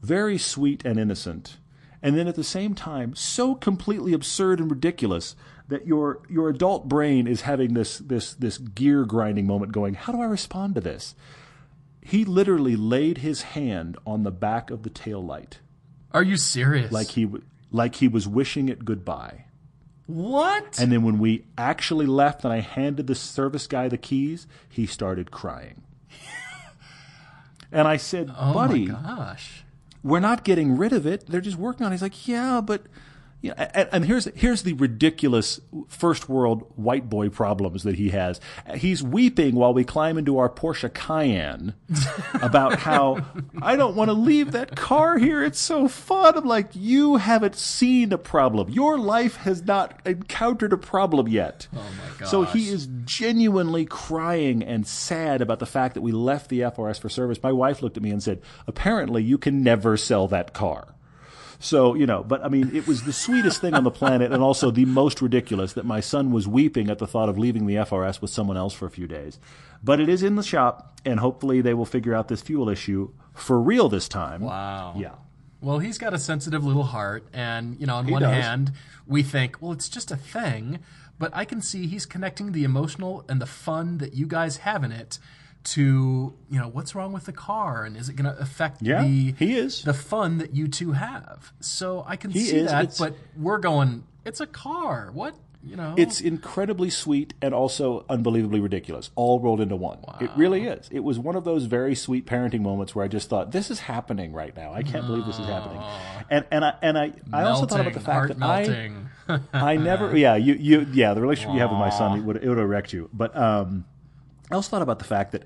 very 0.02 0.38
sweet 0.38 0.84
and 0.84 0.98
innocent, 0.98 1.58
and 2.04 2.16
then 2.16 2.28
at 2.28 2.36
the 2.36 2.44
same 2.44 2.74
time 2.74 3.16
so 3.16 3.54
completely 3.56 4.12
absurd 4.12 4.60
and 4.60 4.70
ridiculous 4.70 5.34
that 5.68 5.86
your 5.86 6.20
your 6.28 6.48
adult 6.50 6.86
brain 6.88 7.26
is 7.26 7.40
having 7.40 7.74
this 7.74 7.98
this 7.98 8.34
this 8.34 8.58
gear 8.58 9.04
grinding 9.04 9.46
moment 9.46 9.72
going, 9.72 9.94
how 9.94 10.12
do 10.12 10.20
I 10.20 10.26
respond 10.26 10.74
to 10.76 10.80
this? 10.80 11.14
He 12.02 12.24
literally 12.26 12.76
laid 12.76 13.18
his 13.18 13.42
hand 13.42 13.96
on 14.06 14.22
the 14.24 14.30
back 14.30 14.70
of 14.70 14.82
the 14.82 14.90
tail 14.90 15.24
light 15.24 15.60
Are 16.12 16.22
you 16.22 16.36
serious? 16.36 16.92
like 16.92 17.08
he 17.12 17.26
like 17.72 17.94
he 17.96 18.08
was 18.08 18.28
wishing 18.28 18.68
it 18.68 18.84
goodbye. 18.84 19.46
what? 20.06 20.78
And 20.78 20.92
then 20.92 21.02
when 21.02 21.18
we 21.18 21.46
actually 21.56 22.04
left 22.06 22.44
and 22.44 22.52
I 22.52 22.60
handed 22.60 23.06
the 23.06 23.14
service 23.14 23.66
guy 23.66 23.88
the 23.88 23.96
keys, 23.96 24.46
he 24.68 24.84
started 24.86 25.30
crying. 25.30 25.82
and 27.72 27.88
I 27.88 27.96
said, 27.96 28.30
oh 28.38 28.52
"Buddy, 28.52 28.86
my 28.86 29.00
gosh. 29.00 29.63
We're 30.04 30.20
not 30.20 30.44
getting 30.44 30.76
rid 30.76 30.92
of 30.92 31.06
it. 31.06 31.26
They're 31.26 31.40
just 31.40 31.56
working 31.56 31.84
on 31.84 31.90
it. 31.90 31.96
He's 31.96 32.02
like, 32.02 32.28
yeah, 32.28 32.60
but 32.60 32.82
yeah. 33.44 33.70
And, 33.74 33.88
and 33.92 34.04
here's 34.06 34.24
here's 34.34 34.62
the 34.62 34.72
ridiculous 34.72 35.60
first 35.86 36.30
world 36.30 36.64
white 36.76 37.10
boy 37.10 37.28
problems 37.28 37.82
that 37.82 37.96
he 37.96 38.08
has. 38.08 38.40
He's 38.74 39.02
weeping 39.02 39.54
while 39.54 39.74
we 39.74 39.84
climb 39.84 40.16
into 40.16 40.38
our 40.38 40.48
Porsche 40.48 40.92
Cayenne 40.92 41.74
about 42.40 42.78
how 42.78 43.22
I 43.60 43.76
don't 43.76 43.96
want 43.96 44.08
to 44.08 44.14
leave 44.14 44.52
that 44.52 44.76
car 44.76 45.18
here. 45.18 45.44
It's 45.44 45.58
so 45.58 45.88
fun. 45.88 46.38
I'm 46.38 46.46
like, 46.46 46.70
you 46.72 47.16
haven't 47.16 47.56
seen 47.56 48.14
a 48.14 48.18
problem. 48.18 48.70
Your 48.70 48.96
life 48.96 49.36
has 49.36 49.62
not 49.62 50.00
encountered 50.06 50.72
a 50.72 50.78
problem 50.78 51.28
yet. 51.28 51.68
Oh 51.76 51.76
my 51.76 52.18
gosh. 52.20 52.30
So 52.30 52.44
he 52.44 52.70
is 52.70 52.88
genuinely 53.04 53.84
crying 53.84 54.62
and 54.62 54.86
sad 54.86 55.42
about 55.42 55.58
the 55.58 55.66
fact 55.66 55.92
that 55.92 56.00
we 56.00 56.12
left 56.12 56.48
the 56.48 56.60
FRS 56.60 56.98
for 56.98 57.10
service. 57.10 57.42
My 57.42 57.52
wife 57.52 57.82
looked 57.82 57.98
at 57.98 58.02
me 58.02 58.10
and 58.10 58.22
said, 58.22 58.40
apparently 58.66 59.22
you 59.22 59.36
can 59.36 59.62
never 59.62 59.98
sell 59.98 60.28
that 60.28 60.54
car. 60.54 60.93
So, 61.64 61.94
you 61.94 62.04
know, 62.04 62.22
but 62.22 62.44
I 62.44 62.48
mean, 62.48 62.76
it 62.76 62.86
was 62.86 63.04
the 63.04 63.12
sweetest 63.12 63.62
thing 63.62 63.72
on 63.72 63.84
the 63.84 63.90
planet 63.90 64.32
and 64.32 64.42
also 64.42 64.70
the 64.70 64.84
most 64.84 65.22
ridiculous 65.22 65.72
that 65.72 65.86
my 65.86 66.00
son 66.00 66.30
was 66.30 66.46
weeping 66.46 66.90
at 66.90 66.98
the 66.98 67.06
thought 67.06 67.30
of 67.30 67.38
leaving 67.38 67.64
the 67.66 67.76
FRS 67.76 68.20
with 68.20 68.30
someone 68.30 68.58
else 68.58 68.74
for 68.74 68.84
a 68.84 68.90
few 68.90 69.06
days. 69.06 69.38
But 69.82 69.98
it 69.98 70.10
is 70.10 70.22
in 70.22 70.34
the 70.34 70.42
shop, 70.42 71.00
and 71.06 71.20
hopefully 71.20 71.62
they 71.62 71.72
will 71.72 71.86
figure 71.86 72.14
out 72.14 72.28
this 72.28 72.42
fuel 72.42 72.68
issue 72.68 73.12
for 73.32 73.58
real 73.58 73.88
this 73.88 74.08
time. 74.08 74.42
Wow. 74.42 74.92
Yeah. 74.98 75.14
Well, 75.62 75.78
he's 75.78 75.96
got 75.96 76.12
a 76.12 76.18
sensitive 76.18 76.62
little 76.66 76.82
heart, 76.82 77.26
and 77.32 77.80
you 77.80 77.86
know, 77.86 77.96
on 77.96 78.04
He 78.04 78.12
one 78.12 78.20
does. 78.20 78.34
hand, 78.34 78.72
we 79.06 79.22
think, 79.22 79.56
well, 79.62 79.72
it's 79.72 79.88
just 79.88 80.10
a 80.10 80.16
thing, 80.16 80.80
but 81.18 81.30
I 81.34 81.46
can 81.46 81.62
see 81.62 81.86
he's 81.86 82.04
connecting 82.04 82.52
the 82.52 82.64
emotional 82.64 83.24
and 83.26 83.40
the 83.40 83.46
fun 83.46 83.96
that 83.98 84.12
you 84.12 84.26
guys 84.26 84.58
have 84.58 84.84
in 84.84 84.92
it 84.92 85.18
to, 85.64 86.34
you 86.50 86.58
know, 86.58 86.68
what's 86.68 86.94
wrong 86.94 87.12
with 87.12 87.24
the 87.24 87.32
car, 87.32 87.84
and 87.84 87.96
is 87.96 88.08
it 88.08 88.16
going 88.16 88.32
to 88.32 88.38
affect 88.40 88.82
Yeah, 88.82 89.02
the 89.02 89.32
he 89.38 89.56
is. 89.56 89.82
the 89.82 89.94
fun 89.94 90.38
that 90.38 90.54
you 90.54 90.68
two 90.68 90.92
have? 90.92 91.52
So 91.60 92.04
I 92.06 92.16
can 92.16 92.30
He 92.30 92.40
see 92.40 92.56
is. 92.56 92.70
that, 92.70 92.96
but 92.98 93.14
we're 93.36 93.58
going, 93.58 94.04
it's 94.24 94.40
a 94.40 94.46
car. 94.46 95.10
What 95.12 95.34
you 95.66 95.76
know? 95.76 95.94
It's 95.96 96.20
incredibly 96.20 96.90
sweet 96.90 97.32
and 97.40 97.54
also 97.54 98.04
unbelievably 98.10 98.60
ridiculous, 98.60 99.10
all 99.14 99.40
rolled 99.40 99.62
into 99.62 99.76
one. 99.76 99.98
It 100.20 100.30
really 100.36 100.66
is. 100.66 100.90
It 100.92 101.00
was 101.00 101.18
one 101.18 101.36
of 101.36 101.44
those 101.44 101.64
very 101.64 101.94
sweet 101.94 102.26
parenting 102.26 102.60
moments 102.60 102.94
where 102.94 103.02
I 103.02 103.08
just 103.08 103.30
thought, 103.30 103.50
"This 103.52 103.70
is 103.70 103.80
happening 103.80 104.34
right 104.34 104.54
now. 104.54 104.74
I 104.74 104.82
can't 104.82 105.06
believe 105.06 105.24
this 105.24 105.38
is 105.38 105.46
happening." 105.46 105.80
And 106.28 106.44
and 106.50 106.64
I 106.66 106.74
and 106.82 106.98
I, 106.98 107.12
I 107.32 107.44
also 107.44 107.64
thought 107.64 107.80
about 107.80 107.94
the 107.94 108.00
fact 108.00 108.28
that 108.28 108.42
I 108.42 108.66
melting. 108.66 109.08
I 109.54 109.76
never 109.78 110.14
yeah 110.24 110.36
you 110.36 110.52
you 110.52 110.86
yeah 110.92 111.14
the 111.14 111.22
relationship 111.22 111.54
you 111.54 111.60
have 111.60 111.70
with 111.70 111.78
my 111.80 111.88
son 111.90 112.18
it 112.18 112.22
would 112.24 112.36
it 112.36 112.48
would 112.48 112.58
erect 112.58 112.92
you. 112.92 113.08
But 113.14 113.34
um, 113.34 113.86
I 114.54 114.56
also 114.56 114.70
thought 114.70 114.82
about 114.82 115.00
the 115.00 115.04
fact 115.04 115.32
that. 115.32 115.42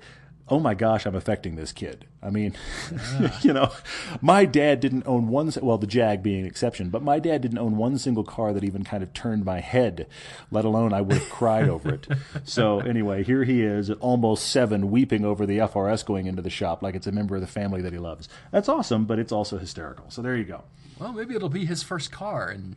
Oh 0.51 0.59
my 0.59 0.73
gosh, 0.73 1.05
I'm 1.05 1.13
affecting 1.13 1.55
this 1.55 1.71
kid. 1.71 2.05
I 2.23 2.31
mean, 2.31 2.55
you 3.43 3.53
know, 3.53 3.71
my 4.19 4.45
dad 4.45 4.79
didn't 4.79 5.05
own 5.05 5.27
one, 5.27 5.53
well, 5.61 5.77
the 5.77 5.85
Jag 5.85 6.23
being 6.23 6.39
an 6.39 6.47
exception, 6.47 6.89
but 6.89 7.03
my 7.03 7.19
dad 7.19 7.41
didn't 7.43 7.59
own 7.59 7.77
one 7.77 7.99
single 7.99 8.23
car 8.23 8.51
that 8.53 8.63
even 8.63 8.83
kind 8.83 9.03
of 9.03 9.13
turned 9.13 9.45
my 9.45 9.59
head, 9.59 10.07
let 10.49 10.65
alone 10.65 10.91
I 10.91 11.01
would 11.01 11.17
have 11.19 11.29
cried 11.29 11.69
over 11.69 11.93
it. 11.93 12.07
So 12.45 12.79
anyway, 12.79 13.23
here 13.23 13.43
he 13.43 13.61
is 13.61 13.91
at 13.91 13.99
almost 13.99 14.49
seven, 14.49 14.89
weeping 14.89 15.23
over 15.23 15.45
the 15.45 15.59
FRS 15.59 16.03
going 16.03 16.25
into 16.25 16.41
the 16.41 16.49
shop 16.49 16.81
like 16.81 16.95
it's 16.95 17.05
a 17.05 17.11
member 17.11 17.35
of 17.35 17.41
the 17.41 17.47
family 17.47 17.81
that 17.83 17.93
he 17.93 17.99
loves. 17.99 18.27
That's 18.49 18.67
awesome, 18.69 19.05
but 19.05 19.19
it's 19.19 19.31
also 19.31 19.59
hysterical. 19.59 20.05
So 20.09 20.23
there 20.23 20.35
you 20.35 20.45
go. 20.45 20.63
well, 20.99 21.13
maybe 21.13 21.35
it'll 21.35 21.49
be 21.49 21.65
his 21.67 21.83
first 21.83 22.11
car, 22.11 22.49
and 22.49 22.75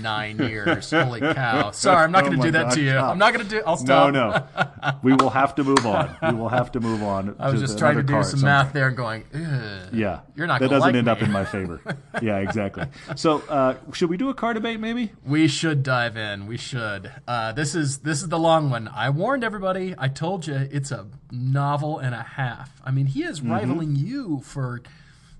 Nine 0.00 0.38
years. 0.38 0.90
Holy 0.90 1.20
cow. 1.20 1.70
Sorry, 1.72 2.04
I'm 2.04 2.12
not 2.12 2.24
Oh 2.24 2.26
going 2.28 2.38
to 2.40 2.46
do 2.46 2.50
that 2.52 2.68
God, 2.68 2.74
to 2.74 2.80
you. 2.80 2.90
stop. 2.90 3.10
I'm 3.12 3.18
not 3.18 3.34
going 3.34 3.44
to 3.44 3.50
do 3.50 3.62
I'll 3.66 3.76
stop. 3.76 4.12
no. 4.12 4.30
No. 4.30 4.46
We 5.02 5.12
will 5.14 5.28
have 5.30 5.54
to 5.56 5.64
move 5.64 5.84
on. 5.86 6.16
We 6.22 6.32
will 6.32 6.48
have 6.48 6.72
to 6.72 6.80
move 6.80 7.02
on. 7.02 7.36
I 7.38 7.50
was 7.50 7.60
just 7.60 7.78
trying 7.78 7.96
to 7.96 8.02
do 8.02 8.22
some 8.22 8.40
math 8.40 8.72
there 8.72 8.88
and 8.88 8.96
going, 8.96 9.24
Ugh. 9.34 9.88
Yeah, 9.92 10.20
You're 10.34 10.46
not 10.46 10.60
That 10.60 10.70
doesn't 10.70 10.80
like 10.88 10.94
end 10.94 11.08
up 11.08 11.20
in 11.22 11.30
my 11.30 11.44
favor. 11.44 11.80
yeah, 12.22 12.38
exactly. 12.38 12.84
So, 13.16 13.40
uh, 13.48 13.74
should 13.92 14.08
we 14.08 14.16
do 14.16 14.30
a 14.30 14.34
car 14.34 14.54
debate? 14.54 14.80
Maybe. 14.80 15.12
We 15.24 15.48
should 15.48 15.82
dive 15.82 16.16
in. 16.16 16.46
We 16.46 16.56
should. 16.56 17.12
Uh, 17.28 17.52
this 17.52 17.74
is 17.74 17.98
this 17.98 18.22
is 18.22 18.28
the 18.28 18.38
long 18.38 18.70
one. 18.70 18.88
I 18.88 19.10
warned 19.10 19.44
everybody. 19.44 19.94
I 19.98 20.08
told 20.08 20.46
you 20.46 20.54
it's 20.70 20.90
a 20.90 21.06
novel 21.30 21.98
and 21.98 22.14
a 22.14 22.22
half. 22.22 22.80
I 22.84 22.90
mean, 22.90 23.06
he 23.06 23.22
is 23.22 23.40
Mm-hmm. 23.40 23.52
rivaling 23.52 23.96
you 23.96 24.40
for 24.44 24.80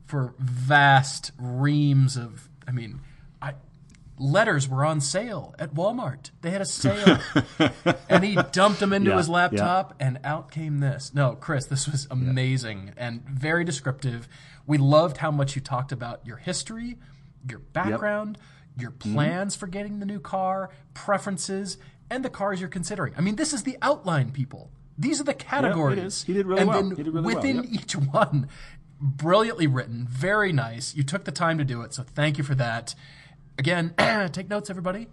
for 0.06 0.34
vast 0.38 1.32
reams 1.38 2.16
of. 2.16 2.48
I 2.68 2.72
mean, 2.72 3.00
letters 4.20 4.68
were 4.68 4.84
on 4.84 5.00
sale 5.00 5.54
at 5.58 5.74
Walmart. 5.74 6.30
They 6.42 6.50
had 6.50 6.60
a 6.60 6.66
sale, 6.66 7.18
and 8.08 8.22
he 8.22 8.36
dumped 8.52 8.78
them 8.80 8.92
into 8.92 9.10
Yeah, 9.10 9.16
his 9.16 9.28
yeah. 9.28 9.34
laptop, 9.34 9.94
and 9.98 10.20
out 10.22 10.50
came 10.50 10.78
this. 10.78 11.12
No, 11.14 11.32
Chris, 11.34 11.64
this 11.66 11.88
was 11.88 12.06
amazing 12.10 12.92
and 12.96 13.24
very 13.26 13.64
descriptive. 13.64 14.28
We 14.66 14.78
loved 14.78 15.16
how 15.16 15.30
much 15.30 15.56
you 15.56 15.62
talked 15.62 15.90
about 15.90 16.24
your 16.26 16.36
history, 16.36 16.98
your 17.48 17.58
background, 17.60 18.38
your 18.78 18.90
Mm-hmm. 18.92 19.14
plans 19.14 19.56
for 19.56 19.66
getting 19.66 19.98
the 19.98 20.06
new 20.06 20.20
car, 20.20 20.70
preferences, 20.94 21.78
and 22.10 22.24
the 22.24 22.30
cars 22.30 22.60
you're 22.60 22.68
considering. 22.68 23.14
I 23.16 23.20
mean, 23.20 23.36
this 23.36 23.52
is 23.52 23.62
the 23.64 23.76
outline, 23.82 24.30
people. 24.32 24.70
These 24.98 25.20
are 25.20 25.24
the 25.24 25.34
categories. 25.34 26.22
He 26.24 26.34
did 26.34 26.46
really 26.46 26.60
and 26.60 26.68
well. 26.68 26.82
Then 26.82 26.90
He 26.96 27.02
did 27.02 27.06
really 27.14 27.26
well, 27.26 27.36
within 27.36 27.56
yep. 27.56 27.66
each 27.70 27.96
one, 27.96 28.48
brilliantly 29.00 29.66
written, 29.66 30.06
very 30.08 30.52
nice. 30.52 30.94
You 30.94 31.02
took 31.02 31.24
the 31.24 31.32
time 31.32 31.56
to 31.58 31.64
do 31.64 31.82
it, 31.82 31.94
so 31.94 32.02
thank 32.02 32.36
you 32.38 32.44
for 32.44 32.54
that. 32.56 32.94
Again, 33.60 33.92
take 34.32 34.48
notes, 34.48 34.70
everybody. 34.70 35.06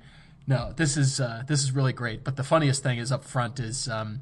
No, 0.47 0.71
this 0.75 0.95
is 0.95 1.19
uh, 1.19 1.43
this 1.47 1.61
is 1.63 1.73
really 1.73 1.91
great. 1.91 2.23
But 2.23 2.37
the 2.37 2.43
funniest 2.43 2.81
thing 2.81 2.97
is 2.97 3.11
up 3.11 3.25
front 3.25 3.59
is 3.59 3.89
um, 3.89 4.21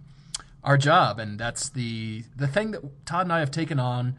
our 0.63 0.77
job, 0.79 1.20
and 1.20 1.39
that's 1.39 1.70
the 1.70 2.24
the 2.36 2.48
thing 2.48 2.72
that 2.72 3.05
Todd 3.05 3.27
and 3.27 3.32
I 3.34 3.39
have 3.39 3.51
taken 3.51 3.79
on 3.79 4.15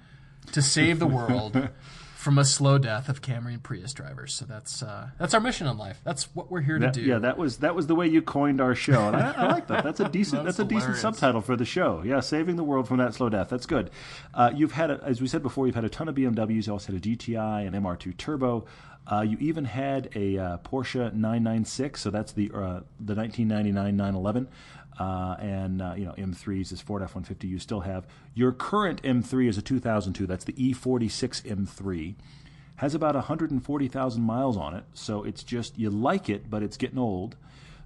to 0.53 0.63
save 0.63 1.01
the 1.01 1.09
world 1.09 1.71
from 2.15 2.39
a 2.39 2.45
slow 2.45 2.79
death 2.79 3.09
of 3.09 3.21
Camry 3.21 3.55
and 3.55 3.63
Prius 3.65 3.93
drivers. 3.93 4.33
So 4.33 4.45
that's 4.45 4.81
uh, 4.81 5.09
that's 5.19 5.35
our 5.35 5.41
mission 5.41 5.67
in 5.67 5.77
life. 5.77 6.01
That's 6.05 6.33
what 6.37 6.49
we're 6.53 6.61
here 6.61 6.79
That- 6.79 6.95
to 6.95 7.01
do. 7.01 7.07
yeah, 7.07 7.19
that 7.19 7.37
was 7.37 7.57
that 7.57 7.75
was 7.75 7.89
the 7.89 7.97
way 7.97 8.07
you 8.07 8.23
coined 8.23 8.61
our 8.61 8.77
show, 8.77 9.09
and 9.09 9.17
I, 9.17 9.33
I 9.33 9.47
like 9.49 9.67
that. 9.67 9.83
That's 9.83 9.99
a 9.99 10.09
decent 10.09 10.45
That's 10.45 10.59
that's, 10.59 10.71
a 10.71 10.73
decent 10.73 10.97
subtitle 10.99 11.41
for 11.41 11.57
the 11.57 11.65
show. 11.65 12.03
Yeah, 12.05 12.21
saving 12.21 12.55
the 12.55 12.63
world 12.65 12.87
from 12.87 12.99
that 12.99 13.15
slow 13.15 13.29
death. 13.29 13.49
That's 13.49 13.67
good. 13.67 13.91
Uh, 14.33 14.53
you've 14.55 14.73
had, 14.73 14.93
a, 14.93 15.01
as 15.03 15.21
we 15.21 15.27
said 15.27 15.43
before, 15.43 15.67
you've 15.67 15.75
had 15.75 15.85
a 15.85 15.89
ton 15.91 16.09
of 16.09 16.15
BMWs. 16.15 16.69
You 16.69 16.73
also 16.75 16.93
had 16.93 17.05
a 17.05 17.09
GTI, 17.09 17.67
an 17.67 17.73
MR2 17.75 18.17
Turbo. 18.17 18.65
Uh, 19.11 19.21
you 19.21 19.37
even 19.41 19.65
had 19.65 20.11
a 20.17 20.37
uh, 20.37 20.59
Porsche 20.59 21.13
996, 21.13 22.01
so 22.01 22.11
that's 22.11 22.33
the 22.33 22.51
uh, 22.53 22.81
the 23.01 23.15
1999 23.15 23.97
911. 23.97 24.49
Uh, 24.99 25.37
and 25.41 25.83
uh, 25.83 25.93
you 25.97 26.07
know 26.07 26.13
M3s 26.13 26.73
is 26.73 26.81
Ford 26.81 27.03
F150. 27.03 27.45
You 27.45 27.59
still 27.59 27.81
have 27.81 28.07
your 28.35 28.53
current 28.53 29.03
M3 29.03 29.49
is 29.49 29.59
a 29.59 29.63
2002. 29.63 30.27
That's 30.27 30.45
the 30.45 30.55
E 30.57 30.75
E46 30.75 31.43
M3 31.43 32.15
has 32.77 32.95
about 32.95 33.15
140,000 33.15 34.23
miles 34.23 34.57
on 34.57 34.75
it. 34.75 34.85
So 34.93 35.25
it's 35.25 35.43
just, 35.43 35.79
you 35.79 35.91
like 35.91 36.29
it, 36.29 36.49
but 36.51 36.63
it's 36.63 36.77
getting 36.77 36.99
old. 36.99 37.37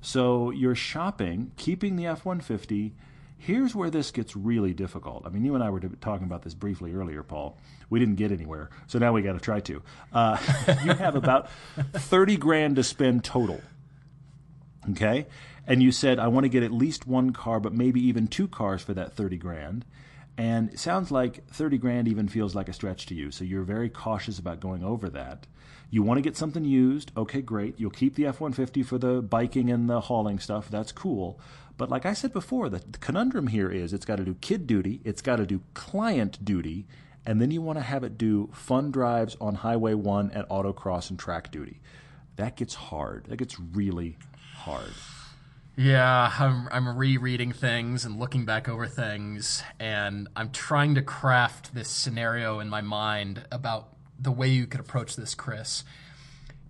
So 0.00 0.50
you're 0.50 0.74
shopping, 0.74 1.52
keeping 1.56 1.96
the 1.96 2.06
F 2.06 2.24
150. 2.24 2.94
Here's 3.42 3.74
where 3.74 3.88
this 3.88 4.10
gets 4.10 4.36
really 4.36 4.74
difficult. 4.74 5.24
I 5.24 5.30
mean, 5.30 5.46
you 5.46 5.54
and 5.54 5.64
I 5.64 5.70
were 5.70 5.80
talking 5.80 6.26
about 6.26 6.42
this 6.42 6.52
briefly 6.52 6.92
earlier, 6.92 7.22
Paul. 7.22 7.56
We 7.88 7.98
didn't 7.98 8.16
get 8.16 8.32
anywhere, 8.32 8.68
so 8.86 8.98
now 8.98 9.14
we 9.14 9.22
got 9.22 9.32
to 9.32 9.40
try 9.40 9.60
to. 9.60 9.82
Uh, 10.12 10.36
you 10.84 10.92
have 10.92 11.16
about 11.16 11.48
30 11.94 12.36
grand 12.36 12.76
to 12.76 12.84
spend 12.84 13.24
total. 13.24 13.62
Okay? 14.90 15.26
And 15.66 15.82
you 15.82 15.90
said, 15.90 16.18
I 16.18 16.28
want 16.28 16.44
to 16.44 16.50
get 16.50 16.62
at 16.62 16.70
least 16.70 17.06
one 17.06 17.32
car, 17.32 17.60
but 17.60 17.72
maybe 17.72 18.06
even 18.06 18.28
two 18.28 18.46
cars 18.46 18.82
for 18.82 18.92
that 18.92 19.14
30 19.14 19.38
grand. 19.38 19.86
And 20.36 20.70
it 20.70 20.78
sounds 20.78 21.10
like 21.10 21.46
30 21.48 21.78
grand 21.78 22.08
even 22.08 22.28
feels 22.28 22.54
like 22.54 22.68
a 22.68 22.74
stretch 22.74 23.06
to 23.06 23.14
you. 23.14 23.30
So 23.30 23.44
you're 23.44 23.62
very 23.62 23.88
cautious 23.88 24.38
about 24.38 24.60
going 24.60 24.84
over 24.84 25.08
that. 25.08 25.46
You 25.90 26.02
want 26.02 26.18
to 26.18 26.22
get 26.22 26.36
something 26.36 26.64
used. 26.64 27.10
Okay, 27.16 27.40
great. 27.40 27.80
You'll 27.80 27.90
keep 27.90 28.16
the 28.16 28.26
F 28.26 28.38
150 28.38 28.82
for 28.82 28.98
the 28.98 29.22
biking 29.22 29.70
and 29.70 29.88
the 29.88 30.02
hauling 30.02 30.38
stuff. 30.38 30.68
That's 30.70 30.92
cool. 30.92 31.40
But 31.80 31.88
like 31.88 32.04
I 32.04 32.12
said 32.12 32.34
before, 32.34 32.68
the, 32.68 32.80
the 32.80 32.98
conundrum 32.98 33.46
here 33.46 33.70
is 33.70 33.94
it's 33.94 34.04
got 34.04 34.16
to 34.16 34.24
do 34.26 34.34
kid 34.42 34.66
duty, 34.66 35.00
it's 35.02 35.22
got 35.22 35.36
to 35.36 35.46
do 35.46 35.62
client 35.72 36.44
duty, 36.44 36.86
and 37.24 37.40
then 37.40 37.50
you 37.50 37.62
want 37.62 37.78
to 37.78 37.82
have 37.82 38.04
it 38.04 38.18
do 38.18 38.50
fun 38.52 38.90
drives 38.90 39.34
on 39.40 39.54
Highway 39.54 39.94
1 39.94 40.32
at 40.32 40.46
autocross 40.50 41.08
and 41.08 41.18
track 41.18 41.50
duty. 41.50 41.80
That 42.36 42.54
gets 42.54 42.74
hard. 42.74 43.24
That 43.28 43.38
gets 43.38 43.58
really 43.58 44.18
hard. 44.56 44.92
Yeah, 45.74 46.30
I'm, 46.38 46.68
I'm 46.70 46.98
rereading 46.98 47.50
things 47.50 48.04
and 48.04 48.20
looking 48.20 48.44
back 48.44 48.68
over 48.68 48.86
things, 48.86 49.62
and 49.78 50.28
I'm 50.36 50.50
trying 50.50 50.96
to 50.96 51.02
craft 51.02 51.72
this 51.74 51.88
scenario 51.88 52.60
in 52.60 52.68
my 52.68 52.82
mind 52.82 53.46
about 53.50 53.88
the 54.18 54.30
way 54.30 54.48
you 54.48 54.66
could 54.66 54.80
approach 54.80 55.16
this, 55.16 55.34
Chris. 55.34 55.82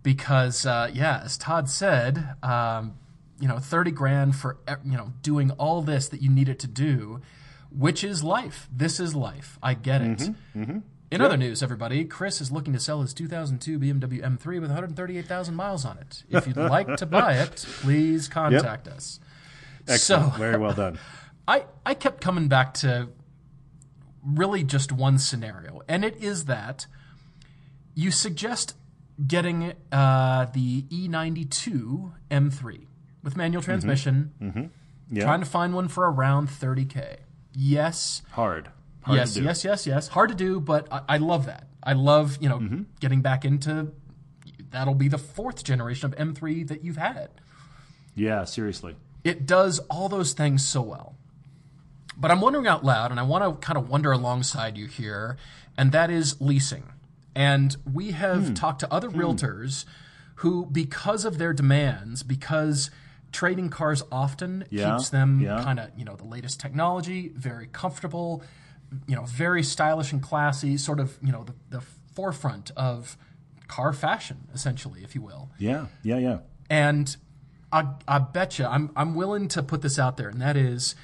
Because, 0.05 0.65
uh, 0.67 0.89
yeah, 0.95 1.23
as 1.25 1.37
Todd 1.37 1.69
said, 1.69 2.37
um, 2.45 2.95
you 3.41 3.49
know, 3.49 3.59
30 3.59 3.91
grand 3.91 4.37
for, 4.37 4.59
you 4.85 4.97
know, 4.97 5.13
doing 5.23 5.51
all 5.53 5.83
this 5.83 6.09
that 6.09 6.23
you 6.23 6.31
need 6.31 6.49
it 6.49 6.59
to 6.61 6.67
do, 6.67 7.21
which 7.71 8.05
is 8.05 8.23
life. 8.23 8.69
This 8.71 9.01
is 9.01 9.15
life. 9.15 9.59
I 9.63 9.75
get 9.75 10.03
it. 10.03 10.31
In 11.11 11.21
other 11.21 11.37
news, 11.37 11.61
everybody, 11.61 12.05
Chris 12.05 12.41
is 12.41 12.53
looking 12.53 12.73
to 12.73 12.79
sell 12.79 13.01
his 13.03 13.13
2002 13.13 13.81
BMW 13.81 14.23
M3 14.23 14.61
with 14.61 14.71
138,000 14.71 15.55
miles 15.57 15.85
on 15.85 15.99
it. 15.99 16.23
If 16.29 16.47
you'd 16.47 16.57
like 16.57 16.97
to 16.99 17.07
buy 17.07 17.33
it, 17.35 17.67
please 17.81 18.29
contact 18.29 18.87
us. 18.87 19.19
Excellent. 19.89 20.33
So, 20.35 20.39
Very 20.39 20.57
well 20.57 20.73
done. 20.73 21.01
I, 21.49 21.65
I 21.85 21.95
kept 21.95 22.21
coming 22.21 22.47
back 22.47 22.75
to 22.75 23.09
really 24.25 24.63
just 24.63 24.93
one 24.93 25.19
scenario, 25.19 25.83
and 25.89 26.05
it 26.05 26.17
is 26.23 26.45
that 26.45 26.87
you 27.97 28.13
suggest 28.13 28.77
getting 29.27 29.73
uh, 29.91 30.47
the 30.53 30.83
E92 30.83 32.13
M3 32.31 32.87
with 33.23 33.37
manual 33.37 33.63
transmission, 33.63 34.71
Yeah. 35.11 35.25
trying 35.25 35.41
to 35.41 35.47
find 35.47 35.75
one 35.75 35.89
for 35.89 36.11
around 36.11 36.49
30K. 36.49 37.17
Yes, 37.53 38.23
hard. 38.33 38.71
Hard 39.03 39.19
yes, 39.19 39.37
yes, 39.37 39.65
yes, 39.65 39.87
yes. 39.87 40.09
Hard 40.09 40.29
to 40.29 40.35
do, 40.35 40.61
but 40.61 40.87
I, 40.93 41.01
I 41.09 41.17
love 41.17 41.47
that. 41.47 41.67
I 41.83 41.95
love, 41.95 42.39
you 42.41 42.49
know, 42.49 42.59
Mm-hmm. 42.59 42.83
getting 43.01 43.21
back 43.23 43.45
into 43.45 43.93
that'll 44.71 44.95
be 44.95 45.09
the 45.09 45.19
fourth 45.19 45.65
generation 45.65 46.13
of 46.13 46.19
M3 46.19 46.69
that 46.69 46.85
you've 46.85 46.97
had. 46.99 47.29
Yeah, 48.15 48.45
seriously. 48.45 48.95
It 49.25 49.47
does 49.47 49.79
all 49.91 50.09
those 50.09 50.33
things 50.33 50.65
so 50.65 50.81
well. 50.83 51.17
But 52.17 52.31
I'm 52.31 52.41
wondering 52.41 52.67
out 52.67 52.85
loud, 52.85 53.11
and 53.11 53.19
I 53.19 53.23
want 53.23 53.43
to 53.45 53.67
kind 53.67 53.79
of 53.79 53.89
wonder 53.89 54.13
alongside 54.13 54.77
you 54.77 54.87
here, 54.87 55.37
and 55.77 55.91
that 55.93 56.11
is 56.11 56.41
leasing. 56.41 56.85
And 57.35 57.77
we 57.91 58.11
have 58.13 58.49
Hmm. 58.49 58.55
talked 58.55 58.81
to 58.81 58.93
other 58.93 59.09
realtors 59.09 59.85
who, 60.37 60.67
because 60.67 61.25
of 61.25 61.39
their 61.39 61.53
demands, 61.53 62.23
because 62.23 62.91
trading 63.33 63.69
cars 63.71 64.03
often 64.11 64.65
Yeah, 64.71 64.97
keeps 64.97 65.11
them 65.11 65.41
yeah. 65.41 65.63
kind 65.63 65.79
of, 65.79 65.91
you 65.97 66.05
know, 66.05 66.17
the 66.17 66.25
latest 66.25 66.61
technology, 66.61 67.33
very 67.35 67.67
comfortable, 67.67 68.43
you 69.07 69.15
know, 69.17 69.25
very 69.25 69.63
stylish 69.63 70.13
and 70.13 70.23
classy, 70.23 70.77
sort 70.77 71.01
of, 71.01 71.19
you 71.23 71.33
know, 71.33 71.45
the, 71.45 71.55
the 71.79 71.81
forefront 72.15 72.71
of 72.77 73.17
car 73.69 73.93
fashion, 73.93 74.49
essentially, 74.53 75.03
if 75.05 75.15
you 75.15 75.23
will. 75.23 75.51
Yeah, 75.59 75.87
yeah, 76.03 76.19
yeah. 76.19 76.39
And 76.69 77.17
I, 77.73 77.87
I 78.09 78.19
bet 78.19 78.59
you, 78.59 78.65
I'm, 78.67 78.91
I'm 78.97 79.15
willing 79.15 79.47
to 79.49 79.63
put 79.63 79.83
this 79.83 79.99
out 79.99 80.17
there, 80.17 80.29
and 80.29 80.41
that 80.43 80.57
is 80.57 80.97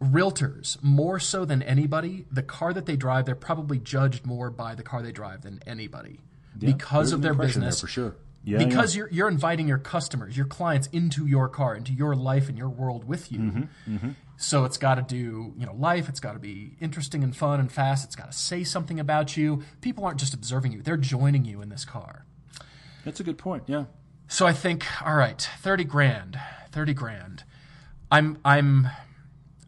realtors, 0.00 0.82
more 0.82 1.18
so 1.18 1.44
than 1.44 1.62
anybody, 1.62 2.26
the 2.30 2.42
car 2.42 2.72
that 2.72 2.86
they 2.86 2.96
drive, 2.96 3.24
they're 3.26 3.34
probably 3.34 3.78
judged 3.78 4.26
more 4.26 4.50
by 4.50 4.74
the 4.74 4.82
car 4.82 5.02
they 5.02 5.12
drive 5.12 5.42
than 5.42 5.60
anybody 5.66 6.20
because 6.58 7.12
of 7.12 7.22
their 7.22 7.34
business. 7.34 7.80
for 7.80 7.86
sure. 7.86 8.16
Yeah, 8.48 8.58
because 8.58 8.94
you're 8.94 9.08
you're 9.10 9.26
inviting 9.28 9.66
your 9.66 9.78
customers, 9.78 10.36
your 10.36 10.46
clients 10.46 10.86
into 10.92 11.26
your 11.26 11.48
car, 11.48 11.74
into 11.74 11.92
your 11.92 12.14
life 12.14 12.48
and 12.48 12.56
your 12.56 12.68
world 12.68 13.02
with 13.02 13.32
you. 13.32 13.40
Mm-hmm, 13.40 14.10
So 14.36 14.64
it's 14.64 14.78
got 14.78 14.94
to 14.94 15.02
do, 15.02 15.52
you 15.58 15.66
know, 15.66 15.74
life. 15.74 16.08
It's 16.08 16.20
got 16.20 16.34
to 16.34 16.38
be 16.38 16.76
interesting 16.80 17.24
and 17.24 17.34
fun 17.36 17.58
and 17.58 17.70
fast. 17.72 18.04
It's 18.04 18.14
got 18.14 18.30
to 18.30 18.36
say 18.38 18.62
something 18.62 19.00
about 19.00 19.36
you. 19.36 19.64
People 19.80 20.04
aren't 20.04 20.20
just 20.20 20.32
observing 20.32 20.70
you; 20.72 20.80
they're 20.80 20.96
joining 20.96 21.44
you 21.44 21.60
in 21.60 21.70
this 21.70 21.84
car. 21.84 22.24
That's 23.04 23.18
a 23.18 23.24
good 23.24 23.36
point. 23.36 23.64
Yeah. 23.66 23.86
So 24.28 24.46
I 24.46 24.52
think, 24.52 24.84
all 25.04 25.16
right, 25.16 25.40
thirty 25.60 25.84
grand, 25.84 26.38
thirty 26.70 26.94
grand. 26.94 27.42
I'm, 28.12 28.38
I'm, 28.44 28.86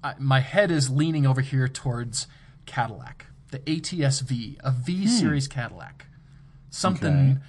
I, 0.05 0.15
my 0.21 0.39
head 0.39 0.71
is 0.71 0.89
leaning 0.89 1.27
over 1.27 1.41
here 1.41 1.67
towards 1.67 2.29
Cadillac, 2.67 3.27
the 3.51 3.59
ATS-V, 3.69 4.59
a 4.63 4.71
V 4.71 5.09
series 5.09 5.49
Cadillac. 5.49 6.07
Something, 6.71 7.41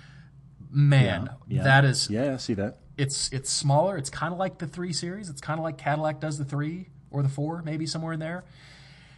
man, 0.70 1.30
Yeah. 1.48 1.64
that 1.64 1.86
is, 1.86 2.10
Yeah, 2.10 2.34
I 2.34 2.38
see 2.38 2.54
that. 2.56 2.78
it's 2.98 3.30
it's 3.32 3.50
smaller. 3.52 3.98
It's 3.98 4.10
kind 4.10 4.32
of 4.34 4.40
like 4.40 4.58
the 4.60 4.68
three 4.68 4.94
series. 4.94 5.30
It's 5.30 5.42
kind 5.42 5.60
of 5.60 5.64
like 5.64 5.78
Cadillac 5.78 6.20
does 6.20 6.38
the 6.38 6.46
three 6.46 6.90
or 7.12 7.24
the 7.24 7.30
four, 7.30 7.62
maybe 7.64 7.86
somewhere 7.86 8.14
in 8.14 8.20
there. 8.20 8.44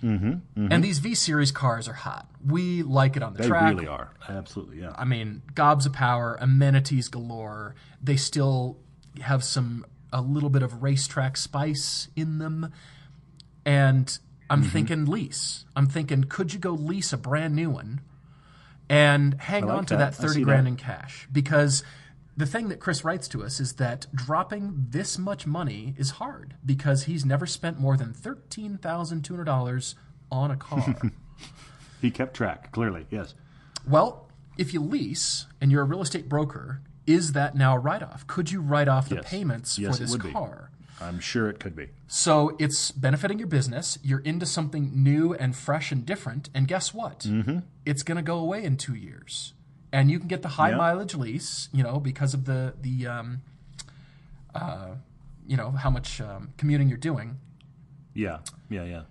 And 0.03 0.83
these 0.83 0.97
V 0.97 1.13
Series 1.13 1.51
cars 1.51 1.87
are 1.87 1.93
hot. 1.93 2.27
We 2.43 2.81
like 2.81 3.15
it 3.17 3.21
on 3.23 3.33
the 3.33 3.43
They 3.43 3.47
track. 3.47 3.69
They 3.69 3.75
really 3.75 3.87
are. 3.87 4.11
Absolutely, 4.27 4.79
yeah. 4.81 4.93
I 4.97 5.05
mean, 5.05 5.43
gobs 5.53 5.85
of 5.85 5.93
power, 5.93 6.37
amenities 6.41 7.07
galore. 7.07 7.75
They 8.01 8.15
still 8.15 8.77
have 9.21 9.43
some 9.43 9.85
a 10.11 10.21
little 10.21 10.49
bit 10.49 10.63
of 10.63 10.81
racetrack 10.81 11.37
spice 11.37 12.07
in 12.15 12.39
them. 12.39 12.71
And 13.65 14.17
I'm 14.49 14.61
Mm-hmm. 14.63 14.69
thinking 14.71 15.05
lease. 15.05 15.65
I'm 15.75 15.85
thinking, 15.87 16.23
could 16.25 16.51
you 16.53 16.59
go 16.59 16.71
lease 16.71 17.13
a 17.13 17.17
brand 17.17 17.55
new 17.55 17.69
one 17.69 18.01
and 18.91 19.36
hang 19.41 19.65
like 19.65 19.77
on 19.77 19.86
to 19.86 19.95
that. 19.95 20.12
that 20.13 20.21
30 20.21 20.34
see 20.34 20.43
grand 20.43 20.65
that. 20.67 20.71
in 20.71 20.75
cash? 20.75 21.27
Because 21.32 21.84
the 22.36 22.45
thing 22.45 22.69
that 22.69 22.80
Chris 22.80 23.04
writes 23.04 23.27
to 23.30 23.43
us 23.43 23.60
is 23.60 23.73
that 23.73 24.06
dropping 24.13 24.86
this 24.89 25.17
much 25.17 25.47
money 25.47 25.95
is 25.97 26.12
hard 26.12 26.56
because 26.65 27.04
he's 27.04 27.23
never 27.25 27.45
spent 27.45 27.80
more 27.80 27.95
than 27.97 28.13
$13,200 28.13 29.95
on 30.32 30.51
a 30.51 30.56
car. 30.58 30.95
He 32.01 32.10
kept 32.10 32.34
track, 32.34 32.71
clearly, 32.71 33.06
yes. 33.12 33.36
Well, 33.88 34.27
if 34.58 34.73
you 34.73 34.82
lease 34.82 35.45
and 35.62 35.71
you're 35.71 35.84
a 35.84 35.86
real 35.86 36.01
estate 36.01 36.27
broker, 36.27 36.82
is 37.06 37.34
that 37.34 37.54
now 37.56 37.75
a 37.75 37.80
write 37.80 38.01
off? 38.01 38.25
Could 38.25 38.49
you 38.51 38.60
write 38.60 38.88
off 38.88 39.08
the 39.08 39.17
Yes. 39.17 39.30
payments 39.30 39.77
Yes, 39.77 39.99
for 39.99 40.04
this 40.04 40.15
car? 40.15 40.70
I'm 41.01 41.19
sure 41.19 41.49
it 41.49 41.59
could 41.59 41.75
be. 41.75 41.87
So 42.07 42.55
it's 42.59 42.91
benefiting 42.91 43.39
your 43.39 43.47
business. 43.47 43.97
You're 44.03 44.19
into 44.19 44.45
something 44.45 44.91
new 45.03 45.33
and 45.33 45.55
fresh 45.55 45.91
and 45.91 46.05
different. 46.05 46.49
And 46.53 46.67
guess 46.67 46.93
what? 46.93 47.21
Mm-hmm. 47.21 47.59
It's 47.85 48.03
going 48.03 48.17
to 48.17 48.21
go 48.21 48.37
away 48.37 48.63
in 48.63 48.77
two 48.77 48.93
years. 48.95 49.53
And 49.91 50.11
you 50.11 50.19
can 50.19 50.27
get 50.27 50.41
the 50.41 50.49
high 50.49 50.69
Yeah. 50.71 50.77
mileage 50.77 51.15
lease, 51.15 51.69
you 51.73 51.83
know, 51.83 51.99
because 51.99 52.33
of 52.33 52.45
the, 52.45 52.73
the 52.79 53.07
um, 53.07 53.41
uh, 54.53 54.89
you 55.47 55.57
know, 55.57 55.71
how 55.71 55.89
much 55.89 56.21
um, 56.21 56.53
commuting 56.57 56.87
you're 56.87 56.97
doing. 56.97 57.37
Yeah, 58.13 58.39
yeah, 58.69 58.83
yeah. 58.83 59.01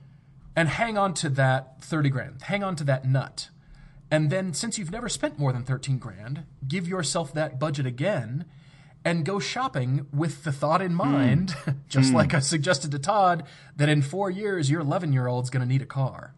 and 0.55 0.69
hang 0.69 0.99
on 0.99 1.15
to 1.15 1.31
that 1.31 1.81
30 1.83 2.11
grand 2.11 2.43
hang 2.43 2.63
on 2.63 2.77
to 2.77 2.85
that 2.85 3.07
nut 3.07 3.49
and 4.11 4.29
then 4.29 4.53
since 4.53 4.79
you've 4.79 4.91
never 4.91 5.09
spent 5.09 5.39
more 5.39 5.53
than 5.55 5.63
13 5.65 5.97
grand 5.99 6.43
give 6.69 6.87
yourself 6.87 7.33
that 7.33 7.59
budget 7.59 7.87
again 7.87 8.45
and 9.05 9.25
go 9.25 9.39
shopping 9.39 10.07
with 10.13 10.45
the 10.45 10.53
thought 10.53 10.83
in 10.83 10.95
mind 10.95 11.55
just 11.89 12.13
like 12.13 12.35
i 12.35 12.39
suggested 12.39 12.91
to 12.91 12.99
todd 12.99 13.45
that 13.77 13.89
in 13.89 14.03
four 14.03 14.31
years 14.31 14.71
your 14.71 14.81
11 14.81 15.13
year 15.13 15.27
old's 15.27 15.51
going 15.51 15.63
to 15.63 15.69
need 15.69 15.83
a 15.83 15.87
car 15.87 16.35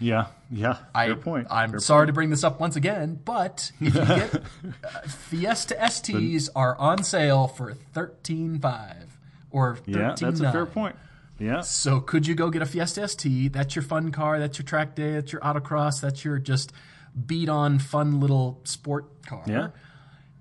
Yeah, 0.00 0.26
yeah. 0.50 0.78
I, 0.94 1.06
Fair 1.06 1.16
point. 1.16 1.46
I'm 1.50 1.70
Fair 1.70 1.78
sorry 1.80 2.06
to 2.08 2.12
bring 2.12 2.30
this 2.30 2.42
up 2.42 2.58
once 2.58 2.74
again, 2.76 3.20
but 3.24 3.70
if 3.80 3.94
you 3.94 4.00
get 4.00 4.34
uh, 4.34 5.00
Fiesta 5.06 5.76
STs 5.76 6.48
are 6.56 6.76
on 6.76 7.04
sale 7.04 7.46
for 7.46 7.74
thirteen 7.94 8.58
five 8.58 9.16
or 9.50 9.74
point. 9.76 9.84
thirteen 9.84 10.00
Yeah, 10.00 10.14
that's 10.18 10.40
a 10.40 10.50
fair 10.50 10.66
point. 10.66 10.96
Yeah. 11.38 11.60
So 11.60 12.00
could 12.00 12.26
you 12.26 12.34
go 12.34 12.50
get 12.50 12.62
a 12.62 12.66
Fiesta 12.66 13.06
ST? 13.06 13.52
That's 13.52 13.76
your 13.76 13.84
fun 13.84 14.10
car. 14.10 14.40
That's 14.40 14.58
your 14.58 14.64
track 14.66 14.96
day. 14.96 15.12
That's 15.12 15.30
your 15.32 15.40
autocross. 15.42 16.00
That's 16.00 16.24
your 16.24 16.38
just 16.38 16.72
beat 17.26 17.48
on 17.48 17.78
fun 17.78 18.18
little 18.18 18.60
sport 18.64 19.22
car. 19.26 19.44
Yeah. 19.46 19.68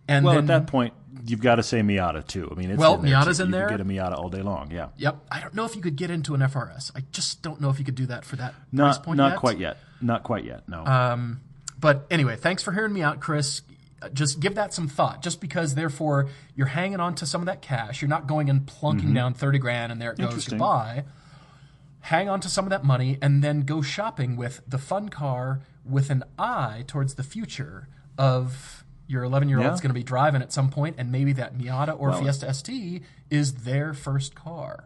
And 0.08 0.26
Well, 0.26 0.36
then, 0.36 0.46
at 0.46 0.48
that 0.48 0.68
point, 0.68 0.94
you've 1.26 1.42
got 1.42 1.56
to 1.56 1.64
say 1.64 1.82
Miata 1.82 2.26
too. 2.26 2.50
I 2.52 2.56
mean, 2.60 2.72
it's 2.72 2.80
Well, 2.80 2.96
in 2.96 3.02
there, 3.06 3.16
Miata's 3.16 3.38
too. 3.38 3.44
in 3.44 3.50
you 3.50 3.54
there. 3.56 3.70
Get 3.70 3.82
a 3.82 3.86
Miata 3.86 4.18
all 4.18 4.30
day 4.30 4.42
long. 4.42 4.72
Yeah. 4.72 4.90
yep. 4.98 5.18
I 5.32 5.40
don't 5.42 5.54
know 5.54 5.66
if 5.66 5.76
you 5.76 5.82
could 5.82 5.96
get 5.96 6.10
into 6.12 6.34
an 6.36 6.42
FRS. 6.42 6.92
I 6.96 7.04
just 7.12 7.42
don't 7.42 7.60
know 7.62 7.70
if 7.70 7.80
you 7.80 7.86
could 7.86 7.96
do 7.96 8.06
that 8.08 8.26
for 8.26 8.36
that 8.38 8.54
price 8.54 8.64
Not 8.72 9.04
point 9.04 9.18
not 9.18 9.32
yet. 9.32 9.40
quite 9.40 9.58
yet. 9.60 9.78
Not 10.02 10.24
quite 10.24 10.46
yet. 10.46 10.68
No. 10.70 10.84
But 11.80 12.06
anyway, 12.12 12.36
thanks 12.36 12.62
for 12.62 12.72
hearing 12.72 12.94
me 12.94 13.02
out, 13.02 13.20
Chris. 13.20 13.62
Just 14.14 14.40
give 14.40 14.56
that 14.56 14.74
some 14.74 14.88
thought. 14.88 15.22
Just 15.22 15.42
because, 15.42 15.76
therefore, 15.76 16.30
you're 16.56 16.68
hanging 16.68 17.00
on 17.00 17.16
to 17.16 17.26
some 17.26 17.42
of 17.42 17.46
that 17.48 17.62
cash, 17.62 18.02
you're 18.02 18.10
not 18.10 18.28
going 18.28 18.50
and 18.50 18.66
plunking 18.66 19.14
down 19.14 19.34
thirty 19.34 19.60
grand 19.60 19.92
and 19.92 20.02
there 20.02 20.12
it 20.12 20.18
goes 20.18 20.46
Mm-hmm. 20.46 20.50
Goodbye. 20.52 21.04
Hang 22.02 22.28
on 22.30 22.40
to 22.42 22.50
some 22.50 22.66
of 22.66 22.72
that 22.72 22.84
money 22.84 23.20
and 23.22 23.44
then 23.44 23.62
go 23.62 23.82
shopping 23.84 24.36
with 24.36 24.62
the 24.68 24.80
fun 24.80 25.10
car 25.10 25.62
with 25.86 26.10
an 26.10 26.24
eye 26.40 26.84
towards 26.88 27.14
the 27.14 27.22
future 27.24 27.88
of 28.18 28.81
your 29.12 29.24
11 29.24 29.50
year 29.50 29.60
old's 29.60 29.80
Yeah. 29.80 29.84
going 29.84 29.90
to 29.90 30.00
be 30.00 30.04
driving 30.04 30.42
at 30.42 30.52
some 30.54 30.70
point, 30.70 30.96
and 30.98 31.12
maybe 31.12 31.34
that 31.34 31.58
Miata 31.58 32.00
or 32.00 32.14
Fiesta 32.14 32.52
ST 32.54 33.04
is 33.30 33.54
their 33.64 33.94
first 33.94 34.34
car. 34.36 34.86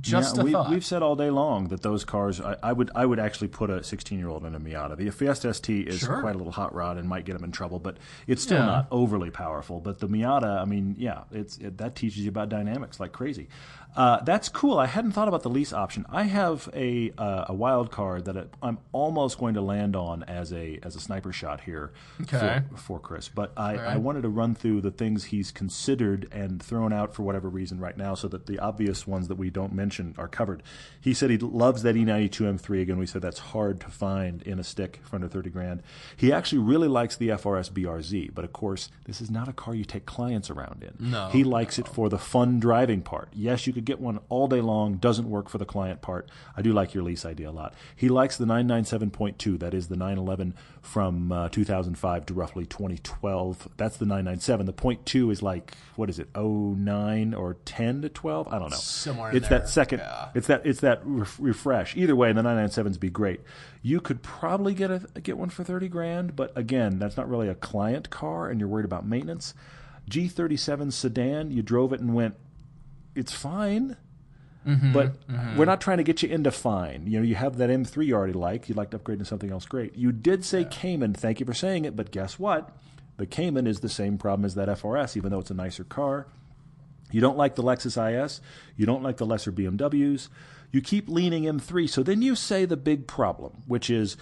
Just 0.00 0.36
yeah, 0.36 0.40
a 0.40 0.44
we, 0.46 0.52
thought. 0.52 0.70
We've 0.70 0.84
said 0.84 1.02
all 1.02 1.16
day 1.16 1.28
long 1.28 1.68
that 1.68 1.82
those 1.82 2.02
cars. 2.02 2.40
I, 2.40 2.56
I 2.62 2.72
would 2.72 2.90
I 2.94 3.04
would 3.04 3.18
actually 3.18 3.48
put 3.48 3.68
a 3.68 3.84
16 3.84 4.18
year 4.18 4.28
old 4.28 4.46
in 4.46 4.54
a 4.54 4.58
Miata. 4.60 4.96
The 4.96 5.10
Fiesta 5.10 5.52
ST 5.52 5.86
is 5.86 5.98
Sure. 6.00 6.18
quite 6.22 6.34
a 6.34 6.38
little 6.38 6.52
hot 6.52 6.74
rod 6.74 6.96
and 6.96 7.06
might 7.06 7.26
get 7.26 7.34
them 7.34 7.44
in 7.44 7.52
trouble, 7.52 7.78
but 7.78 7.98
it's 8.26 8.42
still 8.42 8.58
Yeah. 8.58 8.64
not 8.64 8.86
overly 8.90 9.30
powerful. 9.30 9.80
But 9.80 9.98
the 10.00 10.08
Miata, 10.08 10.60
I 10.62 10.64
mean, 10.64 10.94
yeah, 10.98 11.24
it's 11.30 11.58
it, 11.58 11.76
that 11.76 11.94
teaches 11.94 12.20
you 12.20 12.30
about 12.30 12.48
dynamics 12.48 13.00
like 13.00 13.12
crazy. 13.12 13.48
Uh, 13.94 14.20
that's 14.22 14.48
cool. 14.48 14.78
I 14.78 14.86
hadn't 14.86 15.12
thought 15.12 15.28
about 15.28 15.42
the 15.42 15.50
lease 15.50 15.72
option. 15.72 16.06
I 16.10 16.22
have 16.24 16.68
a 16.74 17.12
uh, 17.18 17.44
a 17.48 17.54
wild 17.54 17.90
card 17.90 18.24
that 18.24 18.48
I'm 18.62 18.78
almost 18.92 19.38
going 19.38 19.54
to 19.54 19.60
land 19.60 19.94
on 19.96 20.22
as 20.24 20.52
a 20.52 20.78
as 20.82 20.96
a 20.96 21.00
sniper 21.00 21.32
shot 21.32 21.60
here 21.62 21.92
Okay. 22.22 22.62
for, 22.70 22.76
for 22.76 22.98
Chris. 23.00 23.28
But 23.28 23.52
I, 23.56 23.76
I 23.76 23.96
wanted 23.98 24.22
to 24.22 24.28
run 24.30 24.54
through 24.54 24.80
the 24.80 24.90
things 24.90 25.24
he's 25.24 25.50
considered 25.50 26.26
and 26.32 26.62
thrown 26.62 26.92
out 26.92 27.14
for 27.14 27.22
whatever 27.22 27.48
reason 27.50 27.80
right 27.80 27.96
now, 27.96 28.14
so 28.14 28.28
that 28.28 28.46
the 28.46 28.58
obvious 28.58 29.06
ones 29.06 29.28
that 29.28 29.36
we 29.36 29.50
don't 29.50 29.72
mention 29.74 30.14
are 30.16 30.28
covered. 30.28 30.62
He 31.00 31.12
said 31.12 31.28
he 31.30 31.36
loves 31.38 31.82
that 31.82 31.96
E 31.96 32.04
E92 32.04 32.58
M3. 32.60 32.80
Again, 32.82 32.98
we 32.98 33.06
said 33.06 33.20
that's 33.22 33.38
hard 33.40 33.78
to 33.80 33.88
find 33.88 34.40
in 34.42 34.58
a 34.58 34.64
stick 34.64 35.00
for 35.04 35.16
under 35.16 35.28
30 35.28 35.50
grand. 35.50 35.82
He 36.16 36.32
actually 36.32 36.58
really 36.62 36.88
likes 36.88 37.16
the 37.16 37.28
FRS 37.28 37.70
BRZ, 37.70 38.32
but 38.34 38.44
of 38.44 38.52
course, 38.54 38.90
this 39.04 39.20
is 39.20 39.30
not 39.30 39.48
a 39.48 39.52
car 39.52 39.74
you 39.74 39.84
take 39.84 40.06
clients 40.06 40.48
around 40.48 40.82
in. 40.82 41.10
No, 41.10 41.28
he 41.28 41.44
likes 41.44 41.78
it 41.78 41.86
for 41.86 42.08
the 42.08 42.18
fun 42.18 42.58
driving 42.58 43.02
part. 43.02 43.28
Yes, 43.34 43.66
you 43.66 43.72
could 43.82 43.86
get 43.86 44.00
one 44.00 44.20
all 44.28 44.46
day 44.48 44.60
long. 44.60 44.94
Doesn't 44.96 45.28
work 45.28 45.48
for 45.48 45.58
the 45.58 45.64
client 45.66 46.00
part. 46.00 46.28
I 46.56 46.62
do 46.62 46.72
like 46.72 46.94
your 46.94 47.02
lease 47.02 47.24
idea 47.26 47.50
a 47.50 47.52
lot. 47.52 47.74
He 47.96 48.08
likes 48.08 48.36
the 48.36 48.44
997.2. 48.44 49.58
That 49.58 49.74
is 49.74 49.88
the 49.88 49.96
911 49.96 50.54
from 50.80 51.32
uh, 51.32 51.48
2005 51.48 52.26
to 52.26 52.34
roughly 52.34 52.64
2012. 52.66 53.68
That's 53.76 53.96
the 53.96 54.04
997. 54.06 54.66
The 54.66 54.72
point 54.72 55.04
two 55.04 55.30
is 55.30 55.42
like 55.42 55.74
what 55.96 56.08
is 56.08 56.18
it? 56.18 56.28
09 56.36 57.34
or 57.34 57.54
10 57.64 58.02
to 58.02 58.08
12? 58.08 58.48
I 58.48 58.58
don't 58.58 58.70
know. 58.70 58.76
Somewhere 58.76 59.30
in 59.30 59.36
It's 59.36 59.48
there, 59.48 59.58
that 59.60 59.68
second. 59.68 59.98
yeah. 60.00 60.28
It's 60.34 60.46
that. 60.46 60.64
It's 60.64 60.80
that 60.80 61.00
ref- 61.04 61.38
refresh. 61.40 61.96
Either 61.96 62.16
way, 62.16 62.32
the 62.32 62.42
997s 62.42 62.98
be 62.98 63.10
great. 63.10 63.40
You 63.82 64.00
could 64.00 64.22
probably 64.22 64.74
get 64.74 64.90
a 64.90 65.00
get 65.22 65.36
one 65.36 65.50
for 65.50 65.64
30 65.64 65.88
grand, 65.88 66.36
but 66.36 66.56
again, 66.56 66.98
that's 66.98 67.16
not 67.16 67.28
really 67.28 67.48
a 67.48 67.54
client 67.54 68.10
car, 68.10 68.48
and 68.48 68.60
you're 68.60 68.68
worried 68.68 68.84
about 68.84 69.06
maintenance. 69.06 69.54
G37 70.10 70.92
sedan, 70.92 71.50
you 71.50 71.62
drove 71.62 71.92
it 71.92 72.00
and 72.00 72.14
went, 72.14 72.34
it's 73.14 73.32
fine. 73.32 73.96
Mm-hmm, 74.66 74.92
but 74.92 75.16
we're 75.56 75.64
not 75.64 75.80
trying 75.80 75.98
to 75.98 76.04
get 76.04 76.22
you 76.22 76.28
into 76.28 76.52
fine. 76.52 77.06
You 77.06 77.18
know, 77.18 77.24
you 77.24 77.34
have 77.34 77.56
that 77.56 77.68
M3 77.68 78.06
you 78.06 78.14
already 78.14 78.32
like. 78.32 78.68
You'd 78.68 78.78
like 78.78 78.90
to 78.90 78.96
upgrade 78.96 79.18
to 79.18 79.24
something 79.24 79.50
else 79.50 79.66
great. 79.66 79.96
You 79.96 80.12
did 80.12 80.44
say 80.44 80.64
Cayman. 80.64 81.14
Thank 81.14 81.40
you 81.40 81.46
for 81.46 81.54
saying 81.54 81.84
it. 81.84 81.96
But 81.96 82.12
guess 82.12 82.38
what? 82.38 82.70
The 83.16 83.26
Cayman 83.26 83.66
is 83.66 83.80
the 83.80 83.88
same 83.88 84.18
problem 84.18 84.44
as 84.44 84.54
that 84.54 84.68
FRS, 84.68 85.16
even 85.16 85.30
though 85.30 85.40
it's 85.40 85.50
a 85.50 85.54
nicer 85.54 85.84
car. 85.84 86.28
You 87.10 87.20
don't 87.20 87.36
like 87.36 87.56
the 87.56 87.62
Lexus 87.62 88.24
IS. 88.24 88.40
You 88.76 88.86
don't 88.86 89.02
like 89.02 89.16
the 89.16 89.26
lesser 89.26 89.52
BMWs. 89.52 90.28
You 90.70 90.80
keep 90.80 91.08
leaning 91.08 91.44
M3. 91.44 91.88
So 91.88 92.02
then 92.02 92.22
you 92.22 92.34
say 92.34 92.64
the 92.64 92.76
big 92.76 93.06
problem, 93.06 93.62
which 93.66 93.90
is 93.90 94.16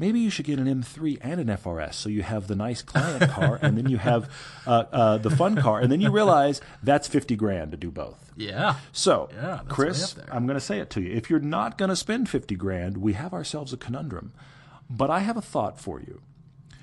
maybe 0.00 0.18
you 0.18 0.30
should 0.30 0.46
get 0.46 0.58
an 0.58 0.66
M3 0.66 1.18
and 1.20 1.40
an 1.40 1.46
FRS. 1.48 1.94
So 1.94 2.08
you 2.08 2.22
have 2.22 2.46
the 2.48 2.56
nice 2.56 2.80
client 2.82 3.30
car, 3.30 3.58
and 3.62 3.76
then 3.76 3.88
you 3.88 3.98
have 3.98 4.28
uh, 4.66 4.84
uh, 4.90 5.18
the 5.18 5.30
fun 5.30 5.56
car, 5.60 5.78
and 5.78 5.92
then 5.92 6.00
you 6.00 6.10
realize 6.10 6.60
that's 6.82 7.06
50 7.06 7.36
grand 7.36 7.70
to 7.70 7.76
do 7.76 7.90
both. 7.90 8.32
yeah. 8.36 8.76
So, 8.92 9.28
Yeah, 9.34 9.60
Chris. 9.68 10.16
I'm 10.32 10.46
going 10.46 10.58
to 10.58 10.64
say 10.64 10.80
it 10.80 10.90
to 10.90 11.02
you. 11.02 11.12
If 11.12 11.28
you're 11.28 11.38
not 11.38 11.78
going 11.78 11.90
to 11.90 11.96
spend 11.96 12.28
50 12.28 12.56
grand, 12.56 12.96
we 12.96 13.12
have 13.12 13.32
ourselves 13.34 13.72
a 13.72 13.76
conundrum. 13.76 14.32
But 14.88 15.10
I 15.10 15.20
have 15.20 15.36
a 15.36 15.42
thought 15.42 15.78
for 15.78 16.00
you. 16.00 16.22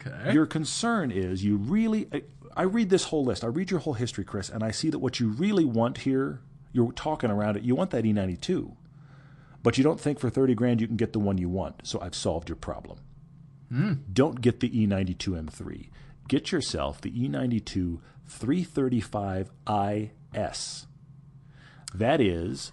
Okay. 0.06 0.34
Your 0.34 0.46
concern 0.46 1.12
is 1.12 1.44
you 1.44 1.58
really. 1.58 2.08
I, 2.14 2.22
I 2.56 2.64
read 2.64 2.90
this 2.90 3.06
whole 3.06 3.26
list. 3.26 3.44
I 3.44 3.48
read 3.48 3.70
your 3.70 3.82
whole 3.82 3.94
history, 3.94 4.24
Chris, 4.24 4.50
and 4.50 4.64
I 4.64 4.72
see 4.72 4.90
that 4.90 5.00
what 5.00 5.20
you 5.20 5.28
really 5.30 5.66
want 5.66 6.00
here, 6.00 6.40
you're 6.72 6.92
talking 6.92 7.30
around 7.30 7.58
it. 7.58 7.64
You 7.64 7.76
want 7.76 7.92
that 7.92 8.04
E92, 8.04 8.76
but 9.62 9.78
you 9.78 9.84
don't 9.84 10.00
think 10.00 10.20
for 10.20 10.30
30 10.30 10.56
grand 10.56 10.82
you 10.82 10.88
can 10.88 10.96
get 10.96 11.14
the 11.14 11.20
one 11.20 11.38
you 11.38 11.50
want. 11.50 11.82
So 11.84 12.00
I've 12.02 12.16
solved 12.16 12.50
your 12.50 12.56
problem. 12.56 13.00
Hmm. 13.70 13.94
Don't 14.12 14.42
get 14.42 14.60
the 14.60 14.82
E 14.82 14.88
E92 14.88 15.50
M3. 15.50 15.90
Get 16.28 16.52
yourself 16.52 17.00
the 17.02 17.10
E 17.10 17.30
E92 17.30 18.00
335IS. 18.30 20.86
That 21.94 22.20
is 22.22 22.72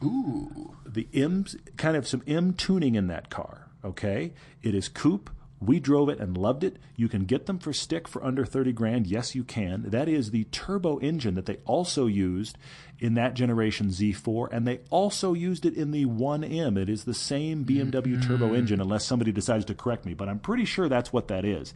the 0.86 1.08
M 1.14 1.44
kind 1.76 1.96
of 1.96 2.08
some 2.08 2.22
M 2.26 2.52
tuning 2.52 2.94
in 2.94 3.06
that 3.08 3.30
car. 3.30 3.68
Okay, 3.84 4.32
it 4.62 4.74
is 4.74 4.88
coupe. 4.88 5.30
We 5.64 5.80
drove 5.80 6.08
it 6.08 6.20
and 6.20 6.36
loved 6.36 6.64
it. 6.64 6.76
You 6.96 7.08
can 7.08 7.24
get 7.24 7.46
them 7.46 7.58
for 7.58 7.72
stick 7.72 8.06
for 8.06 8.24
under 8.24 8.44
30 8.44 8.72
grand. 8.72 9.06
Yes, 9.06 9.34
you 9.34 9.44
can. 9.44 9.84
That 9.86 10.08
is 10.08 10.30
the 10.30 10.44
turbo 10.44 10.98
engine 10.98 11.34
that 11.34 11.46
they 11.46 11.58
also 11.64 12.06
used 12.06 12.58
in 12.98 13.14
that 13.14 13.34
generation 13.34 13.88
Z4, 13.88 14.48
and 14.52 14.66
they 14.66 14.80
also 14.90 15.32
used 15.32 15.66
it 15.66 15.74
in 15.74 15.90
the 15.90 16.06
1M. 16.06 16.78
It 16.78 16.88
is 16.88 17.04
the 17.04 17.14
same 17.14 17.64
BMW 17.64 18.22
turbo 18.24 18.52
engine, 18.54 18.80
unless 18.80 19.04
somebody 19.04 19.32
decides 19.32 19.64
to 19.66 19.74
correct 19.74 20.04
me, 20.04 20.14
but 20.14 20.28
I'm 20.28 20.38
pretty 20.38 20.64
sure 20.64 20.88
that's 20.88 21.12
what 21.12 21.28
that 21.28 21.44
is. 21.44 21.74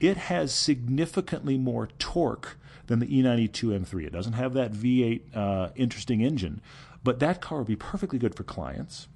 It 0.00 0.16
has 0.16 0.52
significantly 0.52 1.58
more 1.58 1.88
torque 1.98 2.58
than 2.86 2.98
the 2.98 3.18
E 3.18 3.22
E92 3.22 3.80
M3. 3.80 4.06
It 4.06 4.12
doesn't 4.12 4.34
have 4.34 4.54
that 4.54 4.72
V8 4.72 5.36
uh, 5.36 5.68
interesting 5.76 6.22
engine, 6.22 6.60
but 7.04 7.20
that 7.20 7.40
car 7.40 7.58
would 7.58 7.66
be 7.66 7.76
perfectly 7.76 8.18
good 8.18 8.34
for 8.34 8.44
clients. 8.44 9.08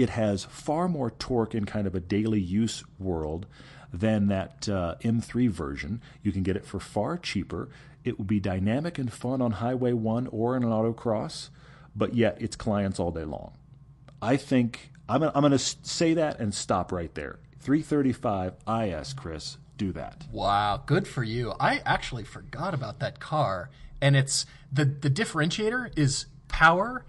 It 0.00 0.08
has 0.08 0.44
far 0.46 0.88
more 0.88 1.10
torque 1.10 1.54
in 1.54 1.66
kind 1.66 1.86
of 1.86 1.94
a 1.94 2.00
daily 2.00 2.40
use 2.40 2.82
world 2.98 3.44
than 3.92 4.28
that 4.28 4.66
uh, 4.66 4.94
M3 5.02 5.50
version. 5.50 6.00
You 6.22 6.32
can 6.32 6.42
get 6.42 6.56
it 6.56 6.64
for 6.64 6.80
far 6.80 7.18
cheaper. 7.18 7.68
It 8.02 8.16
will 8.16 8.24
be 8.24 8.40
dynamic 8.40 8.96
and 8.96 9.12
fun 9.12 9.42
on 9.42 9.52
Highway 9.52 9.92
1 9.92 10.28
or 10.28 10.56
in 10.56 10.62
an 10.62 10.70
autocross, 10.70 11.50
but 11.94 12.14
yet 12.14 12.38
it's 12.40 12.56
clients 12.56 12.98
all 12.98 13.10
day 13.10 13.24
long. 13.24 13.52
I 14.22 14.38
think 14.38 14.90
I'm, 15.06 15.22
I'm 15.22 15.32
going 15.32 15.52
to 15.52 15.58
say 15.58 16.14
that 16.14 16.40
and 16.40 16.54
stop 16.54 16.92
right 16.92 17.14
there. 17.14 17.38
335 17.58 18.54
IS, 18.66 19.12
Chris, 19.12 19.58
do 19.76 19.92
that. 19.92 20.24
Wow, 20.32 20.82
good 20.86 21.06
for 21.06 21.22
you. 21.22 21.52
I 21.60 21.82
actually 21.84 22.24
forgot 22.24 22.72
about 22.72 23.00
that 23.00 23.20
car, 23.20 23.68
and 24.00 24.16
it's 24.16 24.46
the 24.72 24.86
the 24.86 25.10
differentiator 25.10 25.90
is 25.94 26.24
power 26.48 27.04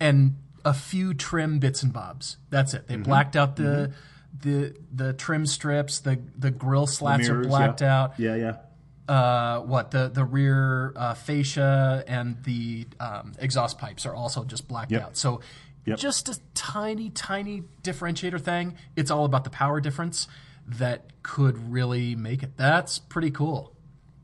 and 0.00 0.36
a 0.64 0.74
few 0.74 1.14
trim 1.14 1.58
bits 1.58 1.82
and 1.82 1.92
bobs. 1.92 2.36
That's 2.50 2.74
it. 2.74 2.86
They 2.88 2.94
Mm-hmm. 2.94 3.02
blacked 3.04 3.36
out 3.36 3.56
the 3.56 3.92
the 4.38 4.74
the 4.92 5.12
trim 5.12 5.46
strips. 5.46 6.00
The 6.00 6.20
the 6.38 6.50
grill 6.50 6.86
slats 6.86 7.28
Mirrors, 7.28 7.46
are 7.46 7.48
blacked 7.48 7.80
yeah. 7.80 8.00
out. 8.02 8.18
Yeah, 8.18 8.34
yeah. 8.36 8.56
Uh, 9.08 9.60
what 9.62 9.90
the 9.90 10.08
the 10.08 10.24
rear 10.24 10.92
uh, 10.96 11.14
fascia 11.14 12.04
and 12.06 12.42
the 12.44 12.86
um, 13.00 13.32
exhaust 13.38 13.78
pipes 13.78 14.06
are 14.06 14.14
also 14.14 14.44
just 14.44 14.68
blacked 14.68 14.92
Yep. 14.92 15.02
out. 15.02 15.16
So. 15.16 15.40
Yep. 15.86 15.98
Just 15.98 16.28
a 16.28 16.38
tiny, 16.52 17.08
tiny 17.08 17.62
differentiator 17.82 18.38
thing. 18.38 18.76
It's 18.96 19.10
all 19.10 19.24
about 19.24 19.44
the 19.44 19.50
power 19.50 19.80
difference 19.80 20.28
that 20.66 21.22
could 21.22 21.72
really 21.72 22.14
make 22.14 22.42
it. 22.42 22.54
That's 22.58 22.98
pretty 22.98 23.30
cool. 23.30 23.74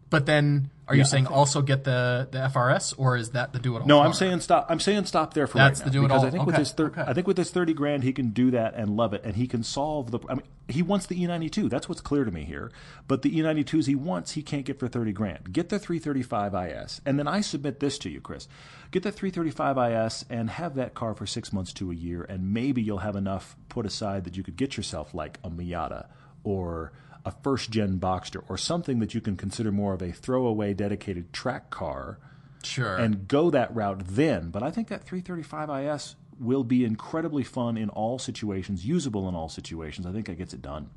But 0.09 0.25
then, 0.27 0.71
are 0.87 0.95
you 0.95 1.01
Yeah, 1.01 1.05
I 1.05 1.09
saying 1.09 1.27
also 1.27 1.63
get 1.63 1.83
the, 1.83 2.29
the 2.31 2.39
FRS, 2.39 2.95
or 2.97 3.17
is 3.17 3.31
that 3.31 3.53
the 3.53 3.59
do 3.59 3.77
it 3.77 3.81
all? 3.81 3.87
No, 3.87 4.01
I'm 4.01 4.13
saying 4.13 4.39
stop. 4.41 4.67
I'm 4.69 4.79
saying 4.79 5.07
stop 5.07 5.35
there 5.35 5.49
for 5.49 5.59
That's 5.59 5.81
right 5.81 5.91
the 5.91 5.91
now 5.91 5.93
do 6.01 6.05
it 6.05 6.09
because 6.09 6.21
all. 6.23 6.27
I 6.29 6.31
think 6.31 6.47
with 6.47 6.55
Okay, 6.55 6.61
his 6.63 6.71
thir- 6.73 6.87
okay. 6.87 7.03
I 7.05 7.13
think 7.13 7.27
with 7.27 7.37
his 7.37 7.51
thirty 7.51 7.75
grand 7.75 8.05
he 8.05 8.13
can 8.13 8.31
do 8.31 8.53
that 8.53 8.75
and 8.75 8.97
love 8.97 9.13
it, 9.15 9.23
and 9.25 9.35
he 9.35 9.49
can 9.49 9.65
solve 9.65 10.13
the. 10.13 10.21
I 10.29 10.35
mean, 10.35 10.47
he 10.69 10.83
wants 10.83 11.07
the 11.07 11.17
E92. 11.21 11.69
That's 11.69 11.89
what's 11.89 12.01
clear 12.01 12.25
to 12.25 12.31
me 12.31 12.45
here. 12.45 12.71
But 13.09 13.23
the 13.23 13.37
E92s 13.37 13.87
he 13.87 13.97
wants, 13.97 14.33
he 14.33 14.43
can't 14.43 14.65
get 14.65 14.79
for 14.79 14.87
thirty 14.87 15.13
grand. 15.13 15.53
Get 15.53 15.71
the 15.71 15.79
335 15.81 16.55
IS, 16.55 17.01
and 17.05 17.19
then 17.19 17.27
I 17.27 17.41
submit 17.41 17.81
this 17.81 17.99
to 17.99 18.09
you, 18.09 18.21
Chris. 18.21 18.47
Get 18.93 19.03
the 19.03 19.11
335 19.11 20.07
IS 20.07 20.25
and 20.31 20.51
have 20.51 20.77
that 20.77 20.95
car 20.95 21.15
for 21.15 21.27
six 21.27 21.53
months 21.53 21.73
to 21.75 21.91
a 21.91 21.95
year, 21.95 22.23
and 22.29 22.55
maybe 22.55 22.81
you'll 22.81 22.99
have 22.99 23.17
enough 23.17 23.57
put 23.69 23.87
aside 23.87 24.23
that 24.25 24.37
you 24.37 24.45
could 24.45 24.57
get 24.57 24.77
yourself 24.77 25.15
like 25.15 25.39
a 25.43 25.51
Miata 25.51 26.07
or 26.45 26.93
a 27.27 27.33
first 27.43 27.71
gen 27.71 27.99
Boxster 27.99 28.43
or 28.49 28.57
something 28.57 29.01
that 29.01 29.13
you 29.13 29.21
can 29.21 29.37
consider 29.37 29.71
more 29.71 29.93
of 29.93 30.01
a 30.01 30.13
throwaway 30.13 30.73
dedicated 30.73 31.33
track 31.33 31.69
car 31.69 32.19
Sure. 32.63 32.97
and 32.97 33.29
go 33.29 33.51
that 33.51 33.75
route 33.75 34.03
then. 34.07 34.51
But 34.51 34.63
I 34.63 34.71
think 34.71 34.89
that 34.89 35.05
335 35.05 35.69
IS 35.71 36.17
will 36.39 36.65
be 36.65 36.85
incredibly 36.85 37.43
fun 37.45 37.77
in 37.77 37.89
all 37.91 38.19
situations, 38.19 38.87
usable 38.87 39.29
in 39.29 39.35
all 39.35 39.49
situations. 39.49 40.07
I 40.07 40.13
think 40.13 40.27
that 40.27 40.39
gets 40.39 40.55
it 40.55 40.63
done. 40.63 40.89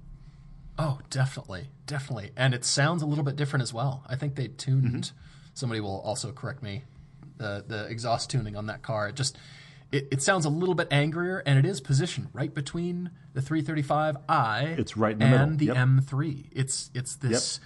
oh, 0.77 0.99
definitely, 1.09 1.67
definitely, 1.87 2.31
and 2.37 2.53
it 2.53 2.63
sounds 2.63 3.01
a 3.01 3.05
little 3.05 3.23
bit 3.25 3.35
different 3.35 3.63
as 3.63 3.73
well. 3.73 4.03
I 4.07 4.15
think 4.15 4.35
they 4.35 4.47
tuned. 4.47 4.85
Mm-hmm. 4.85 5.17
Somebody 5.53 5.81
will 5.81 5.99
also 6.01 6.31
correct 6.31 6.63
me. 6.63 6.83
The 7.37 7.63
the 7.67 7.85
exhaust 7.87 8.29
tuning 8.29 8.55
on 8.55 8.67
that 8.67 8.81
car, 8.81 9.09
it 9.09 9.15
just 9.15 9.37
it, 9.91 10.08
it 10.12 10.21
sounds 10.21 10.45
a 10.45 10.49
little 10.49 10.75
bit 10.75 10.88
angrier, 10.91 11.39
and 11.45 11.58
it 11.60 11.65
is 11.65 11.82
positioned 11.82 12.28
right 12.34 12.54
between 12.54 13.12
the 13.34 13.41
335i. 13.41 14.78
It's 14.78 14.95
right 14.97 15.13
in 15.13 15.19
the 15.19 15.25
and 15.25 15.34
middle. 15.34 15.58
the 15.58 15.65
Yep. 15.67 15.78
M3. 15.78 16.45
It's 16.52 16.91
it's 16.93 17.15
this 17.15 17.60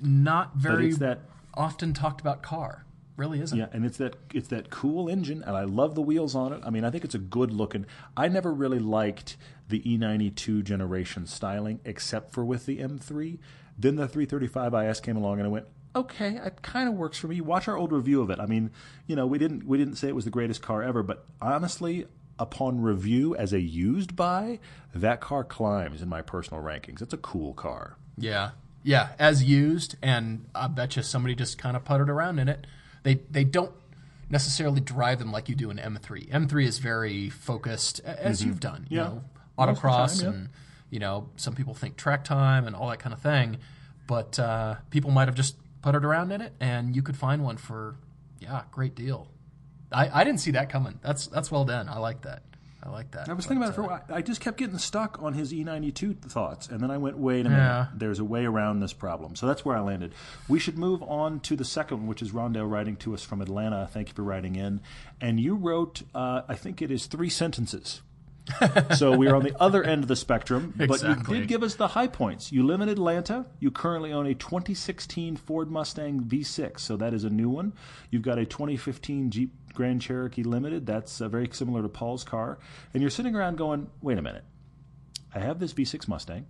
not 0.00 0.56
very 0.56 0.92
that- 0.94 1.20
often 1.54 1.92
talked 1.92 2.20
about 2.20 2.42
car. 2.42 2.84
Really 3.16 3.40
isn't. 3.40 3.56
Yeah, 3.56 3.66
and 3.72 3.84
it's 3.84 3.98
that 3.98 4.16
it's 4.32 4.48
that 4.48 4.70
cool 4.70 5.08
engine, 5.08 5.44
and 5.44 5.56
I 5.56 5.62
love 5.62 5.94
the 5.94 6.02
wheels 6.02 6.34
on 6.34 6.52
it. 6.52 6.60
I 6.64 6.70
mean, 6.70 6.84
I 6.84 6.90
think 6.90 7.04
it's 7.04 7.14
a 7.14 7.18
good 7.20 7.52
looking. 7.52 7.86
I 8.16 8.26
never 8.26 8.52
really 8.52 8.80
liked 8.80 9.36
the 9.68 9.80
E92 9.82 10.64
generation 10.64 11.24
styling, 11.26 11.78
except 11.84 12.32
for 12.32 12.44
with 12.44 12.66
the 12.66 12.78
M3. 12.80 13.38
Then 13.78 13.94
the 13.94 14.08
335 14.08 14.74
IS 14.74 14.98
came 15.00 15.16
along, 15.16 15.38
and 15.38 15.46
I 15.46 15.48
went, 15.48 15.66
okay, 15.94 16.36
it 16.36 16.62
kind 16.62 16.88
of 16.88 16.94
works 16.94 17.18
for 17.18 17.28
me. 17.28 17.40
Watch 17.40 17.68
our 17.68 17.76
old 17.76 17.92
review 17.92 18.20
of 18.22 18.30
it. 18.30 18.38
I 18.40 18.46
mean, 18.46 18.70
you 19.06 19.16
know, 19.16 19.26
we 19.26 19.38
didn't 19.38 19.66
we 19.66 19.78
didn't 19.78 19.96
say 19.96 20.08
it 20.08 20.14
was 20.14 20.24
the 20.24 20.30
greatest 20.30 20.62
car 20.62 20.82
ever, 20.82 21.02
but 21.02 21.24
honestly, 21.40 22.06
upon 22.38 22.80
review 22.80 23.34
as 23.36 23.52
a 23.52 23.60
used 23.60 24.16
buy, 24.16 24.58
that 24.94 25.20
car 25.20 25.44
climbs 25.44 26.02
in 26.02 26.08
my 26.08 26.20
personal 26.22 26.62
rankings. 26.62 27.00
It's 27.00 27.14
a 27.14 27.18
cool 27.18 27.54
car. 27.54 27.96
Yeah. 28.18 28.50
Yeah, 28.86 29.10
as 29.18 29.42
used, 29.42 29.96
and 30.02 30.44
I 30.54 30.66
bet 30.66 30.96
you 30.96 31.02
somebody 31.02 31.34
just 31.34 31.56
kind 31.56 31.74
of 31.74 31.84
puttered 31.86 32.10
around 32.10 32.38
in 32.38 32.48
it. 32.50 32.66
They 33.02 33.14
they 33.30 33.44
don't 33.44 33.72
necessarily 34.28 34.80
drive 34.80 35.18
them 35.18 35.32
like 35.32 35.48
you 35.48 35.54
do 35.54 35.70
an 35.70 35.78
M3. 35.78 36.28
M3 36.30 36.64
is 36.66 36.78
very 36.78 37.30
focused, 37.30 38.00
as 38.00 38.44
you've 38.44 38.60
done. 38.60 38.86
You 38.90 38.98
Yeah. 38.98 39.04
know, 39.04 39.22
of 39.56 39.74
the 39.74 39.80
autocross 39.80 40.20
time, 40.20 40.30
yeah. 40.32 40.38
and 40.38 40.48
you 40.90 40.98
know 40.98 41.30
some 41.36 41.54
people 41.54 41.72
think 41.72 41.96
track 41.96 42.24
time 42.24 42.66
and 42.66 42.76
all 42.76 42.90
that 42.90 42.98
kind 42.98 43.14
of 43.14 43.20
thing, 43.22 43.56
but 44.06 44.38
uh, 44.38 44.74
people 44.90 45.10
might 45.10 45.28
have 45.28 45.34
just 45.34 45.56
puttered 45.84 46.04
around 46.06 46.32
in 46.32 46.40
it, 46.40 46.54
and 46.60 46.96
you 46.96 47.02
could 47.02 47.14
find 47.16 47.44
one 47.44 47.58
for 47.58 47.96
yeah, 48.40 48.62
great 48.70 48.94
deal. 48.94 49.28
I, 49.92 50.20
I 50.20 50.24
didn't 50.24 50.40
see 50.40 50.52
that 50.52 50.70
coming. 50.70 50.98
That's 51.02 51.26
that's 51.26 51.50
well 51.50 51.66
done. 51.66 51.90
I 51.90 51.98
like 51.98 52.22
that. 52.22 52.42
I 52.82 52.88
like 52.88 53.10
that. 53.12 53.28
I 53.28 53.34
was 53.34 53.44
But, 53.44 53.48
thinking 53.50 53.62
about 53.62 53.72
it 53.72 53.76
for 53.76 53.82
a 53.82 53.86
while. 53.86 54.04
I 54.08 54.22
just 54.22 54.40
kept 54.40 54.56
getting 54.56 54.78
stuck 54.78 55.22
on 55.22 55.34
his 55.34 55.52
E92 55.52 56.20
thoughts, 56.22 56.68
and 56.68 56.80
then 56.80 56.90
I 56.90 56.96
went, 56.98 57.18
wait 57.18 57.44
a 57.46 57.50
minute. 57.50 57.62
Yeah. 57.62 57.86
There's 57.94 58.18
a 58.18 58.24
way 58.24 58.46
around 58.46 58.80
this 58.80 58.92
problem. 58.94 59.36
So 59.36 59.46
that's 59.46 59.64
where 59.64 59.76
I 59.76 59.80
landed. 59.80 60.14
We 60.48 60.58
should 60.58 60.76
move 60.78 61.02
on 61.02 61.40
to 61.40 61.56
the 61.56 61.64
second 61.64 61.98
one, 61.98 62.06
which 62.06 62.20
is 62.22 62.32
Rondell 62.32 62.70
writing 62.70 62.96
to 62.96 63.14
us 63.14 63.22
from 63.22 63.40
Atlanta. 63.42 63.88
Thank 63.90 64.08
you 64.08 64.14
for 64.14 64.22
writing 64.22 64.56
in. 64.56 64.80
And 65.20 65.38
you 65.38 65.54
wrote, 65.54 66.02
uh, 66.14 66.42
I 66.48 66.54
think 66.54 66.80
it 66.82 66.90
is 66.90 67.06
three 67.06 67.30
sentences. 67.30 68.00
so 68.96 69.16
we 69.16 69.26
are 69.26 69.36
on 69.36 69.42
the 69.42 69.58
other 69.60 69.82
end 69.82 70.02
of 70.02 70.08
the 70.08 70.16
spectrum, 70.16 70.74
but 70.76 71.02
you 71.02 71.14
did 71.14 71.48
give 71.48 71.62
us 71.62 71.74
the 71.74 71.88
high 71.88 72.06
points. 72.06 72.52
You 72.52 72.64
live 72.64 72.80
in 72.80 72.88
Atlanta. 72.88 73.46
You 73.58 73.70
currently 73.70 74.12
own 74.12 74.26
a 74.26 74.34
2016 74.34 75.36
Ford 75.36 75.70
Mustang 75.70 76.20
V6, 76.20 76.80
so 76.80 76.96
that 76.96 77.14
is 77.14 77.24
a 77.24 77.30
new 77.30 77.48
one. 77.48 77.72
You've 78.10 78.22
got 78.22 78.38
a 78.38 78.44
2015 78.44 79.30
Jeep 79.30 79.52
Grand 79.72 80.02
Cherokee 80.02 80.42
Limited. 80.42 80.86
That's 80.86 81.20
uh, 81.20 81.28
very 81.28 81.48
similar 81.52 81.82
to 81.82 81.88
Paul's 81.88 82.24
car. 82.24 82.58
And 82.92 83.02
you're 83.02 83.10
sitting 83.10 83.34
around 83.34 83.56
going, 83.56 83.90
wait 84.02 84.18
a 84.18 84.22
minute. 84.22 84.44
I 85.34 85.40
have 85.40 85.58
this 85.58 85.72
V6 85.72 86.06
Mustang. 86.06 86.46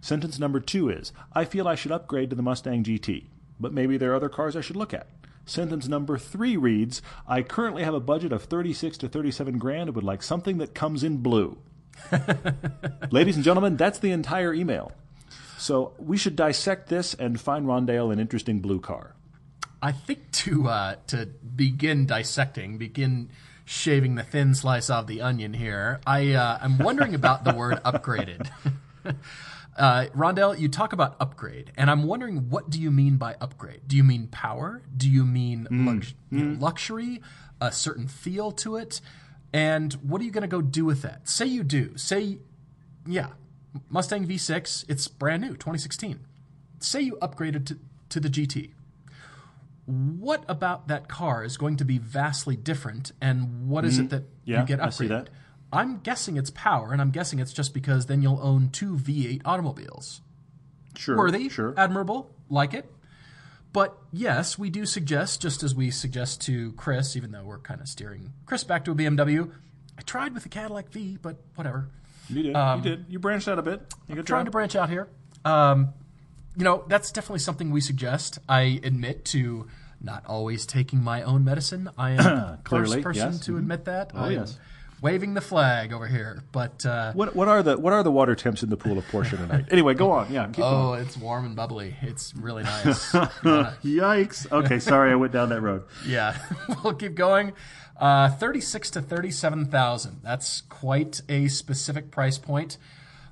Sentence 0.00 0.38
number 0.38 0.60
two 0.60 0.88
is 0.88 1.12
I 1.34 1.44
feel 1.44 1.68
I 1.68 1.74
should 1.74 1.92
upgrade 1.92 2.30
to 2.30 2.36
the 2.36 2.42
Mustang 2.42 2.82
GT, 2.82 3.26
but 3.58 3.74
maybe 3.74 3.98
there 3.98 4.12
are 4.12 4.16
other 4.16 4.30
cars 4.30 4.56
I 4.56 4.62
should 4.62 4.76
look 4.76 4.94
at. 4.94 5.08
Sentence 5.46 5.88
number 5.88 6.18
three 6.18 6.56
reads 6.56 7.02
I 7.26 7.42
currently 7.42 7.82
have 7.82 7.94
a 7.94 8.00
budget 8.00 8.32
of 8.32 8.44
36 8.44 8.98
to 8.98 9.08
37 9.08 9.58
grand 9.58 9.88
and 9.88 9.94
would 9.96 10.04
like 10.04 10.22
something 10.22 10.58
that 10.58 10.74
comes 10.74 11.02
in 11.02 11.18
blue. 11.18 11.58
Ladies 13.10 13.36
and 13.36 13.44
gentlemen, 13.44 13.76
that's 13.76 13.98
the 13.98 14.12
entire 14.12 14.54
email. 14.54 14.92
So 15.58 15.92
we 15.98 16.16
should 16.16 16.36
dissect 16.36 16.88
this 16.88 17.14
and 17.14 17.40
find 17.40 17.66
Rondale 17.66 18.12
an 18.12 18.18
interesting 18.18 18.60
blue 18.60 18.80
car. 18.80 19.14
I 19.82 19.92
think 19.92 20.30
to 20.32 20.68
uh, 20.68 20.94
to 21.08 21.26
begin 21.26 22.06
dissecting, 22.06 22.78
begin 22.78 23.30
shaving 23.64 24.14
the 24.14 24.22
thin 24.22 24.54
slice 24.54 24.90
off 24.90 25.06
the 25.06 25.20
onion 25.22 25.54
here, 25.54 26.00
I 26.06 26.32
uh, 26.32 26.58
I'm 26.60 26.78
wondering 26.78 27.14
about 27.14 27.44
the 27.44 27.54
word 27.54 27.82
upgraded. 27.84 28.48
Uh, 29.80 30.06
Rondell, 30.14 30.58
you 30.58 30.68
talk 30.68 30.92
about 30.92 31.16
upgrade, 31.20 31.72
and 31.74 31.90
I'm 31.90 32.02
wondering 32.02 32.50
what 32.50 32.68
do 32.68 32.78
you 32.78 32.90
mean 32.90 33.16
by 33.16 33.34
upgrade? 33.40 33.80
Do 33.88 33.96
you 33.96 34.04
mean 34.04 34.26
power? 34.28 34.82
Do 34.94 35.08
you 35.08 35.24
mean 35.24 35.66
lux- 35.70 36.14
you 36.30 36.38
know, 36.44 36.60
luxury? 36.60 37.22
A 37.62 37.72
certain 37.72 38.06
feel 38.06 38.52
to 38.52 38.76
it? 38.76 39.00
And 39.54 39.94
what 39.94 40.20
are 40.20 40.24
you 40.24 40.30
going 40.30 40.42
to 40.42 40.48
go 40.48 40.60
do 40.60 40.84
with 40.84 41.00
that? 41.02 41.26
Say 41.28 41.46
you 41.46 41.64
do. 41.64 41.96
Say, 41.96 42.38
yeah, 43.06 43.28
Mustang 43.88 44.26
V6. 44.26 44.84
It's 44.88 45.08
brand 45.08 45.42
new, 45.42 45.54
2016. 45.54 46.20
Say 46.78 47.00
you 47.00 47.16
upgraded 47.22 47.64
to, 47.66 47.78
to 48.10 48.20
the 48.20 48.28
GT 48.28 48.72
what 49.90 50.44
about 50.46 50.86
that 50.86 51.08
car 51.08 51.42
is 51.42 51.56
going 51.56 51.76
to 51.76 51.84
be 51.84 51.98
vastly 51.98 52.54
different 52.54 53.10
and 53.20 53.68
what 53.68 53.84
is 53.84 53.98
it 53.98 54.10
that. 54.10 54.22
Yeah, 54.44 54.60
you 54.60 54.66
get 54.66 54.78
upgraded? 55.08 55.26
I 55.72 55.82
see 55.82 55.88
that. 55.88 55.92
I'm 55.94 56.00
guessing 56.00 56.36
it's 56.36 56.50
power, 56.50 56.92
and 56.92 57.00
I'm 57.00 57.10
guessing 57.10 57.38
it's 57.38 57.52
just 57.52 57.72
because 57.74 58.06
then 58.06 58.22
you'll 58.22 58.40
own 58.42 58.70
two 58.70 58.96
V8 58.96 59.42
automobiles. 59.44 60.20
Sure. 60.96 61.16
Worthy, 61.16 61.48
Sure. 61.48 61.74
admirable, 61.76 62.34
like 62.48 62.74
it. 62.74 62.90
But 63.72 63.96
yes, 64.12 64.58
we 64.58 64.68
do 64.70 64.84
suggest, 64.84 65.40
just 65.40 65.62
as 65.62 65.74
we 65.74 65.90
suggest 65.92 66.40
to 66.42 66.72
Chris, 66.72 67.14
even 67.16 67.30
though 67.30 67.44
we're 67.44 67.58
kind 67.58 67.80
of 67.80 67.88
steering 67.88 68.32
Chris 68.46 68.64
back 68.64 68.84
to 68.86 68.90
a 68.90 68.94
BMW. 68.94 69.50
I 69.96 70.02
tried 70.02 70.34
with 70.34 70.42
the 70.42 70.48
Cadillac 70.48 70.90
V, 70.90 71.18
but 71.22 71.36
whatever. 71.54 71.88
You 72.28 72.42
did. 72.42 72.56
you 72.56 72.80
did. 72.82 73.04
You 73.08 73.18
branched 73.20 73.46
out 73.48 73.58
a 73.58 73.62
bit. 73.62 73.82
You 74.08 74.16
good 74.16 74.26
trying 74.26 74.46
to 74.46 74.50
branch 74.50 74.74
out 74.74 74.88
here. 74.90 75.08
Um, 75.44 75.90
you 76.56 76.64
know, 76.64 76.84
that's 76.88 77.12
definitely 77.12 77.38
something 77.40 77.70
we 77.70 77.80
suggest. 77.80 78.38
I 78.48 78.80
admit 78.82 79.24
to 79.26 79.68
not 80.00 80.24
always 80.26 80.66
taking 80.66 81.02
my 81.02 81.22
own 81.22 81.44
medicine. 81.44 81.90
I 81.96 82.10
am 82.12 82.16
the 82.64 82.68
first 82.68 83.00
person 83.02 83.32
yes. 83.32 83.40
to 83.40 83.52
Mhm. 83.52 83.58
admit 83.58 83.84
that. 83.84 84.10
Oh, 84.14 84.18
I 84.20 84.26
am 84.28 84.32
yes. 84.32 84.58
Waving 85.00 85.34
the 85.34 85.40
flag 85.40 85.92
over 85.92 86.06
here. 86.06 86.42
But 86.52 86.84
uh, 86.86 87.12
What 87.12 87.34
what 87.36 87.48
are 87.48 87.62
the 87.62 87.78
what 87.78 87.92
are 87.92 88.02
the 88.02 88.10
water 88.10 88.34
temps 88.34 88.62
in 88.62 88.70
the 88.70 88.76
pool 88.76 88.98
of 88.98 89.04
Porsche 89.06 89.30
tonight? 89.36 89.66
anyway, 89.70 89.94
go 89.94 90.10
on. 90.10 90.32
Yeah, 90.32 90.50
oh, 90.58 90.92
it's 90.94 91.16
warm 91.16 91.44
and 91.46 91.56
bubbly. 91.56 91.96
It's 92.02 92.34
really 92.34 92.62
nice. 92.74 93.12
Yikes. 93.12 94.50
Okay, 94.52 94.78
sorry, 94.78 95.12
I 95.12 95.14
went 95.16 95.32
down 95.32 95.48
that 95.50 95.60
road. 95.60 95.84
yeah, 96.06 96.36
we'll 96.84 96.94
keep 96.94 97.14
going. 97.14 97.52
Uh, 97.98 98.30
Thirty-six 98.30 98.90
to 98.90 99.02
thirty-seven 99.02 99.66
thousand. 99.66 100.20
That's 100.22 100.62
quite 100.62 101.20
a 101.28 101.48
specific 101.48 102.10
price 102.10 102.38
point. 102.38 102.76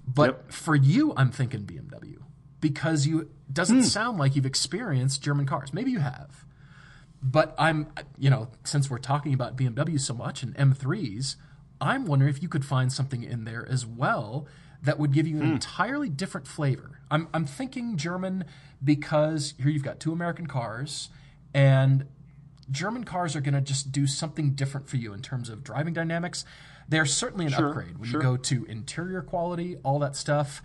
But 0.06 0.26
Yep. 0.26 0.52
for 0.52 0.74
you, 0.76 1.12
I'm 1.16 1.30
thinking 1.30 1.62
BMW 1.62 2.16
because 2.60 3.06
you 3.06 3.30
doesn't 3.52 3.84
sound 3.84 4.18
like 4.18 4.36
you've 4.36 4.46
experienced 4.46 5.22
German 5.22 5.46
cars. 5.46 5.72
Maybe 5.72 5.90
you 5.90 6.00
have. 6.00 6.44
But 7.22 7.54
I'm, 7.58 7.88
you 8.16 8.30
know, 8.30 8.48
since 8.62 8.88
we're 8.88 8.98
talking 8.98 9.34
about 9.34 9.56
BMW 9.56 9.98
so 10.00 10.14
much 10.14 10.42
and 10.44 10.54
M3s, 10.56 11.34
I'm 11.80 12.06
wondering 12.06 12.30
if 12.30 12.42
you 12.42 12.48
could 12.48 12.64
find 12.64 12.92
something 12.92 13.22
in 13.22 13.44
there 13.44 13.66
as 13.68 13.86
well 13.86 14.46
that 14.82 14.98
would 14.98 15.12
give 15.12 15.26
you 15.26 15.36
an 15.36 15.46
hmm. 15.46 15.52
entirely 15.54 16.08
different 16.08 16.46
flavor. 16.46 17.00
I'm, 17.10 17.28
I'm 17.34 17.46
thinking 17.46 17.96
German 17.96 18.44
because 18.82 19.54
here 19.58 19.68
you've 19.68 19.82
got 19.82 19.98
two 19.98 20.12
American 20.12 20.46
cars, 20.46 21.08
and 21.52 22.06
German 22.70 23.04
cars 23.04 23.34
are 23.34 23.40
going 23.40 23.54
to 23.54 23.60
just 23.60 23.90
do 23.90 24.06
something 24.06 24.52
different 24.52 24.88
for 24.88 24.96
you 24.96 25.12
in 25.12 25.22
terms 25.22 25.48
of 25.48 25.64
driving 25.64 25.94
dynamics. 25.94 26.44
They're 26.88 27.06
certainly 27.06 27.46
an 27.46 27.52
Sure, 27.52 27.68
upgrade 27.68 27.98
when 27.98 28.08
sure. 28.08 28.20
you 28.20 28.26
go 28.26 28.36
to 28.36 28.64
interior 28.66 29.22
quality, 29.22 29.76
all 29.82 29.98
that 29.98 30.16
stuff. 30.16 30.62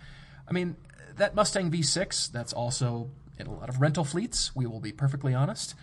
I 0.48 0.52
mean, 0.52 0.76
that 1.16 1.34
Mustang 1.34 1.70
V6, 1.70 2.30
that's 2.30 2.52
also 2.52 3.10
in 3.38 3.46
a 3.46 3.52
lot 3.52 3.68
of 3.68 3.80
rental 3.80 4.04
fleets. 4.04 4.54
We 4.54 4.66
will 4.66 4.80
be 4.80 4.92
perfectly 4.92 5.34
honest. 5.34 5.74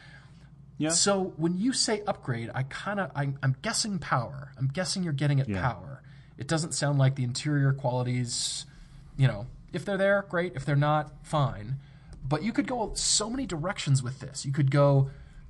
Yeah. 0.82 0.90
So 0.90 1.34
when 1.38 1.58
you 1.58 1.74
say 1.74 2.02
upgrade, 2.08 2.50
I 2.56 2.64
kind 2.64 3.00
of 3.00 3.12
I'm, 3.16 3.38
I'm 3.44 3.56
guessing 3.62 4.00
power. 4.00 4.52
I'm 4.58 4.68
guessing 4.68 5.04
you're 5.04 5.14
getting 5.14 5.40
at 5.40 5.48
Yeah. 5.50 5.62
power. 5.62 6.02
It 6.38 6.48
doesn't 6.48 6.74
sound 6.74 6.98
like 6.98 7.16
the 7.16 7.24
interior 7.24 7.72
qualities, 7.74 8.66
you 9.16 9.28
know, 9.28 9.46
if 9.74 9.86
they're 9.86 9.98
there, 9.98 10.26
great. 10.28 10.54
If 10.56 10.66
they're 10.66 10.76
not, 10.76 11.12
fine. 11.26 11.78
But 12.28 12.44
you 12.44 12.52
could 12.52 12.68
go 12.68 12.92
so 12.96 13.30
many 13.30 13.46
directions 13.46 14.02
with 14.02 14.20
this. 14.20 14.46
You 14.46 14.52
could 14.52 14.72
go, 14.72 15.10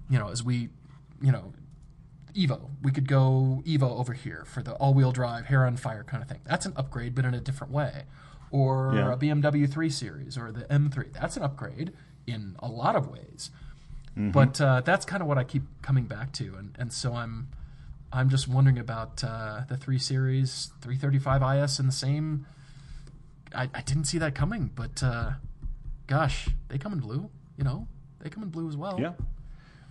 you 0.09 0.19
know, 0.19 0.29
as 0.29 0.43
we, 0.43 0.69
you 1.21 1.31
know, 1.31 1.53
Evo. 2.33 2.69
We 2.81 2.91
could 2.91 3.07
go 3.07 3.61
Evo 3.65 3.83
over 3.99 4.13
here 4.13 4.43
for 4.45 4.61
the 4.63 4.73
all-wheel 4.75 5.11
drive, 5.11 5.45
hair 5.47 5.65
on 5.65 5.75
fire 5.77 6.03
kind 6.03 6.23
of 6.23 6.29
thing. 6.29 6.39
That's 6.45 6.65
an 6.65 6.73
upgrade, 6.77 7.13
but 7.15 7.25
in 7.25 7.33
a 7.33 7.41
different 7.41 7.73
way. 7.73 8.03
Or 8.51 8.93
Yeah. 8.95 9.13
a 9.13 9.17
BMW 9.17 9.67
3 9.67 9.89
Series 9.89 10.37
or 10.37 10.51
the 10.51 10.65
M3. 10.71 11.11
That's 11.13 11.35
an 11.37 11.43
upgrade 11.43 11.93
in 12.27 12.55
a 12.59 12.67
lot 12.67 12.95
of 12.95 13.07
ways. 13.07 13.49
But 14.15 14.59
uh, 14.59 14.81
that's 14.81 15.05
kind 15.05 15.21
of 15.21 15.27
what 15.27 15.37
I 15.37 15.43
keep 15.43 15.63
coming 15.81 16.05
back 16.05 16.33
to, 16.33 16.55
and, 16.55 16.75
and 16.77 16.91
so 16.91 17.13
I'm 17.13 17.47
I'm 18.13 18.29
just 18.29 18.47
wondering 18.47 18.77
about 18.77 19.23
uh, 19.23 19.61
the 19.69 19.77
3 19.77 19.97
Series 19.97 20.71
335 20.81 21.63
IS 21.63 21.79
in 21.79 21.85
the 21.85 21.91
same. 21.91 22.45
I, 23.55 23.69
I 23.73 23.81
didn't 23.81 24.05
see 24.05 24.17
that 24.17 24.35
coming, 24.35 24.69
but 24.75 25.01
uh, 25.01 25.31
gosh, 26.07 26.49
they 26.67 26.77
come 26.77 26.93
in 26.93 26.99
blue. 26.99 27.29
You 27.57 27.63
know, 27.63 27.87
they 28.19 28.29
come 28.29 28.43
in 28.43 28.49
blue 28.49 28.67
as 28.67 28.75
well. 28.75 28.99
Yeah. 28.99 29.13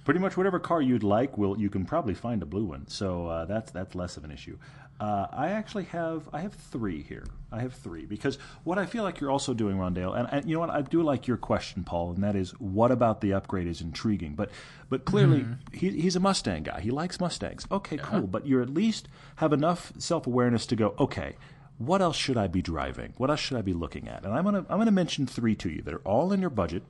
Pretty 0.04 0.20
much 0.20 0.36
whatever 0.36 0.58
car 0.58 0.82
you'd 0.82 1.02
like, 1.02 1.38
will 1.38 1.58
you 1.58 1.70
can 1.70 1.84
probably 1.84 2.14
find 2.14 2.42
a 2.42 2.46
blue 2.46 2.64
one. 2.64 2.86
So 2.88 3.26
uh, 3.26 3.44
that's 3.44 3.70
that's 3.70 3.94
less 3.94 4.16
of 4.16 4.24
an 4.24 4.30
issue. 4.30 4.58
Uh, 5.00 5.26
I 5.32 5.48
actually 5.48 5.84
have 5.84 6.28
I 6.30 6.40
have 6.40 6.52
three 6.52 7.02
here. 7.02 7.24
I 7.50 7.60
have 7.60 7.72
three 7.72 8.04
because 8.04 8.36
what 8.64 8.78
I 8.78 8.84
feel 8.84 9.02
like 9.02 9.18
you're 9.18 9.30
also 9.30 9.54
doing, 9.54 9.76
Rondale, 9.76 10.14
and, 10.16 10.28
and 10.30 10.46
you 10.46 10.54
know 10.54 10.60
what 10.60 10.68
I 10.68 10.82
do 10.82 11.02
like 11.02 11.26
your 11.26 11.38
question, 11.38 11.84
Paul, 11.84 12.12
and 12.12 12.22
that 12.22 12.36
is 12.36 12.50
what 12.60 12.90
about 12.90 13.22
the 13.22 13.32
upgrade 13.32 13.66
is 13.66 13.80
intriguing. 13.80 14.34
But 14.34 14.50
but 14.90 15.06
clearly 15.06 15.46
he, 15.72 15.88
he's 15.88 16.16
a 16.16 16.20
Mustang 16.20 16.64
guy. 16.64 16.80
He 16.80 16.90
likes 16.90 17.18
Mustangs. 17.18 17.66
Okay, 17.72 17.96
cool. 17.96 18.26
But 18.26 18.46
you 18.46 18.60
at 18.60 18.68
least 18.68 19.08
have 19.36 19.54
enough 19.54 19.94
self 19.96 20.26
awareness 20.26 20.66
to 20.66 20.76
go. 20.76 20.94
Okay, 20.98 21.36
what 21.78 22.02
else 22.02 22.16
should 22.16 22.36
I 22.36 22.46
be 22.46 22.60
driving? 22.60 23.14
What 23.16 23.30
else 23.30 23.40
should 23.40 23.56
I 23.56 23.62
be 23.62 23.72
looking 23.72 24.06
at? 24.06 24.26
And 24.26 24.34
I'm 24.34 24.44
gonna 24.44 24.66
I'm 24.68 24.78
gonna 24.78 24.90
mention 24.90 25.26
three 25.26 25.56
to 25.56 25.70
you 25.70 25.80
that 25.80 25.94
are 25.94 26.02
all 26.04 26.30
in 26.30 26.42
your 26.42 26.50
budget. 26.50 26.82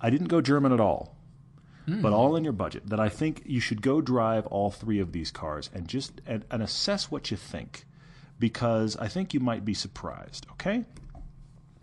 I 0.00 0.08
didn't 0.08 0.28
go 0.28 0.40
German 0.40 0.72
at 0.72 0.80
all 0.80 1.14
but 1.86 2.12
all 2.12 2.36
in 2.36 2.44
your 2.44 2.52
budget. 2.52 2.88
That 2.88 3.00
I 3.00 3.08
think 3.08 3.42
you 3.44 3.60
should 3.60 3.82
go 3.82 4.00
drive 4.00 4.46
all 4.46 4.70
three 4.70 4.98
of 4.98 5.12
these 5.12 5.30
cars 5.30 5.70
and 5.74 5.88
just 5.88 6.20
and, 6.26 6.44
and 6.50 6.62
assess 6.62 7.10
what 7.10 7.30
you 7.30 7.36
think, 7.36 7.84
because 8.38 8.96
I 8.96 9.08
think 9.08 9.34
you 9.34 9.40
might 9.40 9.64
be 9.64 9.74
surprised. 9.74 10.46
Okay, 10.52 10.84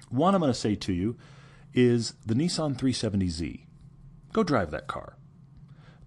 one 0.10 0.36
I'm 0.36 0.42
going 0.42 0.54
to 0.54 0.58
say 0.60 0.76
to 0.76 0.94
you 0.94 1.18
is 1.74 2.14
the 2.26 2.34
Nissan 2.34 2.76
370Z. 2.78 3.66
Go 4.34 4.44
drive 4.44 4.72
that 4.72 4.88
car, 4.88 5.18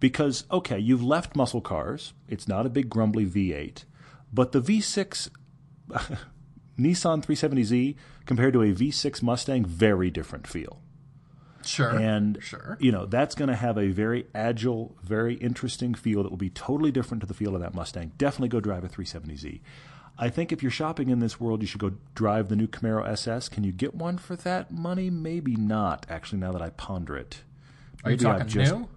because 0.00 0.44
okay, 0.50 0.78
you've 0.78 1.04
left 1.04 1.36
muscle 1.36 1.60
cars. 1.60 2.12
It's 2.28 2.48
not 2.48 2.66
a 2.66 2.70
big 2.70 2.88
grumbly 2.88 3.26
V8, 3.26 3.84
but 4.32 4.52
the 4.52 4.60
V6 4.60 5.30
Nissan 6.78 7.24
370Z 7.24 7.94
compared 8.26 8.54
to 8.54 8.62
a 8.62 8.72
V6 8.72 9.22
Mustang, 9.22 9.64
very 9.64 10.10
different 10.10 10.46
feel. 10.46 10.80
Sure. 11.66 11.90
And 11.90 12.38
sure. 12.42 12.76
you 12.80 12.92
know 12.92 13.06
that's 13.06 13.34
going 13.34 13.48
to 13.48 13.56
have 13.56 13.76
a 13.78 13.88
very 13.88 14.26
agile, 14.34 14.96
very 15.02 15.34
interesting 15.34 15.94
feel 15.94 16.22
that 16.22 16.30
will 16.30 16.36
be 16.36 16.50
totally 16.50 16.90
different 16.90 17.20
to 17.22 17.26
the 17.26 17.34
feel 17.34 17.54
of 17.54 17.60
that 17.60 17.74
Mustang. 17.74 18.12
Definitely 18.18 18.48
go 18.48 18.60
drive 18.60 18.84
a 18.84 18.88
370Z. 18.88 19.60
I 20.16 20.28
think 20.28 20.52
if 20.52 20.62
you're 20.62 20.70
shopping 20.70 21.08
in 21.10 21.18
this 21.18 21.40
world, 21.40 21.60
you 21.60 21.66
should 21.66 21.80
go 21.80 21.92
drive 22.14 22.48
the 22.48 22.54
new 22.54 22.68
Camaro 22.68 23.04
SS. 23.08 23.48
Can 23.48 23.64
you 23.64 23.72
get 23.72 23.94
one 23.96 24.16
for 24.16 24.36
that 24.36 24.70
money? 24.72 25.10
Maybe 25.10 25.56
not. 25.56 26.06
Actually, 26.08 26.38
now 26.38 26.52
that 26.52 26.62
I 26.62 26.70
ponder 26.70 27.16
it, 27.16 27.42
Are 28.04 28.12
you 28.12 28.16
Maybe 28.16 28.26
I've 28.26 28.32
talking 28.38 28.48
just- 28.48 28.72
new? 28.72 28.88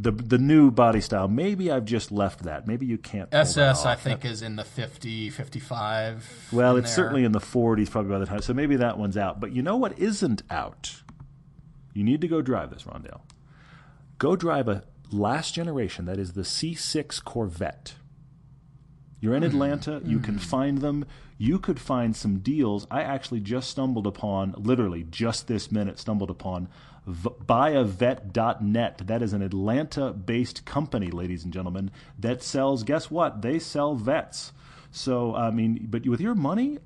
The 0.00 0.12
the 0.12 0.38
new 0.38 0.70
body 0.70 1.00
style. 1.00 1.26
Maybe 1.26 1.72
I've 1.72 1.84
just 1.84 2.12
left 2.12 2.44
that. 2.44 2.68
Maybe 2.68 2.86
you 2.86 2.98
can't. 2.98 3.28
that 3.32 3.40
SS, 3.48 3.84
I 3.84 3.96
think, 3.96 4.24
is 4.24 4.42
in 4.42 4.54
the 4.54 4.62
50, 4.62 5.28
55. 5.30 6.48
Well, 6.52 6.76
it's 6.76 6.88
there. 6.88 6.94
certainly 6.94 7.24
in 7.24 7.32
the 7.32 7.40
40s 7.40 7.90
probably 7.90 8.12
by 8.12 8.20
the 8.20 8.26
time. 8.26 8.40
So 8.42 8.54
maybe 8.54 8.76
that 8.76 8.96
one's 8.96 9.16
out. 9.16 9.40
But 9.40 9.52
you 9.52 9.60
know 9.62 9.76
what 9.76 9.98
isn't 9.98 10.42
out? 10.50 11.02
You 11.98 12.04
need 12.04 12.20
to 12.20 12.28
go 12.28 12.40
drive 12.40 12.70
this, 12.70 12.84
Rondell. 12.84 13.22
Go 14.18 14.36
drive 14.36 14.68
a 14.68 14.84
last 15.10 15.52
generation, 15.52 16.04
that 16.04 16.16
is 16.16 16.34
the 16.34 16.42
C6 16.42 17.24
Corvette. 17.24 17.94
You're 19.20 19.34
in 19.34 19.42
hmm. 19.42 19.48
Atlanta, 19.48 20.00
you 20.04 20.20
can 20.20 20.34
hmm. 20.34 20.40
find 20.40 20.78
them. 20.78 21.04
You 21.38 21.58
could 21.58 21.80
find 21.80 22.14
some 22.14 22.38
deals. 22.38 22.86
I 22.88 23.02
actually 23.02 23.40
just 23.40 23.68
stumbled 23.68 24.06
upon, 24.06 24.54
literally 24.56 25.06
just 25.10 25.48
this 25.48 25.72
minute, 25.72 25.98
stumbled 25.98 26.30
upon 26.30 26.68
v- 27.04 27.30
buyavet.net. 27.44 29.02
That 29.04 29.20
is 29.20 29.32
an 29.32 29.42
Atlanta 29.42 30.12
based 30.12 30.64
company, 30.64 31.10
ladies 31.10 31.42
and 31.42 31.52
gentlemen, 31.52 31.90
that 32.16 32.44
sells, 32.44 32.84
guess 32.84 33.10
what? 33.10 33.42
They 33.42 33.58
sell 33.58 33.96
Vettes. 33.96 34.52
So, 34.92 35.34
I 35.34 35.50
mean, 35.50 35.88
but 35.90 36.06
with 36.06 36.20
your 36.20 36.36
money, 36.36 36.78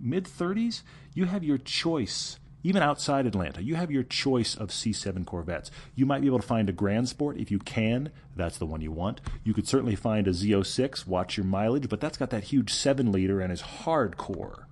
mid 0.00 0.24
30s, 0.24 0.82
you 1.14 1.26
have 1.26 1.44
your 1.44 1.58
choice. 1.58 2.40
Even 2.64 2.82
outside 2.82 3.26
Atlanta, 3.26 3.62
you 3.62 3.74
have 3.74 3.90
your 3.90 4.04
choice 4.04 4.54
of 4.54 4.68
C7 4.68 5.26
Corvettes. 5.26 5.70
You 5.96 6.06
might 6.06 6.20
be 6.20 6.28
able 6.28 6.38
to 6.38 6.46
find 6.46 6.68
a 6.68 6.72
Grand 6.72 7.08
Sport 7.08 7.36
if 7.36 7.50
you 7.50 7.58
can. 7.58 8.10
That's 8.36 8.56
the 8.58 8.66
one 8.66 8.80
you 8.80 8.92
want. 8.92 9.20
You 9.42 9.52
could 9.52 9.66
certainly 9.66 9.96
find 9.96 10.28
a 10.28 10.30
Z06, 10.30 11.06
watch 11.06 11.36
your 11.36 11.44
mileage, 11.46 11.88
but 11.88 12.00
that's 12.00 12.16
got 12.16 12.30
that 12.30 12.44
huge 12.44 12.72
7 12.72 13.10
liter 13.10 13.40
and 13.40 13.52
is 13.52 13.62
hardcore. 13.62 14.64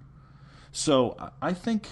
So 0.72 1.16
I- 1.42 1.52
think. 1.52 1.88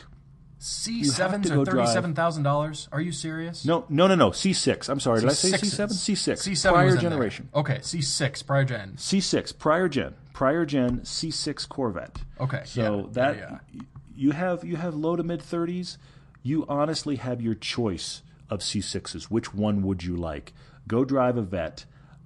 C7s 0.61 1.47
to 1.47 1.53
are 1.53 1.57
go 1.57 1.65
drive- 1.65 1.89
$37,000. 1.89 2.89
Are 2.91 3.01
you 3.01 3.13
serious? 3.13 3.65
No, 3.65 3.85
no, 3.89 4.09
no, 4.09 4.17
no. 4.17 4.31
C6. 4.31 4.89
I'm 4.89 4.99
sorry. 4.99 5.21
Did 5.21 5.31
I 5.31 5.33
say 5.33 5.51
C6s. 5.53 5.93
C7? 5.93 5.93
C6. 5.93 6.43
C7 6.43 6.73
prior 6.73 6.85
in 6.89 6.91
there. 6.95 7.01
generation. 7.01 7.49
Okay, 7.55 7.79
C6, 7.79 8.45
prior 8.45 8.65
gen. 8.65 8.95
C6, 8.97 9.57
prior 9.57 9.89
gen, 9.89 10.15
prior 10.33 10.67
gen 10.67 11.01
C6 11.03 11.69
Corvette. 11.69 12.19
Okay, 12.41 12.63
So 12.65 12.81
yeah, 12.97 13.07
that 13.13 13.37
yeah, 13.37 13.59
yeah. 13.73 13.81
You 14.19 14.33
have 14.33 14.65
you 14.65 14.75
have 14.75 14.97
low 14.97 15.15
to 15.15 15.23
mid 15.23 15.41
30s. 15.41 15.97
You 16.43 16.67
honestly 16.69 17.17
have 17.17 17.41
your 17.41 17.55
choice 17.55 18.23
of 18.51 18.61
C6s. 18.61 19.25
Which 19.25 19.55
one 19.55 19.81
would 19.83 20.03
you 20.03 20.17
like? 20.17 20.53
Go 20.89 21.05
drive 21.05 21.37
a 21.37 21.43
Vette. 21.43 21.85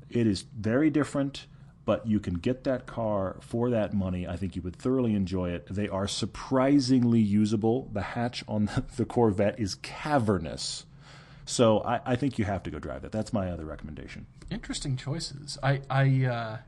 It 0.09 0.27
is 0.27 0.41
very 0.41 0.89
different, 0.89 1.47
but 1.85 2.07
you 2.07 2.19
can 2.19 2.35
get 2.35 2.65
that 2.65 2.87
car 2.87 3.37
for 3.41 3.69
that 3.69 3.93
money. 3.93 4.27
I 4.27 4.37
think 4.37 4.57
you 4.57 4.63
would 4.63 4.77
thoroughly 4.77 5.15
enjoy 5.15 5.51
it. 5.51 5.67
They 5.69 5.87
are 5.87 6.09
surprisingly 6.09 7.21
usable. 7.21 7.91
The 7.93 8.01
hatch 8.01 8.43
on 8.49 8.71
the, 8.97 9.05
Corvette 9.05 9.61
is 9.61 9.75
cavernous. 9.75 10.87
So 11.45 11.81
I, 11.81 12.01
I 12.07 12.17
think 12.17 12.39
you 12.39 12.47
have 12.47 12.63
to 12.63 12.71
go 12.71 12.79
drive 12.79 13.03
that. 13.03 13.13
That's 13.13 13.35
my 13.35 13.51
other 13.51 13.67
recommendation. 13.67 14.25
Interesting 14.51 14.97
choices. 14.97 15.59
I, 15.63 15.83
I, 15.91 16.25
uh, 16.25 16.59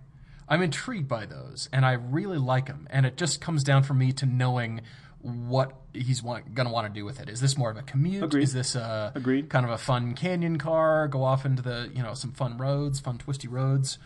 I'm 0.49 0.61
intrigued 0.61 1.09
by 1.09 1.25
those, 1.25 1.71
and 1.73 1.87
I 1.87 1.93
really 1.93 2.39
like 2.39 2.67
them. 2.67 2.87
And 2.91 3.07
it 3.07 3.17
just 3.17 3.41
comes 3.41 3.65
down 3.65 3.85
for 3.85 3.95
me 3.95 4.13
to 4.13 4.27
knowing 4.27 4.83
what 5.25 5.73
he's 5.93 6.23
want, 6.23 6.55
gonna 6.55 6.71
want 6.71 6.87
to 6.87 6.93
do 6.93 7.05
with 7.05 7.21
it. 7.21 7.29
Is 7.29 7.41
this 7.41 7.57
more 7.57 7.71
of 7.71 7.77
a 7.77 7.83
commute? 7.83 8.23
Agreed. 8.23 8.43
Is 8.43 8.53
this 8.53 8.75
a 8.75 9.13
Agreed. 9.15 9.49
kind 9.49 9.65
of 9.65 9.73
a 9.73 9.79
fun 9.79 10.15
canyon 10.15 10.59
car? 10.59 11.09
Go 11.09 11.25
off 11.25 11.47
into 11.47 11.63
the 11.63 11.91
you 11.95 12.03
know 12.03 12.15
some 12.15 12.33
fun 12.33 12.59
roads, 12.59 13.01
fun 13.01 13.19
twisty 13.19 13.49
roads. 13.49 13.99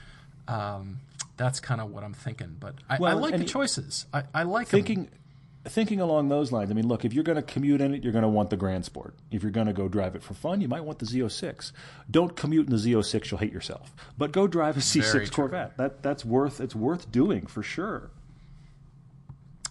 Um, 0.47 1.01
that's 1.37 1.61
kind 1.61 1.81
of 1.81 1.91
what 1.91 2.05
I'm 2.05 2.15
thinking. 2.15 2.57
But 2.59 2.77
I, 2.89 2.97
I 2.97 3.13
like 3.15 3.37
the 3.37 3.45
choices. 3.45 4.07
I, 4.13 4.25
I 4.33 4.45
like 4.45 4.69
thinking 4.69 5.09
thinking 5.69 6.01
along 6.01 6.29
those 6.29 6.53
lines, 6.53 6.71
I 6.71 6.75
mean, 6.75 6.89
look, 6.89 7.05
if 7.05 7.13
you're 7.13 7.25
going 7.25 7.37
to 7.37 7.43
commute 7.43 7.81
in 7.81 7.95
it, 7.95 8.03
you're 8.03 8.13
going 8.13 8.23
to 8.23 8.29
want 8.29 8.51
the 8.51 8.57
Grand 8.57 8.85
Sport. 8.85 9.15
If 9.31 9.43
you're 9.43 9.53
going 9.53 9.67
to 9.67 9.73
go 9.73 9.89
drive 9.89 10.15
it 10.15 10.23
for 10.23 10.35
fun, 10.35 10.61
you 10.61 10.69
might 10.69 10.85
want 10.85 10.99
the 10.99 11.07
Z06. 11.07 11.73
Don't 12.11 12.37
commute 12.37 12.67
in 12.67 12.73
the 12.73 12.79
Z06; 12.79 13.31
you'll 13.31 13.39
hate 13.39 13.53
yourself. 13.53 13.95
But 14.17 14.33
go 14.33 14.47
drive 14.47 14.77
a 14.77 14.81
C6 14.81 15.33
Corvette. 15.33 15.77
That 15.77 16.03
that's 16.03 16.25
worth 16.25 16.61
it's 16.61 16.75
worth 16.75 17.11
doing 17.11 17.47
for 17.47 17.63
sure. 17.63 18.11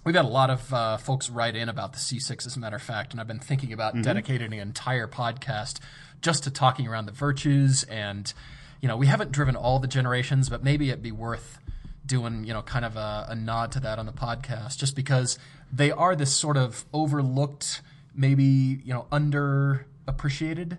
We've 0.08 0.16
had 0.16 0.24
a 0.24 0.30
lot 0.30 0.49
of 0.49 0.74
uh, 0.74 0.95
folks 0.95 1.30
write 1.30 1.58
in 1.58 1.68
about 1.68 1.91
the 1.91 1.99
C6, 1.99 2.47
as 2.47 2.55
a 2.55 2.60
matter 2.62 2.78
of 2.78 2.82
fact, 2.82 3.12
and 3.12 3.20
I've 3.20 3.28
been 3.28 3.39
thinking 3.39 3.74
about 3.74 3.91
mm-hmm. 3.91 4.03
dedicating 4.03 4.53
an 4.53 4.60
entire 4.60 5.05
podcast 5.05 5.82
just 6.22 6.45
to 6.45 6.49
talking 6.49 6.88
around 6.88 7.08
the 7.08 7.12
virtues. 7.12 7.84
And 7.84 8.34
you 8.80 8.88
know, 8.88 8.95
we 8.95 9.08
haven't 9.08 9.34
driven 9.34 9.58
all 9.58 9.80
the 9.80 9.88
generations, 9.88 10.47
but 10.47 10.64
maybe 10.64 10.88
it'd 10.88 11.03
be 11.03 11.12
worth 11.12 11.60
doing 12.05 12.45
you 12.45 12.53
know 12.53 12.62
kind 12.62 12.86
of 12.86 12.95
a, 12.95 13.26
a 13.28 13.36
nod 13.36 13.74
to 13.74 13.82
that 13.82 13.99
on 13.99 14.05
the 14.05 14.14
podcast, 14.14 14.78
just 14.78 14.95
because 14.95 15.38
they 15.74 15.91
are 15.91 16.16
this 16.16 16.34
sort 16.34 16.55
of 16.55 16.86
overlooked, 16.93 17.82
maybe 18.16 18.45
you 18.45 18.93
know 18.93 19.08
underappreciated 19.12 20.78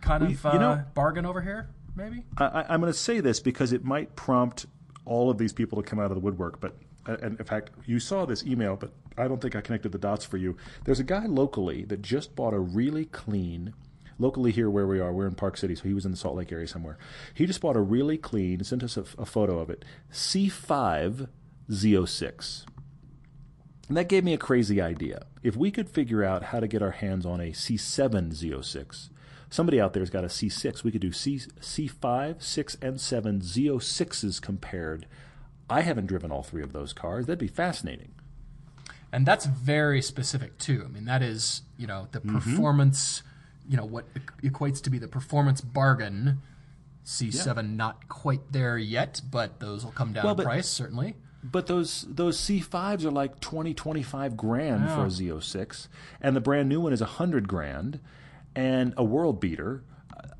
kind 0.00 0.22
well, 0.22 0.32
of 0.32 0.46
uh, 0.46 0.50
you 0.54 0.58
know, 0.60 0.84
bargain 0.94 1.26
over 1.26 1.42
here. 1.42 1.68
Maybe 1.94 2.24
I, 2.38 2.64
I'm 2.70 2.80
going 2.80 2.90
to 2.90 2.98
say 2.98 3.20
this 3.20 3.40
because 3.40 3.74
it 3.74 3.84
might 3.84 4.16
prompt 4.16 4.64
all 5.04 5.28
of 5.28 5.36
these 5.36 5.52
people 5.52 5.82
to 5.82 5.86
come 5.86 5.98
out 5.98 6.10
of 6.10 6.14
the 6.14 6.20
woodwork, 6.20 6.58
but 6.58 6.72
uh, 6.72 6.83
and 7.06 7.38
in 7.38 7.44
fact, 7.44 7.70
you 7.86 8.00
saw 8.00 8.24
this 8.24 8.44
email, 8.44 8.76
but 8.76 8.92
I 9.16 9.28
don't 9.28 9.40
think 9.40 9.54
I 9.54 9.60
connected 9.60 9.92
the 9.92 9.98
dots 9.98 10.24
for 10.24 10.36
you. 10.36 10.56
There's 10.84 11.00
a 11.00 11.04
guy 11.04 11.26
locally 11.26 11.84
that 11.84 12.02
just 12.02 12.34
bought 12.34 12.54
a 12.54 12.58
really 12.58 13.04
clean, 13.06 13.74
locally 14.18 14.52
here 14.52 14.70
where 14.70 14.86
we 14.86 15.00
are, 15.00 15.12
we're 15.12 15.26
in 15.26 15.34
Park 15.34 15.56
City, 15.56 15.74
so 15.74 15.84
he 15.84 15.94
was 15.94 16.04
in 16.04 16.10
the 16.10 16.16
Salt 16.16 16.36
Lake 16.36 16.52
area 16.52 16.66
somewhere. 16.66 16.98
He 17.34 17.46
just 17.46 17.60
bought 17.60 17.76
a 17.76 17.80
really 17.80 18.18
clean, 18.18 18.62
sent 18.64 18.82
us 18.82 18.96
a, 18.96 19.04
a 19.18 19.26
photo 19.26 19.58
of 19.58 19.70
it, 19.70 19.84
C5 20.12 21.28
Z06. 21.70 22.64
And 23.88 23.96
that 23.96 24.08
gave 24.08 24.24
me 24.24 24.32
a 24.32 24.38
crazy 24.38 24.80
idea. 24.80 25.26
If 25.42 25.56
we 25.56 25.70
could 25.70 25.90
figure 25.90 26.24
out 26.24 26.44
how 26.44 26.60
to 26.60 26.68
get 26.68 26.82
our 26.82 26.92
hands 26.92 27.26
on 27.26 27.40
a 27.40 27.50
C7 27.50 28.32
Z06, 28.32 29.10
somebody 29.50 29.80
out 29.80 29.92
there's 29.92 30.10
got 30.10 30.24
a 30.24 30.28
C6, 30.28 30.82
we 30.82 30.90
could 30.90 31.02
do 31.02 31.12
C, 31.12 31.36
C5, 31.36 32.42
6, 32.42 32.76
and 32.80 33.00
7 33.00 33.40
Z06s 33.40 34.40
compared. 34.40 35.06
I 35.74 35.80
haven't 35.80 36.06
driven 36.06 36.30
all 36.30 36.44
three 36.44 36.62
of 36.62 36.72
those 36.72 36.92
cars. 36.92 37.26
That'd 37.26 37.40
be 37.40 37.48
fascinating. 37.48 38.12
And 39.12 39.26
that's 39.26 39.44
very 39.44 40.00
specific 40.00 40.56
too. 40.56 40.84
I 40.84 40.88
mean, 40.88 41.04
that 41.06 41.20
is, 41.20 41.62
you 41.76 41.88
know, 41.88 42.06
the 42.12 42.20
mm-hmm. 42.20 42.38
performance, 42.38 43.24
you 43.68 43.76
know, 43.76 43.84
what 43.84 44.04
equates 44.40 44.80
to 44.82 44.90
be 44.90 44.98
the 44.98 45.08
performance 45.08 45.60
bargain. 45.60 46.40
C7 47.04 47.56
yeah. 47.56 47.62
not 47.62 48.08
quite 48.08 48.52
there 48.52 48.78
yet, 48.78 49.20
but 49.28 49.58
those 49.58 49.84
will 49.84 49.90
come 49.90 50.12
down 50.12 50.24
well, 50.24 50.36
in 50.36 50.44
price 50.44 50.68
certainly. 50.68 51.16
But 51.42 51.66
those 51.66 52.06
those 52.08 52.38
C5s 52.38 53.04
are 53.04 53.10
like 53.10 53.40
20, 53.40 53.74
25 53.74 54.36
grand 54.36 54.88
for 54.88 55.02
a 55.02 55.08
Z06, 55.08 55.88
and 56.22 56.36
the 56.36 56.40
brand 56.40 56.68
new 56.68 56.80
one 56.80 56.92
is 56.92 57.00
100 57.00 57.48
grand, 57.48 57.98
and 58.54 58.94
a 58.96 59.04
world 59.04 59.40
beater. 59.40 59.82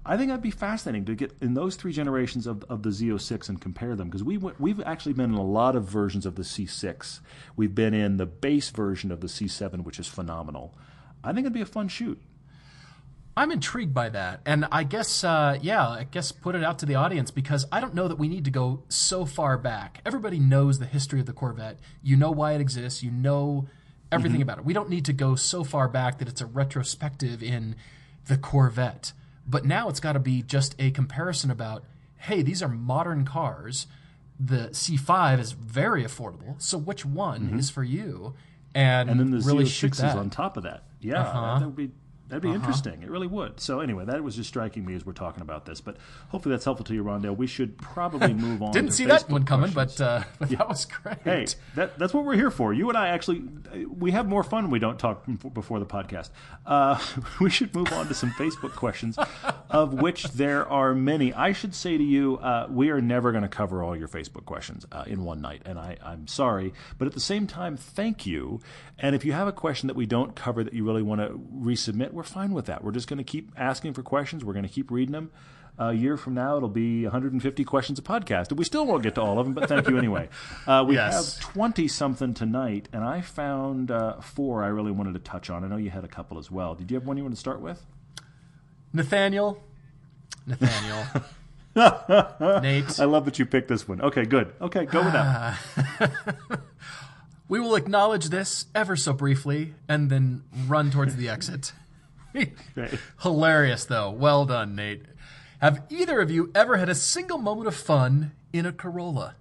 I 0.07 0.17
think 0.17 0.29
that'd 0.29 0.43
be 0.43 0.51
fascinating 0.51 1.07
to 1.07 1.15
get 1.15 1.33
in 1.41 1.55
those 1.55 1.77
three 1.77 1.93
generations 1.93 2.47
of, 2.47 2.63
of 2.65 2.83
the 2.83 2.91
Z06 2.91 3.49
and 3.49 3.61
compare 3.61 3.97
them 3.97 4.09
because 4.09 4.23
we 4.23 4.37
we've 4.37 4.83
actually 4.83 5.15
been 5.15 5.33
in 5.33 5.39
a 5.39 5.45
lot 5.45 5.77
of 5.77 5.85
versions 5.85 6.27
of 6.27 6.35
the 6.35 6.43
C6. 6.43 7.21
We've 7.57 7.75
been 7.75 7.95
in 7.95 8.19
the 8.19 8.27
base 8.27 8.69
version 8.71 9.11
of 9.11 9.21
the 9.21 9.29
C7, 9.29 9.83
which 9.83 9.99
is 9.99 10.07
phenomenal. 10.07 10.75
I 11.23 11.33
think 11.33 11.47
it'd 11.47 11.55
be 11.55 11.63
a 11.63 11.67
fun 11.67 11.89
shoot. 11.89 12.21
I'm 13.37 13.51
intrigued 13.51 13.93
by 13.93 14.11
that, 14.11 14.43
and 14.47 14.65
I 14.71 14.85
guess, 14.85 15.25
uh, 15.25 15.59
yeah, 15.61 15.89
I 15.89 16.05
guess 16.05 16.31
put 16.31 16.55
it 16.55 16.63
out 16.63 16.79
to 16.81 16.87
the 16.87 16.95
audience 16.95 17.33
because 17.33 17.67
I 17.73 17.81
don't 17.81 17.93
know 17.93 18.07
that 18.07 18.17
we 18.17 18.29
need 18.29 18.45
to 18.45 18.53
go 18.53 18.85
so 18.89 19.25
far 19.25 19.59
back. 19.59 20.01
Everybody 20.07 20.39
knows 20.39 20.79
the 20.79 20.87
history 20.87 21.19
of 21.19 21.27
the 21.27 21.33
Corvette. 21.33 21.81
You 22.01 22.17
know 22.17 22.31
why 22.31 22.53
it 22.53 22.61
exists. 22.61 23.03
You 23.03 23.11
know 23.11 23.67
everything 24.13 24.37
mm-hmm. 24.37 24.43
about 24.43 24.59
it. 24.59 24.65
We 24.65 24.73
don't 24.73 24.89
need 24.89 25.07
to 25.07 25.13
go 25.13 25.35
so 25.35 25.65
far 25.65 25.89
back 25.89 26.19
that 26.19 26.29
it's 26.29 26.41
a 26.41 26.47
retrospective 26.47 27.43
in 27.43 27.75
the 28.27 28.37
Corvette. 28.37 29.13
But 29.47 29.65
now 29.65 29.89
it's 29.89 30.01
got 30.01 30.15
to 30.15 30.19
be 30.19 30.43
just 30.43 30.75
a 30.79 30.91
comparison 30.91 31.51
about, 31.51 31.85
hey, 32.17 32.43
these 32.43 32.63
are 32.63 32.69
modern 32.69 33.25
cars. 33.25 33.87
The 34.41 34.69
C5 34.71 35.39
is 35.39 35.53
very 35.53 36.05
affordable. 36.05 36.61
So 36.61 36.79
which 36.79 37.05
one 37.05 37.43
mm-hmm. 37.43 37.59
is 37.59 37.71
for 37.71 37.85
you? 37.85 38.35
And, 38.75 39.09
and 39.09 39.21
then 39.21 39.31
the 39.31 39.39
really 39.39 39.65
Z06 39.65 39.93
is 39.93 40.15
on 40.17 40.31
top 40.31 40.57
of 40.57 40.65
that. 40.65 40.85
Yeah, 41.01 41.21
uh-huh. 41.21 41.59
that 41.61 41.67
would 41.67 41.77
be 41.77 41.91
That'd 42.35 42.43
be 42.43 42.49
uh-huh. 42.49 42.67
interesting. 42.67 43.01
It 43.05 43.11
really 43.11 43.29
would. 43.29 43.61
So 43.61 43.79
anyway, 43.79 44.07
that 44.07 44.25
was 44.25 44.35
just 44.35 44.49
striking 44.49 44.85
me 44.85 44.97
as 44.97 45.07
we're 45.07 45.13
talking 45.13 45.41
about 45.41 45.67
this. 45.67 45.81
But 45.81 45.99
hopefully 46.31 46.53
that's 46.53 46.65
helpful 46.65 46.85
to 46.87 46.93
you, 46.93 47.05
Rondale. 47.05 47.37
We 47.37 47.47
should 47.47 47.79
probably 47.79 48.35
move 48.35 48.61
on. 48.61 48.73
Didn't 48.73 48.91
see 48.91 49.05
Facebook 49.05 49.09
that 49.09 49.31
one 49.31 49.45
coming, 49.45 49.71
but, 49.71 50.01
uh, 50.01 50.25
but 50.41 50.51
yeah. 50.51 50.59
that 50.59 50.69
was 50.69 50.85
great. 50.85 51.19
Hey, 51.23 51.47
that, 51.77 51.97
that's 51.97 52.13
what 52.13 52.25
we're 52.25 52.35
here 52.35 52.51
for. 52.51 52.75
You 52.75 52.89
and 52.89 52.99
I 52.99 53.11
actually 53.11 53.45
we 53.89 54.11
have 54.11 54.27
more 54.27 54.43
fun 54.43 54.65
when 54.65 54.71
we 54.73 54.79
don't 54.79 54.99
talk 54.99 55.25
before 55.53 55.79
the 55.79 55.87
podcast. 55.87 56.31
Uh, 56.67 56.99
we 57.41 57.51
should 57.51 57.73
move 57.75 57.93
on 57.93 58.09
to 58.09 58.15
some 58.15 58.31
Facebook 58.33 58.73
questions, 58.73 59.17
of 59.71 59.95
which 59.95 60.25
there 60.25 60.69
are 60.69 60.93
many. 60.93 61.33
I 61.33 61.53
should 61.53 61.75
say 61.75 61.97
to 61.97 62.05
you, 62.05 62.39
uh, 62.39 62.67
we 62.69 62.91
are 62.91 63.01
never 63.01 63.31
going 63.31 63.43
to 63.43 63.49
cover 63.49 63.83
all 63.83 63.97
your 63.97 64.09
Facebook 64.09 64.45
questions 64.45 64.87
uh, 64.93 65.05
in 65.07 65.25
one 65.25 65.41
night, 65.41 65.63
and 65.65 65.79
I, 65.79 65.99
I'm 66.05 66.27
sorry. 66.27 66.73
But 66.99 67.07
at 67.07 67.15
the 67.15 67.21
same 67.21 67.47
time, 67.47 67.77
thank 67.77 68.27
you. 68.27 68.61
And 68.99 69.15
if 69.15 69.25
you 69.25 69.33
have 69.33 69.49
a 69.49 69.53
question 69.53 69.87
that 69.89 69.97
we 69.97 70.07
don't 70.07 70.35
cover 70.35 70.63
that 70.65 70.73
you 70.73 70.85
really 70.85 71.03
want 71.03 71.21
to 71.21 71.41
resubmit, 71.55 72.13
we're 72.13 72.23
fine 72.31 72.53
with 72.53 72.67
that. 72.67 72.85
We're 72.85 72.93
just 72.93 73.09
going 73.09 73.19
to 73.19 73.25
keep 73.25 73.53
asking 73.57 73.95
for 73.95 74.03
questions. 74.03 74.45
We're 74.45 74.53
going 74.53 74.67
to 74.67 74.73
keep 74.73 74.91
reading 74.91 75.13
them. 75.13 75.31
A 75.77 75.93
year 75.93 76.17
from 76.17 76.35
now, 76.35 76.57
it'll 76.57 76.69
be 76.69 77.03
150 77.03 77.65
questions 77.65 77.99
a 77.99 78.03
podcast. 78.03 78.53
We 78.53 78.65
still 78.65 78.87
won't 78.87 79.03
get 79.03 79.17
to 79.17 79.23
all 79.23 79.41
of 79.41 79.47
them, 79.47 79.55
but 79.55 79.69
thank 79.69 79.89
you 79.89 79.99
anyway. 79.99 80.29
Uh, 80.67 80.83
we 80.83 80.95
yes. 80.95 81.37
have 81.37 81.53
20 81.53 81.89
something 81.89 82.33
tonight, 82.33 82.89
and 82.93 83.05
I 83.05 83.21
found 83.21 83.91
uh, 83.91 84.21
four 84.21 84.65
I 84.65 84.69
really 84.69 84.93
wanted 84.93 85.13
to 85.15 85.19
touch 85.19 85.51
on. 85.51 85.63
I 85.63 85.69
know 85.69 85.77
you 85.77 85.91
had 85.91 86.05
a 86.05 86.09
couple 86.09 86.39
as 86.39 86.51
well. 86.51 86.75
Did 86.75 86.91
you 86.91 86.97
have 86.97 87.07
one 87.07 87.19
you 87.19 87.23
want 87.23 87.35
to 87.35 87.41
start 87.41 87.61
with? 87.61 87.85
Nathaniel. 88.95 89.63
Nathaniel. 90.47 91.05
Nate. 92.63 93.01
I 93.01 93.05
love 93.05 93.25
that 93.27 93.39
you 93.39 93.45
picked 93.45 93.69
this 93.69 93.87
one. 93.87 94.01
Okay, 94.01 94.25
good. 94.25 94.55
Okay, 94.61 94.87
go 94.87 95.03
with 95.03 95.13
that. 95.13 95.59
we 97.49 97.61
will 97.61 97.75
acknowledge 97.75 98.27
this 98.31 98.67
ever 98.75 98.97
so 98.97 99.13
briefly 99.13 99.75
and 99.89 100.09
then 100.09 100.45
run 100.67 100.91
towards 100.91 101.17
the 101.17 101.29
exit. 101.29 101.73
Hilarious, 103.23 103.85
though. 103.85 104.11
Well 104.11 104.45
done, 104.45 104.75
Nate. 104.75 105.03
Have 105.61 105.85
either 105.89 106.21
of 106.21 106.31
you 106.31 106.51
ever 106.55 106.77
had 106.77 106.89
a 106.89 106.95
single 106.95 107.39
moment 107.39 107.69
of 107.69 107.75
fun 107.75 108.33
in 108.53 108.67
a 108.67 108.73
Corolla? 108.73 109.37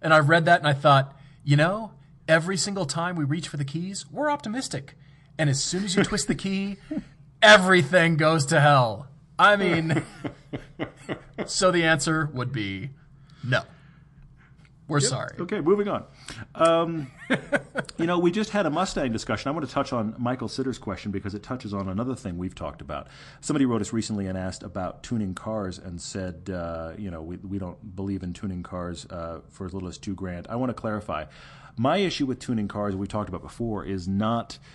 And 0.00 0.14
I 0.14 0.18
read 0.18 0.44
that 0.44 0.60
and 0.60 0.68
I 0.68 0.72
thought, 0.72 1.16
you 1.42 1.56
know, 1.56 1.92
every 2.28 2.56
single 2.56 2.86
time 2.86 3.16
we 3.16 3.24
reach 3.24 3.48
for 3.48 3.56
the 3.56 3.64
keys, 3.64 4.06
we're 4.10 4.30
optimistic. 4.30 4.94
And 5.38 5.50
as 5.50 5.62
soon 5.62 5.84
as 5.84 5.96
you 5.96 6.04
twist 6.04 6.28
the 6.28 6.34
key, 6.34 6.76
everything 7.42 8.16
goes 8.16 8.46
to 8.46 8.60
hell. 8.60 9.08
I 9.38 9.56
mean, 9.56 10.02
so 11.46 11.70
the 11.70 11.84
answer 11.84 12.28
would 12.32 12.52
be 12.52 12.90
no. 13.44 13.62
We're 14.88 15.00
yep. 15.00 15.08
sorry. 15.10 15.36
Okay, 15.38 15.60
moving 15.60 15.86
on. 15.86 16.04
Um, 16.54 17.10
you 17.98 18.06
know, 18.06 18.18
we 18.18 18.30
just 18.30 18.50
had 18.50 18.64
a 18.64 18.70
Mustang 18.70 19.12
discussion. 19.12 19.48
I 19.48 19.52
want 19.52 19.66
to 19.66 19.72
touch 19.72 19.92
on 19.92 20.14
Michael 20.18 20.48
Sitter's 20.48 20.78
question 20.78 21.12
because 21.12 21.34
it 21.34 21.42
touches 21.42 21.74
on 21.74 21.88
another 21.88 22.14
thing 22.14 22.38
we've 22.38 22.54
talked 22.54 22.80
about. 22.80 23.08
Somebody 23.42 23.66
wrote 23.66 23.82
us 23.82 23.92
recently 23.92 24.26
and 24.26 24.38
asked 24.38 24.62
about 24.62 25.02
tuning 25.02 25.34
cars 25.34 25.78
and 25.78 26.00
said, 26.00 26.50
uh, 26.50 26.92
you 26.96 27.10
know, 27.10 27.20
we, 27.20 27.36
we 27.36 27.58
don't 27.58 27.94
believe 27.94 28.22
in 28.22 28.32
tuning 28.32 28.62
cars 28.62 29.06
uh, 29.10 29.40
for 29.50 29.66
as 29.66 29.74
little 29.74 29.88
as 29.88 29.98
two 29.98 30.14
grand. 30.14 30.46
I 30.48 30.56
want 30.56 30.70
to 30.70 30.74
clarify. 30.74 31.26
My 31.76 31.98
issue 31.98 32.24
with 32.24 32.38
tuning 32.40 32.66
cars, 32.66 32.96
we 32.96 33.06
talked 33.06 33.28
about 33.28 33.42
before, 33.42 33.84
is 33.84 34.08
not– 34.08 34.58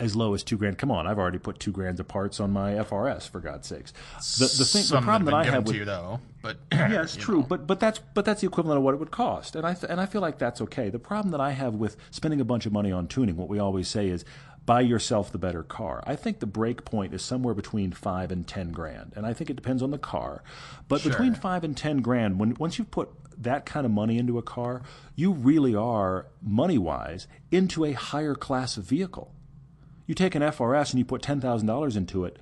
as 0.00 0.16
low 0.16 0.34
as 0.34 0.42
two 0.42 0.56
grand. 0.56 0.78
Come 0.78 0.90
on, 0.90 1.06
I've 1.06 1.18
already 1.18 1.38
put 1.38 1.58
two 1.58 1.72
grand 1.72 2.00
of 2.00 2.08
parts 2.08 2.40
on 2.40 2.50
my 2.50 2.72
FRS 2.72 3.28
for 3.28 3.40
God's 3.40 3.68
sakes. 3.68 3.92
The, 4.38 4.46
the 4.46 4.64
thing, 4.64 4.82
the 4.88 5.02
problem 5.02 5.26
that 5.26 5.34
I 5.34 5.44
have 5.44 5.66
with 5.66 5.76
you 5.76 5.84
though, 5.84 6.20
but 6.42 6.58
yeah, 6.72 7.02
it's 7.02 7.16
true. 7.16 7.40
Know. 7.40 7.46
But 7.46 7.66
but 7.66 7.80
that's 7.80 7.98
but 8.14 8.24
that's 8.24 8.40
the 8.40 8.46
equivalent 8.46 8.78
of 8.78 8.84
what 8.84 8.94
it 8.94 8.98
would 8.98 9.10
cost, 9.10 9.56
and 9.56 9.66
I 9.66 9.74
th- 9.74 9.90
and 9.90 10.00
I 10.00 10.06
feel 10.06 10.20
like 10.20 10.38
that's 10.38 10.60
okay. 10.62 10.88
The 10.88 10.98
problem 10.98 11.32
that 11.32 11.40
I 11.40 11.50
have 11.50 11.74
with 11.74 11.96
spending 12.10 12.40
a 12.40 12.44
bunch 12.44 12.66
of 12.66 12.72
money 12.72 12.92
on 12.92 13.06
tuning, 13.06 13.36
what 13.36 13.48
we 13.48 13.58
always 13.58 13.88
say 13.88 14.08
is 14.08 14.24
buy 14.66 14.80
yourself 14.80 15.32
the 15.32 15.38
better 15.38 15.62
car. 15.62 16.02
I 16.06 16.16
think 16.16 16.40
the 16.40 16.46
break 16.46 16.84
point 16.84 17.14
is 17.14 17.22
somewhere 17.22 17.54
between 17.54 17.92
five 17.92 18.30
and 18.30 18.46
ten 18.46 18.72
grand, 18.72 19.12
and 19.16 19.26
I 19.26 19.32
think 19.32 19.50
it 19.50 19.56
depends 19.56 19.82
on 19.82 19.90
the 19.90 19.98
car. 19.98 20.42
But 20.88 21.00
sure. 21.00 21.12
between 21.12 21.34
five 21.34 21.64
and 21.64 21.76
ten 21.76 21.98
grand, 21.98 22.38
when 22.38 22.54
once 22.54 22.78
you've 22.78 22.90
put 22.90 23.10
that 23.40 23.64
kind 23.64 23.86
of 23.86 23.92
money 23.92 24.18
into 24.18 24.38
a 24.38 24.42
car, 24.42 24.82
you 25.16 25.32
really 25.32 25.74
are 25.74 26.26
money 26.42 26.78
wise 26.78 27.26
into 27.50 27.84
a 27.84 27.92
higher 27.92 28.34
class 28.34 28.76
of 28.76 28.84
vehicle. 28.84 29.32
You 30.06 30.14
take 30.14 30.34
an 30.34 30.42
FRS 30.42 30.90
and 30.90 30.98
you 30.98 31.04
put 31.04 31.22
$10,000 31.22 31.96
into 31.96 32.24
it, 32.24 32.36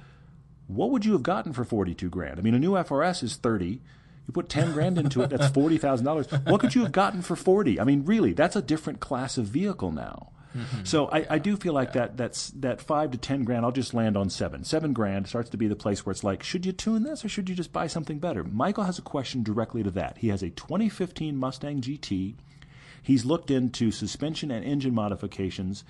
what 0.68 0.90
would 0.90 1.04
you 1.04 1.12
have 1.12 1.22
gotten 1.22 1.52
for 1.52 1.64
42 1.64 2.08
grand? 2.08 2.38
I 2.38 2.42
mean, 2.42 2.54
a 2.54 2.58
new 2.58 2.72
FRS 2.72 3.22
is 3.22 3.36
30. 3.36 3.80
You 4.26 4.32
put 4.32 4.48
10 4.48 4.72
grand 4.72 4.98
into 4.98 5.22
it, 5.22 5.30
that's 5.30 5.48
$40,000. 5.48 6.50
What 6.50 6.60
could 6.60 6.74
you 6.74 6.82
have 6.82 6.92
gotten 6.92 7.22
for 7.22 7.34
40? 7.34 7.80
I 7.80 7.84
mean, 7.84 8.04
really, 8.04 8.34
that's 8.34 8.56
a 8.56 8.62
different 8.62 9.00
class 9.00 9.38
of 9.38 9.46
vehicle 9.46 9.90
now. 9.90 10.32
Mm-hmm. 10.56 10.84
So 10.84 11.08
I, 11.08 11.26
I, 11.28 11.38
do 11.38 11.56
feel 11.56 11.74
like 11.74 11.88
yeah. 11.88 12.06
that 12.06 12.16
that's 12.16 12.50
that 12.52 12.80
five 12.80 13.10
to 13.10 13.18
ten 13.18 13.44
grand. 13.44 13.66
I'll 13.66 13.70
just 13.70 13.92
land 13.92 14.16
on 14.16 14.30
seven. 14.30 14.64
Seven 14.64 14.94
grand 14.94 15.28
starts 15.28 15.50
to 15.50 15.58
be 15.58 15.68
the 15.68 15.76
place 15.76 16.06
where 16.06 16.10
it's 16.10 16.24
like, 16.24 16.42
should 16.42 16.64
you 16.64 16.72
tune 16.72 17.02
this 17.02 17.22
or 17.22 17.28
should 17.28 17.50
you 17.50 17.54
just 17.54 17.70
buy 17.70 17.86
something 17.86 18.18
better? 18.18 18.42
Michael 18.42 18.84
has 18.84 18.98
a 18.98 19.02
question 19.02 19.42
directly 19.42 19.82
to 19.82 19.90
that. 19.90 20.16
He 20.18 20.28
has 20.28 20.42
a 20.42 20.48
2015 20.48 21.36
Mustang 21.36 21.82
GT 21.82 22.36
He's 23.08 23.24
looked 23.24 23.50
into 23.50 23.90
suspension 23.90 24.50
and 24.50 24.62
engine 24.64 24.94
modifications 24.94 25.82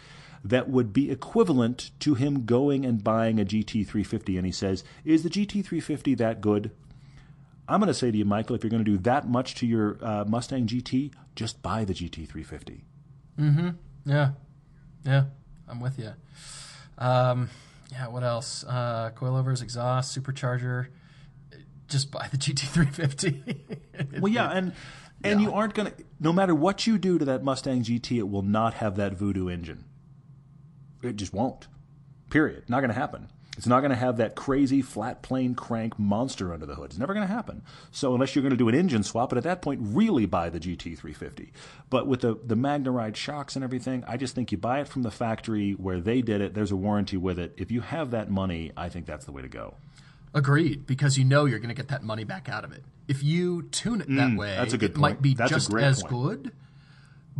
that 0.44 0.68
would 0.68 0.92
be 0.92 1.10
equivalent 1.10 1.90
to 2.00 2.14
him 2.14 2.44
going 2.44 2.84
and 2.84 3.02
buying 3.02 3.40
a 3.40 3.44
GT350. 3.44 4.36
And 4.36 4.46
he 4.46 4.52
says, 4.52 4.84
Is 5.04 5.22
the 5.22 5.30
GT350 5.30 6.16
that 6.18 6.40
good? 6.40 6.70
I'm 7.68 7.80
going 7.80 7.88
to 7.88 7.94
say 7.94 8.10
to 8.10 8.16
you, 8.16 8.24
Michael, 8.24 8.56
if 8.56 8.62
you're 8.62 8.70
going 8.70 8.84
to 8.84 8.90
do 8.90 8.98
that 8.98 9.28
much 9.28 9.54
to 9.56 9.66
your 9.66 9.98
uh, 10.02 10.24
Mustang 10.26 10.66
GT, 10.66 11.12
just 11.36 11.62
buy 11.62 11.84
the 11.84 11.92
GT350. 11.92 12.80
Mm-hmm. 13.38 13.68
Yeah. 14.06 14.30
Yeah. 15.04 15.24
I'm 15.68 15.80
with 15.80 15.98
you. 15.98 16.12
Um, 16.96 17.50
yeah. 17.92 18.08
What 18.08 18.24
else? 18.24 18.64
Uh, 18.66 19.10
coilovers, 19.14 19.62
exhaust, 19.62 20.18
supercharger. 20.18 20.88
Just 21.88 22.10
buy 22.10 22.28
the 22.30 22.38
GT350. 22.38 24.20
well, 24.20 24.32
yeah, 24.32 24.50
and 24.50 24.72
and 25.24 25.40
yeah. 25.40 25.46
you 25.46 25.54
aren't 25.54 25.74
going 25.74 25.90
to. 25.90 26.04
No 26.20 26.32
matter 26.32 26.54
what 26.54 26.86
you 26.86 26.98
do 26.98 27.18
to 27.18 27.24
that 27.24 27.42
Mustang 27.42 27.82
GT, 27.82 28.18
it 28.18 28.28
will 28.28 28.42
not 28.42 28.74
have 28.74 28.96
that 28.96 29.14
Voodoo 29.14 29.48
engine. 29.48 29.84
It 31.02 31.16
just 31.16 31.32
won't. 31.32 31.66
Period. 32.30 32.64
Not 32.68 32.80
going 32.80 32.90
to 32.90 32.94
happen. 32.98 33.28
It's 33.56 33.66
not 33.66 33.80
going 33.80 33.90
to 33.90 33.96
have 33.96 34.18
that 34.18 34.36
crazy 34.36 34.82
flat 34.82 35.20
plane 35.20 35.56
crank 35.56 35.98
monster 35.98 36.52
under 36.54 36.64
the 36.64 36.76
hood. 36.76 36.90
It's 36.90 36.98
never 36.98 37.12
going 37.12 37.26
to 37.26 37.32
happen. 37.32 37.62
So 37.90 38.14
unless 38.14 38.36
you're 38.36 38.42
going 38.42 38.50
to 38.50 38.56
do 38.56 38.68
an 38.68 38.74
engine 38.76 39.02
swap, 39.02 39.32
and 39.32 39.36
at 39.36 39.42
that 39.42 39.62
point, 39.62 39.80
really 39.82 40.26
buy 40.26 40.48
the 40.48 40.60
GT350. 40.60 41.48
But 41.90 42.06
with 42.06 42.20
the 42.20 42.38
the 42.44 42.54
MagneRide 42.54 43.16
shocks 43.16 43.56
and 43.56 43.64
everything, 43.64 44.04
I 44.06 44.16
just 44.16 44.36
think 44.36 44.52
you 44.52 44.58
buy 44.58 44.80
it 44.80 44.86
from 44.86 45.02
the 45.02 45.10
factory 45.10 45.72
where 45.72 46.00
they 46.00 46.22
did 46.22 46.40
it. 46.40 46.54
There's 46.54 46.70
a 46.70 46.76
warranty 46.76 47.16
with 47.16 47.38
it. 47.40 47.52
If 47.56 47.72
you 47.72 47.80
have 47.80 48.12
that 48.12 48.30
money, 48.30 48.70
I 48.76 48.88
think 48.90 49.06
that's 49.06 49.24
the 49.24 49.32
way 49.32 49.42
to 49.42 49.48
go. 49.48 49.74
Agreed, 50.34 50.86
because 50.86 51.18
you 51.18 51.24
know 51.24 51.46
you're 51.46 51.58
going 51.58 51.70
to 51.70 51.74
get 51.74 51.88
that 51.88 52.04
money 52.04 52.22
back 52.22 52.48
out 52.48 52.62
of 52.62 52.70
it. 52.70 52.84
If 53.08 53.24
you 53.24 53.62
tune 53.62 54.02
it 54.02 54.06
that 54.08 54.30
Mm, 54.30 54.36
way, 54.38 54.54
that's 54.54 54.74
a 54.74 54.78
good 54.78 54.90
it 54.90 54.94
point. 54.94 55.00
might 55.00 55.22
be 55.22 55.34
That's 55.34 55.50
a 55.50 55.54
just 55.54 55.70
great 55.70 55.84
as 55.84 56.02
point. 56.02 56.12
good. 56.44 56.52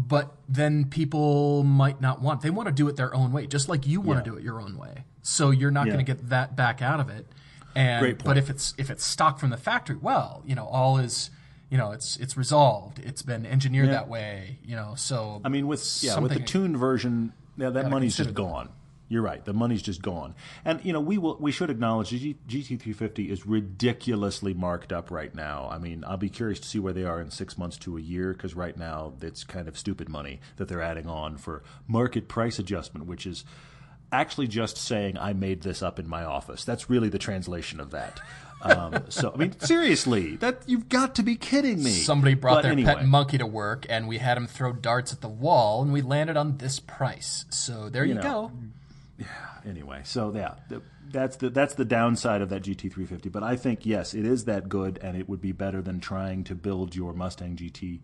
But 0.00 0.32
then 0.48 0.84
people 0.84 1.64
might 1.64 2.00
not 2.00 2.22
want. 2.22 2.40
They 2.42 2.50
want 2.50 2.68
to 2.68 2.72
do 2.72 2.86
it 2.86 2.94
their 2.94 3.12
own 3.12 3.32
way, 3.32 3.48
just 3.48 3.68
like 3.68 3.84
you 3.84 4.00
want 4.00 4.18
Yeah. 4.18 4.22
to 4.24 4.30
do 4.30 4.36
it 4.36 4.44
your 4.44 4.60
own 4.60 4.76
way. 4.78 5.04
So 5.22 5.50
you're 5.50 5.72
not 5.72 5.86
Yeah. 5.88 5.94
going 5.94 6.06
to 6.06 6.12
get 6.14 6.28
that 6.28 6.54
back 6.54 6.80
out 6.80 7.00
of 7.00 7.08
it. 7.10 7.26
And 7.74 8.16
but 8.22 8.38
if 8.38 8.48
it's 8.48 8.74
if 8.78 8.90
it's 8.90 9.04
stock 9.04 9.38
from 9.40 9.50
the 9.50 9.56
factory, 9.56 9.96
well, 10.00 10.42
you 10.46 10.54
know, 10.54 10.66
all 10.66 10.98
is 10.98 11.30
you 11.68 11.76
know, 11.76 11.90
it's 11.90 12.16
it's 12.16 12.36
resolved. 12.36 13.00
It's 13.00 13.22
been 13.22 13.44
engineered 13.44 13.86
Yeah. 13.88 13.94
that 13.94 14.08
way. 14.08 14.58
You 14.64 14.76
know, 14.76 14.94
so 14.96 15.40
I 15.44 15.48
mean, 15.48 15.66
with 15.66 15.98
yeah, 16.00 16.18
with 16.20 16.32
the 16.32 16.40
tuned 16.40 16.76
version, 16.78 17.32
yeah, 17.56 17.70
that 17.70 17.90
money's 17.90 18.16
just 18.16 18.34
gone. 18.34 18.68
You're 19.10 19.22
right. 19.22 19.42
The 19.44 19.54
money's 19.54 19.80
just 19.80 20.02
gone. 20.02 20.34
And 20.64 20.84
you 20.84 20.92
know, 20.92 21.00
we 21.00 21.16
will 21.16 21.36
we 21.40 21.50
should 21.50 21.70
acknowledge 21.70 22.10
the 22.10 22.36
GT350 22.48 23.30
is 23.30 23.46
ridiculously 23.46 24.52
marked 24.52 24.92
up 24.92 25.10
right 25.10 25.34
now. 25.34 25.68
I 25.70 25.78
mean, 25.78 26.04
I'll 26.06 26.18
be 26.18 26.28
curious 26.28 26.60
to 26.60 26.68
see 26.68 26.78
where 26.78 26.92
they 26.92 27.04
are 27.04 27.20
in 27.20 27.30
six 27.30 27.56
months 27.56 27.78
to 27.78 27.96
a 27.96 28.00
year 28.00 28.32
because 28.34 28.54
right 28.54 28.76
now 28.76 29.14
it's 29.22 29.44
kind 29.44 29.66
of 29.66 29.78
stupid 29.78 30.08
money 30.08 30.40
that 30.56 30.68
they're 30.68 30.82
adding 30.82 31.06
on 31.08 31.38
for 31.38 31.62
market 31.86 32.28
price 32.28 32.58
adjustment, 32.58 33.06
which 33.06 33.26
is 33.26 33.44
actually 34.12 34.46
just 34.46 34.76
saying 34.76 35.16
I 35.18 35.32
made 35.32 35.62
this 35.62 35.82
up 35.82 35.98
in 35.98 36.08
my 36.08 36.24
office. 36.24 36.64
That's 36.64 36.90
really 36.90 37.08
the 37.08 37.18
translation 37.18 37.80
of 37.80 37.90
that. 37.92 38.20
Um, 38.60 39.04
so 39.08 39.32
I 39.34 39.36
mean, 39.38 39.58
seriously, 39.60 40.36
that 40.36 40.62
you've 40.66 40.88
got 40.88 41.14
to 41.16 41.22
be 41.22 41.36
kidding 41.36 41.82
me. 41.82 41.90
Somebody 41.90 42.34
brought 42.34 42.56
But 42.56 42.62
their 42.62 42.72
anyway. 42.72 42.94
pet 42.96 43.06
monkey 43.06 43.38
to 43.38 43.46
work, 43.46 43.86
and 43.88 44.08
we 44.08 44.18
had 44.18 44.36
him 44.36 44.46
throw 44.46 44.72
darts 44.72 45.12
at 45.12 45.20
the 45.20 45.28
wall, 45.28 45.82
and 45.82 45.92
we 45.92 46.02
landed 46.02 46.36
on 46.36 46.58
this 46.58 46.80
price. 46.80 47.44
So 47.50 47.88
there 47.88 48.04
you, 48.04 48.14
know, 48.14 48.22
go. 48.22 48.52
Anyway, 49.66 50.02
so 50.04 50.32
yeah, 50.34 50.54
that's 51.10 51.36
the 51.36 51.50
that's 51.50 51.74
the 51.74 51.84
downside 51.84 52.40
of 52.40 52.48
that 52.50 52.62
GT350. 52.62 53.30
But 53.30 53.42
I 53.42 53.56
think 53.56 53.84
yes, 53.84 54.14
it 54.14 54.24
is 54.24 54.44
that 54.44 54.68
good, 54.68 54.98
and 55.02 55.16
it 55.16 55.28
would 55.28 55.40
be 55.40 55.52
better 55.52 55.82
than 55.82 56.00
trying 56.00 56.44
to 56.44 56.54
build 56.54 56.94
your 56.94 57.12
Mustang 57.12 57.56
GT 57.56 58.00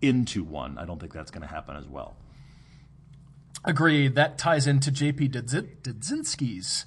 into 0.00 0.44
one. 0.44 0.78
I 0.78 0.84
don't 0.84 1.00
think 1.00 1.12
that's 1.12 1.30
going 1.30 1.42
to 1.42 1.52
happen 1.52 1.76
as 1.76 1.86
well. 1.86 2.16
Agreed. 3.64 4.16
That 4.16 4.38
ties 4.38 4.66
into 4.66 4.90
JP 4.90 5.30
Dudzinski's 5.30 6.84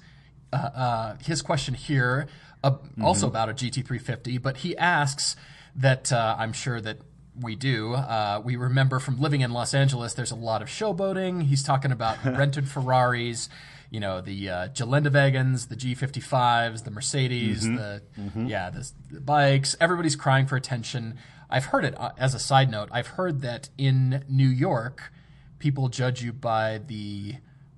uh, 0.52 0.56
uh, 0.56 1.16
his 1.24 1.42
question 1.42 1.74
here, 1.74 2.26
uh, 2.62 2.76
also 3.02 3.26
about 3.26 3.48
a 3.48 3.54
GT350. 3.54 4.40
But 4.40 4.58
he 4.58 4.76
asks 4.76 5.36
that 5.74 6.12
uh, 6.12 6.36
I'm 6.38 6.52
sure 6.52 6.80
that 6.80 6.98
we 7.40 7.54
do. 7.54 7.94
Uh, 7.94 8.40
we 8.44 8.56
remember 8.56 8.98
from 8.98 9.20
living 9.20 9.40
in 9.40 9.50
Los 9.52 9.74
Angeles, 9.74 10.14
there's 10.14 10.30
a 10.30 10.36
lot 10.36 10.62
of 10.62 10.68
showboating. 10.68 11.44
He's 11.44 11.62
talking 11.62 11.92
about 11.92 12.22
rented 12.24 12.68
Ferraris. 12.68 13.48
You 13.90 14.00
know 14.00 14.20
the 14.20 14.50
uh, 14.50 14.68
Geländewagens, 14.68 15.68
the 15.68 15.76
G55s, 15.76 16.84
the 16.84 16.90
Mercedes, 16.90 17.62
the 17.62 18.02
yeah, 18.48 18.70
the, 18.70 18.90
the 19.10 19.20
bikes. 19.20 19.76
Everybody's 19.80 20.16
crying 20.16 20.46
for 20.46 20.56
attention. 20.56 21.16
I've 21.48 21.66
heard 21.66 21.84
it 21.84 21.98
uh, 21.98 22.10
as 22.18 22.34
a 22.34 22.40
side 22.40 22.70
note. 22.70 22.88
I've 22.90 23.06
heard 23.08 23.42
that 23.42 23.68
in 23.78 24.24
New 24.28 24.48
York, 24.48 25.12
people 25.60 25.88
judge 25.88 26.20
you 26.22 26.32
by 26.32 26.78
the 26.84 27.36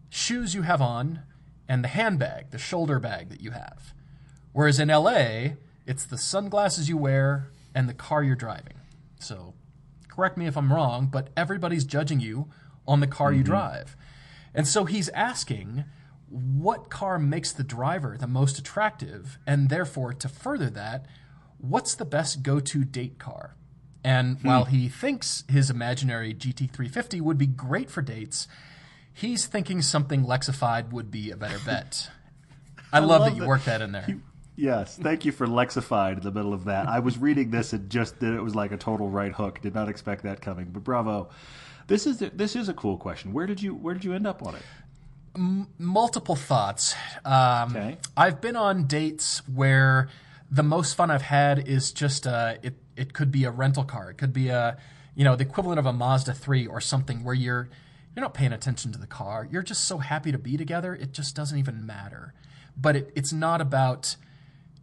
shoes 0.09 0.55
you 0.55 0.63
have 0.63 0.81
on 0.81 1.21
and 1.69 1.85
the 1.85 1.89
handbag, 1.89 2.51
the 2.51 2.59
shoulder 2.59 2.99
bag 2.99 3.29
that 3.29 3.43
you 3.43 3.51
have. 3.51 3.93
Whereas 4.53 4.81
in 4.81 4.89
LA, 4.89 5.51
it's 5.87 6.07
the 6.07 6.17
sunglasses 6.17 6.89
you 6.89 6.97
wear 6.97 7.51
and 7.75 7.87
the 7.89 7.95
car 7.95 8.23
you're 8.23 8.35
driving. 8.35 8.75
So, 9.19 9.55
correct 10.09 10.37
me 10.37 10.47
if 10.47 10.57
I'm 10.57 10.73
wrong, 10.73 11.07
but 11.07 11.29
everybody's 11.37 11.85
judging 11.85 12.21
you 12.21 12.49
on 12.87 13.01
the 13.01 13.07
car 13.07 13.33
you 13.33 13.39
mm-hmm. 13.39 13.53
drive. 13.53 13.97
And 14.55 14.67
so 14.67 14.85
he's 14.85 15.09
asking 15.11 15.85
what 16.29 16.91
car 16.91 17.19
makes 17.19 17.53
the 17.53 17.65
driver 17.65 18.17
the 18.19 18.27
most 18.27 18.59
attractive, 18.59 19.39
and 19.47 19.69
therefore, 19.69 20.13
to 20.15 20.29
further 20.29 20.71
that, 20.71 21.07
what's 21.59 21.95
the 21.95 22.05
best 22.05 22.43
go 22.43 22.61
to 22.61 22.85
date 22.85 23.19
car? 23.19 23.55
And 24.05 24.39
hmm. 24.39 24.47
while 24.47 24.65
he 24.65 24.89
thinks 24.89 25.45
his 25.49 25.71
imaginary 25.71 26.35
GT350 26.35 27.21
would 27.21 27.39
be 27.39 27.47
great 27.47 27.91
for 27.91 28.03
dates, 28.03 28.49
he's 29.13 29.47
thinking 29.47 29.83
something 29.83 30.25
Lexified 30.25 30.93
would 30.93 31.11
be 31.11 31.31
a 31.31 31.37
better 31.37 31.59
bet. 31.65 32.11
I, 32.93 33.01
love, 33.01 33.23
love 33.23 33.31
that 33.31 33.37
you 33.37 33.47
worked 33.47 33.67
that 33.67 33.83
in 33.83 33.93
there. 33.93 34.19
Yes, 34.59 34.99
thank 35.01 35.25
you 35.25 35.31
for 35.31 35.47
Lexified 35.47 36.15
in 36.15 36.21
the 36.21 36.33
middle 36.33 36.53
of 36.53 36.65
that. 36.65 36.89
I 36.89 36.99
was 36.99 37.17
reading 37.17 37.53
this 37.53 37.73
and 37.73 37.89
just 37.89 38.19
that 38.19 38.35
it 38.35 38.43
was 38.43 38.57
like 38.57 38.73
a 38.73 38.77
total 38.77 39.09
right 39.09 39.33
hook. 39.33 39.61
Did 39.61 39.73
not 39.73 39.89
expect 39.89 40.25
that 40.25 40.41
coming, 40.41 40.67
but 40.73 40.83
bravo. 40.83 41.29
This 41.87 42.09
is 42.09 42.19
this 42.19 42.57
is 42.57 42.69
a 42.69 42.75
cool 42.75 42.97
question. 42.97 43.33
Where 43.33 43.47
did 43.47 43.63
you 43.63 43.75
where 43.75 43.95
did 43.95 44.05
you 44.05 44.15
end 44.15 44.27
up 44.27 44.45
on 44.45 44.57
it? 44.57 44.63
multiple 45.79 46.35
thoughts. 46.35 46.97
Um, 47.25 47.71
Okay. 47.77 47.99
I've 48.17 48.41
been 48.41 48.57
on 48.57 48.89
dates 48.89 49.47
where 49.49 50.09
the 50.51 50.65
most 50.65 50.95
fun 50.97 51.13
I've 51.13 51.23
had 51.23 51.69
is 51.69 51.93
just 51.93 52.27
uh, 52.27 52.55
it. 52.63 52.75
It 52.97 53.13
could 53.13 53.31
be 53.31 53.45
a 53.45 53.51
rental 53.53 53.85
car. 53.85 54.11
It 54.11 54.19
could 54.19 54.33
be 54.33 54.49
a 54.49 54.77
you 55.15 55.23
know 55.23 55.37
the 55.37 55.45
equivalent 55.45 55.79
of 55.79 55.87
a 55.87 55.93
Mazda 55.93 56.35
three 56.35 56.67
or 56.67 56.81
something 56.81 57.23
where 57.23 57.35
you're 57.35 57.69
you're 58.17 58.23
not 58.23 58.35
paying 58.35 58.53
attention 58.53 58.91
to 58.91 58.99
the 58.99 59.07
car. 59.07 59.47
You're 59.49 59.63
just 59.63 59.85
so 59.85 59.99
happy 59.99 60.33
to 60.33 60.39
be 60.39 60.57
together. 60.57 60.95
It 60.97 61.13
just 61.13 61.37
doesn't 61.37 61.57
even 61.57 61.87
matter. 61.87 62.35
But 62.77 62.97
it, 62.97 63.13
it's 63.15 63.33
not 63.33 63.61
about 63.61 64.17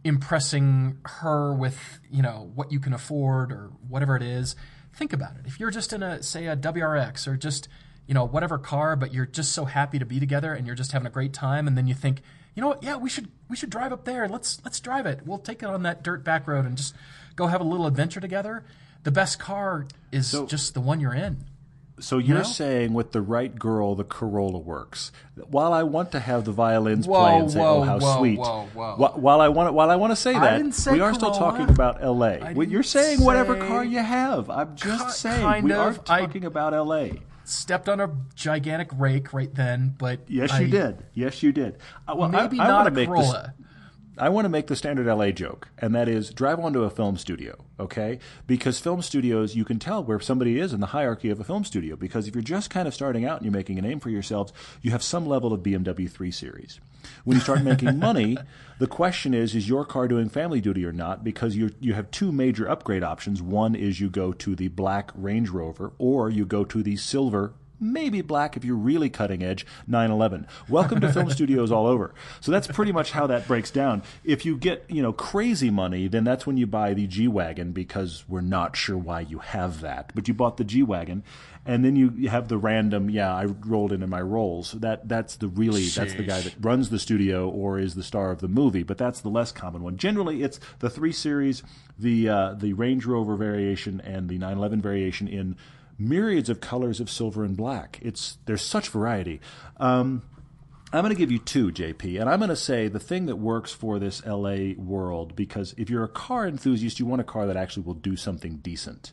impressing 0.06 0.98
her 1.04 1.52
with 1.52 2.00
you 2.10 2.22
know 2.22 2.50
what 2.54 2.70
you 2.72 2.78
can 2.80 2.92
afford 2.92 3.52
or 3.52 3.70
whatever 3.88 4.16
it 4.16 4.22
is 4.22 4.54
think 4.94 5.12
about 5.12 5.32
it. 5.36 5.42
If 5.46 5.60
you're 5.60 5.70
just 5.70 5.92
in 5.92 6.02
a 6.02 6.22
say 6.22 6.46
a 6.46 6.56
wrx 6.56 7.26
or 7.28 7.36
just 7.36 7.68
you 8.06 8.14
know 8.14 8.24
whatever 8.26 8.56
car 8.56 8.96
but 8.96 9.12
you're 9.12 9.26
just 9.26 9.52
so 9.52 9.64
happy 9.66 9.98
to 9.98 10.06
be 10.06 10.18
together 10.18 10.54
and 10.54 10.66
you're 10.66 10.76
just 10.76 10.92
having 10.92 11.06
a 11.06 11.10
great 11.10 11.32
time 11.34 11.66
and 11.66 11.76
then 11.76 11.86
you 11.86 11.94
think 11.94 12.22
you 12.54 12.62
know 12.62 12.68
what? 12.68 12.82
Yeah 12.82 12.96
we 12.96 13.10
should 13.10 13.28
we 13.50 13.56
should 13.56 13.68
drive 13.70 13.92
up 13.92 14.04
there. 14.04 14.26
Let's 14.28 14.60
let's 14.64 14.80
drive 14.80 15.04
it. 15.06 15.26
We'll 15.26 15.38
take 15.38 15.62
it 15.62 15.68
on 15.68 15.82
that 15.82 16.02
dirt 16.02 16.24
back 16.24 16.48
road 16.48 16.64
and 16.64 16.76
just 16.76 16.94
go 17.34 17.48
have 17.48 17.60
a 17.60 17.64
little 17.64 17.86
adventure 17.86 18.20
together. 18.20 18.64
The 19.02 19.10
best 19.10 19.38
car 19.38 19.86
is 20.10 20.28
So- 20.28 20.46
just 20.46 20.72
the 20.74 20.80
one 20.80 21.00
you're 21.00 21.14
in 21.14 21.44
So 21.98 22.18
you're 22.18 22.38
know? 22.38 22.42
saying 22.42 22.92
with 22.92 23.12
the 23.12 23.22
right 23.22 23.58
girl, 23.58 23.94
the 23.94 24.04
Corolla 24.04 24.58
works. 24.58 25.12
While 25.48 25.72
I 25.72 25.82
want 25.82 26.12
to 26.12 26.20
have 26.20 26.44
the 26.44 26.52
violins 26.52 27.06
Whoa, 27.06 27.20
play 27.20 27.36
and 27.38 27.50
say, 27.50 27.58
whoa, 27.58 27.76
"Oh, 27.78 27.82
how 27.82 27.98
whoa, 27.98 28.18
sweet," 28.18 28.38
whoa, 28.38 28.68
whoa. 28.74 28.94
wh- 28.96 29.18
while 29.18 29.40
I 29.40 29.48
want, 29.48 29.72
while 29.72 29.90
I 29.90 29.96
want 29.96 30.10
to 30.12 30.16
say 30.16 30.34
that, 30.34 30.74
say 30.74 30.92
we 30.92 31.00
are 31.00 31.14
still 31.14 31.30
talking 31.30 31.70
about 31.70 32.02
L.A. 32.02 32.38
I 32.40 32.50
You're 32.50 32.82
saying 32.82 33.22
whatever 33.22 33.56
car 33.56 33.82
you 33.84 34.00
have. 34.00 34.50
I'm 34.50 34.76
just 34.76 35.06
Ki- 35.06 35.12
saying 35.12 35.64
we 35.64 35.72
of. 35.72 35.78
are 35.78 35.90
I- 36.12 36.20
talking 36.20 36.44
about 36.44 36.74
L.A. 36.74 37.22
stepped 37.44 37.88
on 37.88 38.00
a 38.00 38.10
gigantic 38.34 38.88
rake 38.98 39.32
right 39.32 39.54
then 39.54 39.94
but 39.96 40.18
Yes, 40.28 40.52
I- 40.52 40.60
you 40.60 40.68
did. 40.68 41.04
Yes, 41.14 41.42
you 41.42 41.52
did. 41.52 41.78
Uh, 42.06 42.14
well, 42.16 42.28
maybe 42.28 42.58
I, 42.60 42.66
not 42.66 42.76
wanna 42.84 42.88
a 42.88 42.90
this- 42.92 43.06
corolla 43.06 43.54
I 44.18 44.30
want 44.30 44.46
to 44.46 44.48
make 44.48 44.68
the 44.68 44.76
standard 44.76 45.06
LA 45.06 45.30
joke, 45.30 45.68
and 45.76 45.94
that 45.94 46.08
is 46.08 46.30
drive 46.30 46.58
onto 46.58 46.84
a 46.84 46.90
film 46.90 47.18
studio, 47.18 47.66
okay? 47.78 48.18
Because 48.46 48.78
film 48.78 49.02
studios, 49.02 49.54
you 49.54 49.64
can 49.64 49.78
tell 49.78 50.02
where 50.02 50.20
somebody 50.20 50.58
is 50.58 50.72
in 50.72 50.80
the 50.80 50.86
hierarchy 50.86 51.28
of 51.28 51.38
a 51.38 51.44
film 51.44 51.64
studio. 51.64 51.96
Because 51.96 52.26
if 52.26 52.34
you're 52.34 52.42
just 52.42 52.70
kind 52.70 52.88
of 52.88 52.94
starting 52.94 53.26
out 53.26 53.36
and 53.36 53.44
you're 53.44 53.52
making 53.52 53.78
a 53.78 53.82
name 53.82 54.00
for 54.00 54.08
yourselves, 54.08 54.54
you 54.80 54.90
have 54.90 55.02
some 55.02 55.26
level 55.26 55.52
of 55.52 55.60
BMW 55.60 56.10
3 56.10 56.30
Series. 56.30 56.80
When 57.24 57.36
you 57.36 57.42
start 57.42 57.62
making 57.62 57.98
money, 57.98 58.38
the 58.78 58.86
question 58.86 59.34
is: 59.34 59.54
Is 59.54 59.68
your 59.68 59.84
car 59.84 60.08
doing 60.08 60.30
family 60.30 60.62
duty 60.62 60.86
or 60.86 60.92
not? 60.92 61.22
Because 61.22 61.54
you 61.54 61.72
you 61.78 61.92
have 61.92 62.10
two 62.10 62.32
major 62.32 62.68
upgrade 62.68 63.02
options. 63.02 63.42
One 63.42 63.74
is 63.74 64.00
you 64.00 64.08
go 64.08 64.32
to 64.32 64.56
the 64.56 64.68
black 64.68 65.10
Range 65.14 65.50
Rover, 65.50 65.92
or 65.98 66.30
you 66.30 66.46
go 66.46 66.64
to 66.64 66.82
the 66.82 66.96
silver 66.96 67.52
maybe 67.80 68.20
black 68.20 68.56
if 68.56 68.64
you're 68.64 68.76
really 68.76 69.10
cutting 69.10 69.42
edge, 69.42 69.66
911. 69.86 70.46
Welcome 70.68 71.00
to 71.00 71.12
film 71.12 71.30
studios 71.36 71.70
all 71.70 71.86
over. 71.86 72.14
So 72.40 72.52
that's 72.52 72.66
pretty 72.66 72.92
much 72.92 73.12
how 73.12 73.26
that 73.26 73.46
breaks 73.46 73.70
down. 73.70 74.02
If 74.24 74.44
you 74.44 74.56
get, 74.56 74.84
you 74.88 75.02
know, 75.02 75.12
crazy 75.12 75.70
money, 75.70 76.08
then 76.08 76.24
that's 76.24 76.46
when 76.46 76.56
you 76.56 76.66
buy 76.66 76.94
the 76.94 77.06
G-Wagon 77.06 77.72
because 77.72 78.24
we're 78.28 78.40
not 78.40 78.76
sure 78.76 78.98
why 78.98 79.20
you 79.20 79.38
have 79.38 79.80
that. 79.80 80.12
But 80.14 80.28
you 80.28 80.34
bought 80.34 80.56
the 80.56 80.64
G-Wagon 80.64 81.22
and 81.66 81.84
then 81.84 81.96
you, 81.96 82.12
you 82.16 82.28
have 82.28 82.48
the 82.48 82.58
random, 82.58 83.10
yeah, 83.10 83.34
I 83.34 83.44
rolled 83.44 83.92
into 83.92 84.06
my 84.06 84.20
roles. 84.20 84.72
That 84.72 85.08
that's 85.08 85.36
the 85.36 85.48
really 85.48 85.86
that's 85.86 86.14
the 86.14 86.22
guy 86.22 86.40
that 86.40 86.54
runs 86.60 86.90
the 86.90 86.98
studio 86.98 87.48
or 87.48 87.80
is 87.80 87.96
the 87.96 88.04
star 88.04 88.30
of 88.30 88.38
the 88.38 88.48
movie, 88.48 88.84
but 88.84 88.96
that's 88.96 89.20
the 89.20 89.28
less 89.28 89.50
common 89.50 89.82
one. 89.82 89.96
Generally, 89.96 90.44
it's 90.44 90.60
the 90.78 90.88
3 90.88 91.10
series, 91.10 91.64
the 91.98 92.28
uh, 92.28 92.54
the 92.54 92.72
Range 92.72 93.04
Rover 93.04 93.34
variation 93.34 94.00
and 94.02 94.28
the 94.28 94.38
911 94.38 94.80
variation 94.80 95.26
in 95.26 95.56
myriads 95.98 96.48
of 96.48 96.60
colors 96.60 97.00
of 97.00 97.10
silver 97.10 97.44
and 97.44 97.56
black. 97.56 97.98
It's 98.02 98.38
there's 98.46 98.62
such 98.62 98.88
variety. 98.88 99.40
Um, 99.78 100.22
I'm 100.92 101.02
going 101.02 101.14
to 101.14 101.18
give 101.18 101.32
you 101.32 101.40
two, 101.40 101.72
JP, 101.72 102.20
and 102.20 102.30
I'm 102.30 102.38
going 102.38 102.48
to 102.48 102.56
say 102.56 102.88
the 102.88 103.00
thing 103.00 103.26
that 103.26 103.36
works 103.36 103.72
for 103.72 103.98
this 103.98 104.24
LA 104.24 104.74
world 104.76 105.34
because 105.34 105.74
if 105.76 105.90
you're 105.90 106.04
a 106.04 106.08
car 106.08 106.46
enthusiast, 106.46 107.00
you 107.00 107.06
want 107.06 107.20
a 107.20 107.24
car 107.24 107.46
that 107.46 107.56
actually 107.56 107.82
will 107.82 107.94
do 107.94 108.16
something 108.16 108.58
decent. 108.58 109.12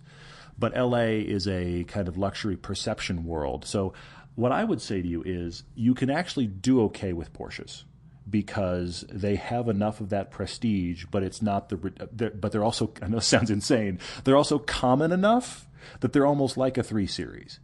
But 0.57 0.77
LA 0.77 1.23
is 1.25 1.47
a 1.47 1.83
kind 1.85 2.07
of 2.07 2.17
luxury 2.17 2.55
perception 2.55 3.25
world. 3.25 3.65
So 3.65 3.93
what 4.35 4.51
I 4.51 4.63
would 4.63 4.81
say 4.81 5.01
to 5.01 5.07
you 5.07 5.23
is 5.25 5.63
you 5.73 5.95
can 5.95 6.11
actually 6.11 6.45
do 6.45 6.83
okay 6.83 7.11
with 7.11 7.33
Porsches 7.33 7.83
because 8.29 9.03
they 9.11 9.35
have 9.35 9.67
enough 9.67 9.99
of 9.99 10.09
that 10.09 10.31
prestige, 10.31 11.05
but 11.11 11.23
it's 11.23 11.41
not 11.41 11.69
the. 11.69 11.77
But 11.77 12.51
they're 12.51 12.63
also. 12.63 12.93
I 13.01 13.07
know 13.07 13.19
sounds 13.19 13.51
insane. 13.51 13.99
They're 14.23 14.37
also 14.37 14.59
common 14.59 15.11
enough 15.11 15.67
that 15.99 16.13
they're 16.13 16.25
almost 16.25 16.57
like 16.57 16.77
a 16.77 16.83
three 16.83 17.07
series. 17.07 17.59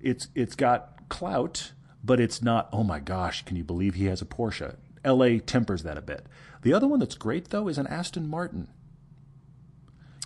It's 0.00 0.28
it's 0.34 0.54
got 0.54 1.08
clout, 1.08 1.72
but 2.02 2.20
it's 2.20 2.42
not. 2.42 2.68
Oh 2.72 2.84
my 2.84 3.00
gosh! 3.00 3.44
Can 3.44 3.56
you 3.56 3.64
believe 3.64 3.94
he 3.94 4.06
has 4.06 4.22
a 4.22 4.26
Porsche? 4.26 4.76
L.A. 5.04 5.38
tempers 5.38 5.84
that 5.84 5.96
a 5.96 6.02
bit. 6.02 6.26
The 6.62 6.72
other 6.72 6.88
one 6.88 6.98
that's 6.98 7.14
great 7.14 7.50
though 7.50 7.68
is 7.68 7.78
an 7.78 7.86
Aston 7.86 8.28
Martin. 8.28 8.68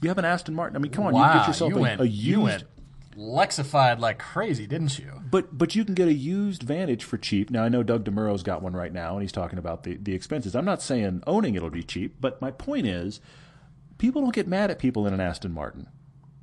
You 0.00 0.08
have 0.08 0.18
an 0.18 0.24
Aston 0.24 0.54
Martin. 0.54 0.76
I 0.76 0.80
mean, 0.80 0.90
come 0.90 1.06
on, 1.06 1.12
wow, 1.12 1.32
you 1.32 1.38
get 1.38 1.48
yourself 1.48 1.70
you 1.70 1.78
a, 1.78 1.80
went, 1.80 2.00
a 2.00 2.08
you 2.08 2.30
used. 2.30 2.42
went 2.42 2.64
Lexified 3.16 3.98
like 3.98 4.18
crazy, 4.18 4.66
didn't 4.66 4.98
you? 4.98 5.22
But 5.30 5.56
but 5.56 5.74
you 5.74 5.84
can 5.84 5.94
get 5.94 6.08
a 6.08 6.14
used 6.14 6.62
Vantage 6.62 7.04
for 7.04 7.18
cheap. 7.18 7.50
Now 7.50 7.62
I 7.62 7.68
know 7.68 7.82
Doug 7.82 8.04
DeMuro's 8.04 8.42
got 8.42 8.62
one 8.62 8.72
right 8.72 8.92
now, 8.92 9.12
and 9.12 9.22
he's 9.22 9.32
talking 9.32 9.58
about 9.58 9.82
the, 9.82 9.96
the 9.96 10.14
expenses. 10.14 10.56
I'm 10.56 10.64
not 10.64 10.80
saying 10.80 11.22
owning 11.26 11.54
it'll 11.54 11.70
be 11.70 11.82
cheap, 11.82 12.16
but 12.20 12.40
my 12.40 12.50
point 12.50 12.86
is, 12.86 13.20
people 13.98 14.22
don't 14.22 14.34
get 14.34 14.48
mad 14.48 14.70
at 14.70 14.78
people 14.78 15.06
in 15.06 15.12
an 15.12 15.20
Aston 15.20 15.52
Martin. 15.52 15.88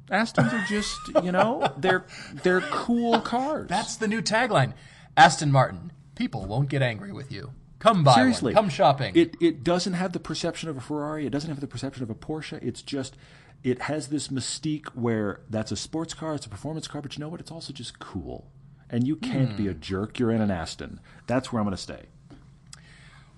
Astons 0.09 0.53
are 0.53 0.65
just 0.67 0.99
you 1.23 1.31
know 1.31 1.71
they're 1.77 2.05
they're 2.43 2.61
cool 2.61 3.19
cars. 3.21 3.67
That's 3.69 3.95
the 3.97 4.07
new 4.07 4.21
tagline. 4.21 4.73
Aston 5.15 5.51
Martin. 5.51 5.91
People 6.15 6.45
won't 6.45 6.69
get 6.69 6.81
angry 6.81 7.11
with 7.11 7.31
you. 7.31 7.51
Come 7.79 8.03
buy 8.03 8.15
seriously 8.15 8.53
one. 8.53 8.63
Come 8.63 8.69
shopping. 8.69 9.15
It 9.15 9.35
it 9.39 9.63
doesn't 9.63 9.93
have 9.93 10.11
the 10.13 10.19
perception 10.19 10.69
of 10.69 10.77
a 10.77 10.81
Ferrari. 10.81 11.25
It 11.25 11.29
doesn't 11.29 11.49
have 11.49 11.61
the 11.61 11.67
perception 11.67 12.03
of 12.03 12.09
a 12.09 12.15
Porsche. 12.15 12.59
It's 12.61 12.81
just 12.81 13.15
it 13.63 13.83
has 13.83 14.07
this 14.07 14.29
mystique 14.29 14.87
where 14.89 15.41
that's 15.49 15.71
a 15.71 15.75
sports 15.75 16.13
car, 16.13 16.35
it's 16.35 16.45
a 16.45 16.49
performance 16.49 16.87
car, 16.87 17.01
but 17.01 17.15
you 17.15 17.21
know 17.21 17.29
what? 17.29 17.39
It's 17.39 17.51
also 17.51 17.73
just 17.73 17.99
cool. 17.99 18.51
And 18.89 19.07
you 19.07 19.15
can't 19.15 19.55
be 19.55 19.65
hmm. 19.65 19.69
a 19.69 19.73
jerk. 19.73 20.17
You're 20.17 20.31
in 20.31 20.41
an 20.41 20.49
Aston. 20.49 20.99
That's 21.27 21.51
where 21.51 21.59
I'm 21.59 21.65
going 21.65 21.75
to 21.75 21.81
stay. 21.81 22.05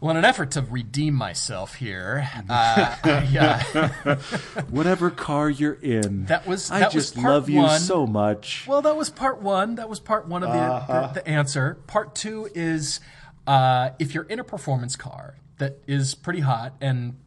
Well, 0.02 0.12
in 0.12 0.18
an 0.18 0.26
effort 0.26 0.52
to 0.52 0.62
redeem 0.64 1.14
myself 1.14 1.76
here, 1.76 2.28
uh, 2.50 2.96
I, 3.04 3.62
uh, 4.04 4.16
Whatever 4.72 5.12
car 5.12 5.48
you're 5.50 5.76
in, 5.76 6.26
That 6.26 6.48
was- 6.48 6.72
I 6.72 6.80
that 6.80 6.94
was 6.94 7.12
just 7.12 7.16
part 7.22 7.34
love 7.34 7.50
you 7.50 7.62
one. 7.62 7.80
so 7.80 8.08
much. 8.08 8.66
well, 8.68 8.82
that 8.82 8.96
was 8.98 9.10
part 9.12 9.42
one. 9.42 9.76
That 9.76 9.88
was 9.90 10.00
part 10.00 10.28
one 10.28 10.42
of 10.44 10.52
the, 10.52 10.58
Uh-huh. 10.60 11.08
the, 11.14 11.22
the 11.22 11.28
answer. 11.28 11.78
Part 11.86 12.16
two 12.16 12.50
is 12.56 13.00
uh, 13.46 13.92
if 14.00 14.14
you're 14.16 14.24
in 14.24 14.40
a 14.40 14.44
performance 14.44 14.96
car 14.96 15.36
that 15.60 15.78
is 15.88 16.16
pretty 16.16 16.40
hot 16.42 16.74
and 16.82 17.18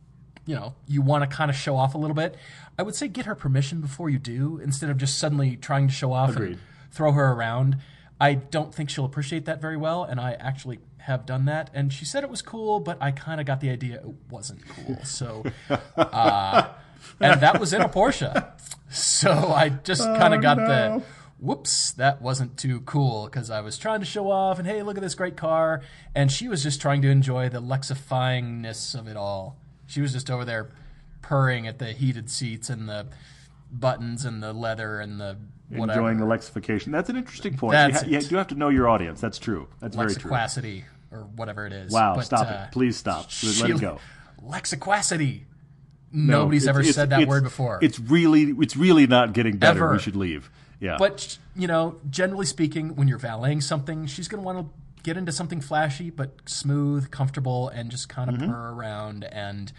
you 0.47 0.55
know 0.57 0.75
you 0.89 1.01
want 1.01 1.29
to 1.29 1.35
kind 1.37 1.51
of 1.51 1.57
show 1.57 1.77
off 1.77 1.95
a 1.95 1.99
little 1.99 2.15
bit, 2.17 2.37
I 2.77 2.83
would 2.83 2.97
say 2.97 3.07
get 3.07 3.27
her 3.27 3.37
permission 3.37 3.81
before 3.81 4.11
you 4.11 4.19
do, 4.19 4.59
instead 4.63 4.91
of 4.91 4.97
just 4.99 5.17
suddenly 5.19 5.57
trying 5.57 5.87
to 5.87 5.95
show 5.95 6.13
off 6.13 6.31
Agreed. 6.31 6.51
and 6.53 6.59
throw 6.91 7.13
her 7.13 7.31
around. 7.33 7.79
I 8.21 8.35
don't 8.35 8.75
think 8.75 8.91
she'll 8.91 9.05
appreciate 9.05 9.45
that 9.47 9.61
very 9.61 9.77
well, 9.77 10.03
and 10.05 10.21
I 10.21 10.33
actually 10.35 10.79
have 11.05 11.27
done 11.27 11.45
that. 11.45 11.71
And 11.75 11.93
she 11.93 12.05
said 12.05 12.25
it 12.25 12.31
was 12.31 12.41
cool, 12.43 12.81
but 12.81 12.97
I 13.01 13.11
kind 13.11 13.41
of 13.41 13.47
got 13.47 13.61
the 13.61 13.71
idea 13.71 13.97
it 13.97 14.15
wasn't 14.31 14.67
cool. 14.69 14.99
So, 15.05 15.45
uh, 15.97 16.69
and 17.21 17.41
that 17.41 17.61
was 17.61 17.73
in 17.73 17.83
a 17.83 17.89
Porsche. 17.89 18.51
So 18.91 19.31
I 19.31 19.69
just 19.69 20.03
kind 20.03 20.33
of 20.35 20.41
got 20.41 20.57
the 20.57 21.03
whoops, 21.39 21.93
that 21.93 22.23
wasn't 22.23 22.57
too 22.57 22.81
cool 22.83 23.27
because 23.27 23.51
I 23.51 23.61
was 23.61 23.77
trying 23.77 24.01
to 24.01 24.07
show 24.07 24.31
off 24.31 24.59
and 24.59 24.67
hey, 24.67 24.83
look 24.83 24.97
at 24.97 25.03
this 25.03 25.15
great 25.15 25.37
car. 25.37 25.83
And 26.15 26.33
she 26.33 26.49
was 26.49 26.63
just 26.63 26.81
trying 26.81 27.03
to 27.03 27.11
enjoy 27.11 27.51
the 27.51 27.61
lexifyingness 27.61 28.99
of 28.99 29.07
it 29.07 29.17
all. 29.17 29.59
She 29.87 30.01
was 30.01 30.13
just 30.13 30.31
over 30.31 30.45
there 30.45 30.71
purring 31.21 31.67
at 31.67 31.79
the 31.79 31.93
heated 31.93 32.31
seats 32.31 32.71
and 32.71 32.89
the 32.89 33.09
buttons 33.71 34.25
and 34.25 34.43
the 34.43 34.55
leather 34.55 35.01
and 35.01 35.21
the 35.21 35.37
whatever. 35.69 36.01
Enjoying 36.01 36.19
the 36.19 36.27
lexification. 36.27 36.93
That's 36.93 37.11
an 37.11 37.17
interesting 37.17 37.59
point. 37.59 37.73
That's 37.73 38.07
you, 38.07 38.17
ha- 38.17 38.23
you 38.23 38.29
do 38.29 38.37
have 38.37 38.49
to 38.49 38.55
know 38.55 38.71
your 38.71 38.89
audience. 38.89 39.21
That's 39.21 39.39
true. 39.39 39.69
That's 39.81 39.97
very 39.97 40.15
true. 40.15 40.31
lexiquacity 40.31 40.85
or 41.15 41.23
whatever 41.37 41.67
it 41.67 41.73
is. 41.73 41.93
Wow, 41.93 42.15
But, 42.17 42.25
stop 42.25 42.47
uh, 42.51 42.65
it. 42.67 42.73
Please 42.73 42.97
stop. 42.97 43.29
Let 43.61 43.71
it 43.71 43.81
go. 43.81 43.99
Lexiquacity. 44.43 45.43
No, 46.13 46.41
Nobody's 46.41 46.67
ever 46.69 46.85
said 46.85 47.11
that 47.11 47.27
word 47.27 47.43
before. 47.43 47.79
It's 47.83 47.99
really, 47.99 48.43
it's 48.61 48.77
really 48.77 49.07
not 49.07 49.33
getting 49.33 49.57
better. 49.57 49.85
Ever. 49.85 49.93
We 49.95 49.99
should 49.99 50.15
leave. 50.17 50.51
Yeah. 50.81 50.97
But 50.99 51.39
you 51.57 51.67
know, 51.67 51.97
generally 52.11 52.47
speaking, 52.47 52.95
when 52.95 53.09
you're 53.09 53.19
valeting 53.19 53.61
something, 53.61 54.07
she's 54.07 54.29
going 54.29 54.41
to 54.43 54.47
want 54.47 54.59
to 54.59 55.03
get 55.03 55.17
into 55.17 55.33
something 55.33 55.61
flashy 55.61 56.11
but 56.11 56.31
smooth, 56.47 57.11
comfortable, 57.11 57.69
and 57.69 57.91
just 57.91 58.09
kind 58.09 58.31
Mm-hmm. 58.31 58.45
of 58.45 58.51
purr 58.51 58.71
around 58.73 59.25
and 59.25 59.73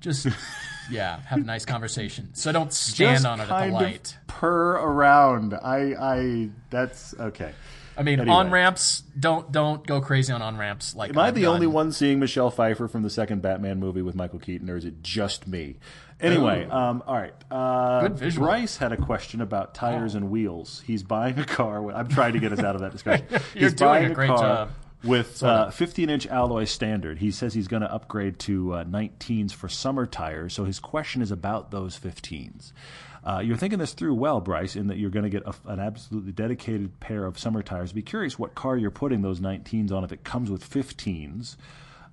just 0.00 0.26
yeah, 0.90 1.20
have 1.26 1.40
a 1.40 1.44
nice 1.44 1.64
conversation. 1.64 2.30
So 2.34 2.52
don't 2.52 2.72
stand 2.72 3.16
Just 3.16 3.26
on 3.26 3.40
it 3.40 3.50
at 3.50 3.66
the 3.66 3.72
light. 3.72 4.16
purr 4.28 4.72
around. 4.76 5.54
I, 5.54 5.94
I, 5.98 6.48
that's 6.70 7.14
okay. 7.18 7.52
I 8.00 8.02
mean, 8.02 8.18
Anyway. 8.18 8.34
on 8.34 8.50
ramps, 8.50 9.02
don't 9.18 9.52
don't 9.52 9.86
go 9.86 10.00
crazy 10.00 10.32
on 10.32 10.40
on 10.40 10.56
ramps. 10.56 10.96
Like 10.96 11.10
Am 11.10 11.18
I 11.18 11.26
I've 11.28 11.34
the 11.34 11.42
done. 11.42 11.54
only 11.56 11.66
one 11.66 11.92
seeing 11.92 12.18
Michelle 12.18 12.50
Pfeiffer 12.50 12.88
from 12.88 13.02
the 13.02 13.10
second 13.10 13.42
Batman 13.42 13.78
movie 13.78 14.00
with 14.00 14.14
Michael 14.14 14.38
Keaton, 14.38 14.70
or 14.70 14.76
is 14.78 14.86
it 14.86 15.02
just 15.02 15.46
me? 15.46 15.76
Anyway, 16.18 16.66
um, 16.70 17.02
all 17.06 17.14
right. 17.16 17.34
Uh, 17.50 18.00
Good 18.02 18.18
visual. 18.18 18.46
Bryce 18.46 18.78
had 18.78 18.92
a 18.92 18.96
question 18.96 19.42
about 19.42 19.74
tires 19.74 20.14
and 20.14 20.30
wheels. 20.30 20.82
He's 20.86 21.02
buying 21.02 21.38
a 21.38 21.44
car. 21.44 21.82
With, 21.82 21.94
I'm 21.94 22.08
trying 22.08 22.32
to 22.32 22.38
get 22.38 22.52
us 22.52 22.60
out 22.60 22.74
of 22.74 22.80
that 22.80 22.92
discussion. 22.92 23.26
You're 23.30 23.40
he's 23.54 23.74
doing 23.74 23.88
buying 23.90 24.10
a 24.10 24.14
great 24.14 24.28
car 24.28 24.38
job. 24.38 24.70
with 25.04 25.42
uh, 25.42 25.68
15-inch 25.70 26.26
alloy 26.26 26.64
standard. 26.64 27.18
He 27.18 27.30
says 27.30 27.54
he's 27.54 27.68
going 27.68 27.82
to 27.82 27.90
upgrade 27.92 28.38
to 28.40 28.74
uh, 28.74 28.84
19s 28.84 29.52
for 29.52 29.68
summer 29.70 30.06
tires. 30.06 30.52
So 30.54 30.64
his 30.64 30.78
question 30.80 31.22
is 31.22 31.30
about 31.30 31.70
those 31.70 31.98
15s. 31.98 32.72
Uh, 33.24 33.42
you're 33.44 33.56
thinking 33.56 33.78
this 33.78 33.92
through 33.92 34.14
well, 34.14 34.40
Bryce, 34.40 34.76
in 34.76 34.86
that 34.86 34.98
you're 34.98 35.10
going 35.10 35.24
to 35.24 35.30
get 35.30 35.42
a, 35.46 35.54
an 35.66 35.78
absolutely 35.78 36.32
dedicated 36.32 36.98
pair 37.00 37.24
of 37.24 37.38
summer 37.38 37.62
tires. 37.62 37.92
Be 37.92 38.02
curious 38.02 38.38
what 38.38 38.54
car 38.54 38.76
you're 38.76 38.90
putting 38.90 39.22
those 39.22 39.40
19s 39.40 39.92
on 39.92 40.04
if 40.04 40.12
it 40.12 40.24
comes 40.24 40.50
with 40.50 40.68
15s. 40.68 41.56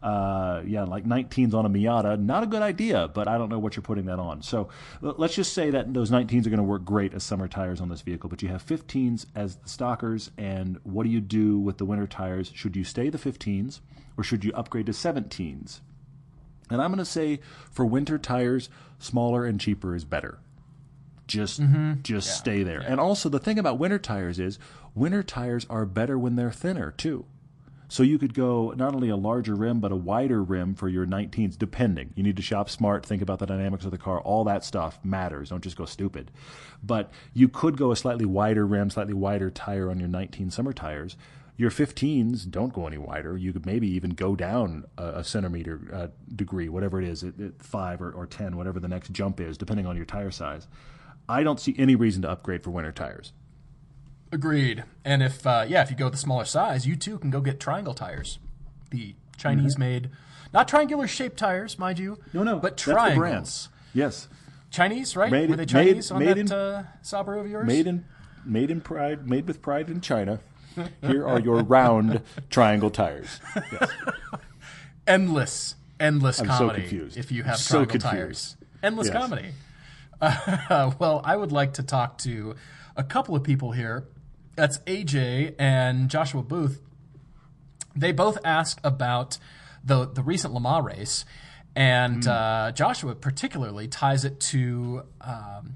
Uh, 0.03 0.61
yeah, 0.65 0.83
like 0.83 1.05
19s 1.05 1.53
on 1.53 1.65
a 1.65 1.69
Miata, 1.69 2.19
not 2.19 2.43
a 2.43 2.45
good 2.45 2.61
idea, 2.61 3.07
but 3.07 3.27
I 3.27 3.37
don't 3.37 3.49
know 3.49 3.57
what 3.57 3.75
you're 3.75 3.83
putting 3.83 4.05
that 4.05 4.19
on. 4.19 4.43
So 4.43 4.69
let's 5.01 5.33
just 5.33 5.53
say 5.53 5.71
that 5.71 5.91
those 5.93 6.11
19s 6.11 6.45
are 6.45 6.49
going 6.49 6.57
to 6.57 6.63
work 6.63 6.85
great 6.85 7.13
as 7.13 7.23
summer 7.23 7.47
tires 7.47 7.81
on 7.81 7.89
this 7.89 8.01
vehicle, 8.01 8.29
but 8.29 8.43
you 8.43 8.49
have 8.49 8.63
15s 8.63 9.25
as 9.33 9.55
the 9.55 9.69
stockers, 9.69 10.29
and 10.37 10.79
what 10.83 11.03
do 11.03 11.09
you 11.09 11.19
do 11.19 11.57
with 11.57 11.77
the 11.77 11.85
winter 11.85 12.05
tires? 12.05 12.51
Should 12.53 12.75
you 12.75 12.83
stay 12.83 13.09
the 13.09 13.17
15s 13.17 13.79
or 14.17 14.23
should 14.23 14.45
you 14.45 14.51
upgrade 14.53 14.85
to 14.85 14.91
17s? 14.91 15.79
And 16.69 16.81
I'm 16.81 16.91
going 16.91 16.99
to 16.99 17.05
say 17.05 17.39
for 17.71 17.85
winter 17.85 18.17
tires, 18.17 18.69
smaller 18.99 19.45
and 19.45 19.59
cheaper 19.59 19.95
is 19.95 20.05
better. 20.05 20.39
Just 21.27 21.61
just 22.01 22.37
stay 22.37 22.63
there. 22.63 22.79
And 22.79 22.99
also 22.99 23.29
the 23.29 23.39
thing 23.39 23.59
about 23.59 23.77
winter 23.77 23.99
tires 23.99 24.39
is 24.39 24.57
winter 24.95 25.23
tires 25.23 25.65
are 25.69 25.85
better 25.85 26.17
when 26.17 26.35
they're 26.35 26.51
thinner 26.51 26.91
too. 26.91 27.25
So 27.89 28.03
you 28.03 28.19
could 28.19 28.33
go 28.33 28.73
not 28.75 28.93
only 28.93 29.09
a 29.09 29.15
larger 29.15 29.55
rim 29.55 29.79
but 29.79 29.91
a 29.91 29.95
wider 29.95 30.43
rim 30.43 30.75
for 30.75 30.89
your 30.89 31.05
19s 31.05 31.57
depending. 31.57 32.11
You 32.15 32.23
need 32.23 32.35
to 32.35 32.41
shop 32.41 32.69
smart, 32.69 33.05
think 33.05 33.21
about 33.21 33.39
the 33.39 33.45
dynamics 33.45 33.85
of 33.85 33.91
the 33.91 33.97
car, 33.97 34.19
all 34.19 34.43
that 34.43 34.65
stuff 34.65 34.99
matters. 35.03 35.49
Don't 35.49 35.63
just 35.63 35.77
go 35.77 35.85
stupid. 35.85 36.31
But 36.83 37.11
you 37.33 37.47
could 37.47 37.77
go 37.77 37.91
a 37.91 37.95
slightly 37.95 38.25
wider 38.25 38.65
rim, 38.65 38.89
slightly 38.89 39.13
wider 39.13 39.49
tire 39.49 39.89
on 39.89 39.99
your 39.99 40.09
19 40.09 40.51
summer 40.51 40.73
tires. 40.73 41.15
Your 41.55 41.71
15s 41.71 42.49
don't 42.51 42.71
go 42.73 42.85
any 42.85 42.99
wider. 42.99 43.35
You 43.35 43.51
could 43.51 43.65
maybe 43.65 43.87
even 43.87 44.11
go 44.11 44.35
down 44.35 44.85
a, 44.97 45.19
a 45.19 45.23
centimeter 45.23 45.81
uh, 45.91 46.07
degree, 46.35 46.69
whatever 46.69 47.01
it 47.01 47.07
is, 47.07 47.23
at, 47.23 47.39
at 47.39 47.63
5 47.63 48.01
or, 48.01 48.11
or 48.11 48.27
10, 48.27 48.57
whatever 48.57 48.79
the 48.79 48.87
next 48.87 49.11
jump 49.11 49.39
is, 49.39 49.57
depending 49.57 49.87
on 49.87 49.95
your 49.95 50.05
tire 50.05 50.29
size. 50.29 50.67
I 51.29 51.43
don't 51.43 51.59
see 51.59 51.75
any 51.77 51.95
reason 51.95 52.21
to 52.23 52.29
upgrade 52.29 52.63
for 52.63 52.71
winter 52.71 52.91
tires. 52.91 53.33
Agreed. 54.31 54.83
And 55.05 55.23
if 55.23 55.45
uh, 55.47 55.65
yeah, 55.67 55.81
if 55.83 55.89
you 55.89 55.95
go 55.97 56.09
the 56.09 56.17
smaller 56.17 56.45
size, 56.45 56.85
you 56.85 56.95
too 56.95 57.17
can 57.19 57.29
go 57.29 57.41
get 57.41 57.59
triangle 57.59 57.93
tires, 57.93 58.39
the 58.91 59.15
Chinese 59.37 59.77
made, 59.77 60.09
not 60.53 60.67
triangular 60.67 61.07
shaped 61.07 61.37
tires, 61.37 61.77
mind 61.79 61.99
you. 61.99 62.17
No, 62.33 62.43
no, 62.43 62.59
but 62.59 62.75
triangles. 62.77 63.69
Yes, 63.93 64.27
Chinese, 64.69 65.15
right? 65.15 65.31
Made- 65.31 65.49
Were 65.49 65.55
they 65.55 65.61
made- 65.61 65.69
Chinese 65.69 66.11
on 66.11 66.19
made 66.19 66.27
that 66.29 66.37
in- 66.37 66.51
uh, 66.51 66.85
Subaru 67.03 67.39
of 67.41 67.47
yours? 67.49 67.65
made 67.67 67.87
in 67.87 68.05
made 68.45 68.69
in 68.71 68.81
pride, 68.81 69.27
made 69.27 69.47
with 69.47 69.61
pride 69.61 69.89
in 69.89 70.01
China. 70.01 70.39
Here 71.01 71.25
are 71.27 71.39
your 71.39 71.63
round 71.63 72.21
triangle 72.49 72.89
tires. 72.91 73.39
Yes. 73.71 73.89
endless, 75.07 75.75
endless 75.99 76.39
I'm 76.39 76.47
so 76.47 76.51
comedy. 76.57 76.81
confused. 76.81 77.17
If 77.17 77.31
you 77.31 77.43
have 77.43 77.57
So 77.57 77.85
triangle 77.85 77.91
confused. 77.99 78.11
tires, 78.13 78.57
endless 78.83 79.07
Yes. 79.07 79.15
comedy. 79.15 79.49
Uh, 80.21 80.91
well, 80.99 81.21
I 81.23 81.35
would 81.35 81.51
like 81.51 81.73
to 81.73 81.83
talk 81.83 82.17
to 82.19 82.55
a 82.95 83.03
couple 83.03 83.35
of 83.35 83.43
people 83.43 83.71
here. 83.71 84.07
That's 84.55 84.79
AJ 84.79 85.55
and 85.59 86.09
Joshua 86.09 86.41
Booth. 86.43 86.81
They 87.95 88.11
both 88.11 88.37
ask 88.43 88.79
about 88.83 89.37
the 89.83 90.07
the 90.07 90.21
recent 90.23 90.53
Le 90.53 90.59
Mans 90.59 90.83
race, 90.85 91.25
and 91.75 92.23
Hmm. 92.23 92.29
uh, 92.29 92.71
Joshua 92.71 93.15
particularly 93.15 93.87
ties 93.87 94.25
it 94.25 94.39
to 94.51 95.03
um, 95.21 95.75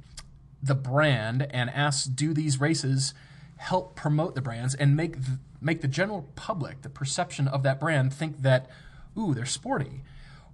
the 0.61 0.75
brand 0.75 1.43
and 1.51 1.69
asks, 1.69 2.05
"Do 2.05 2.33
these 2.33 2.59
races 2.59 3.13
help 3.57 3.95
promote 3.95 4.33
the 4.35 4.41
brands 4.41 4.73
and 4.75 4.95
make 4.95 5.13
th- 5.13 5.37
make 5.59 5.81
the 5.81 5.87
general 5.87 6.27
public, 6.35 6.81
the 6.81 6.89
perception 6.89 7.47
of 7.47 7.61
that 7.63 7.79
brand, 7.79 8.11
think 8.13 8.41
that, 8.41 8.69
ooh, 9.17 9.33
they're 9.33 9.45
sporty?" 9.45 10.03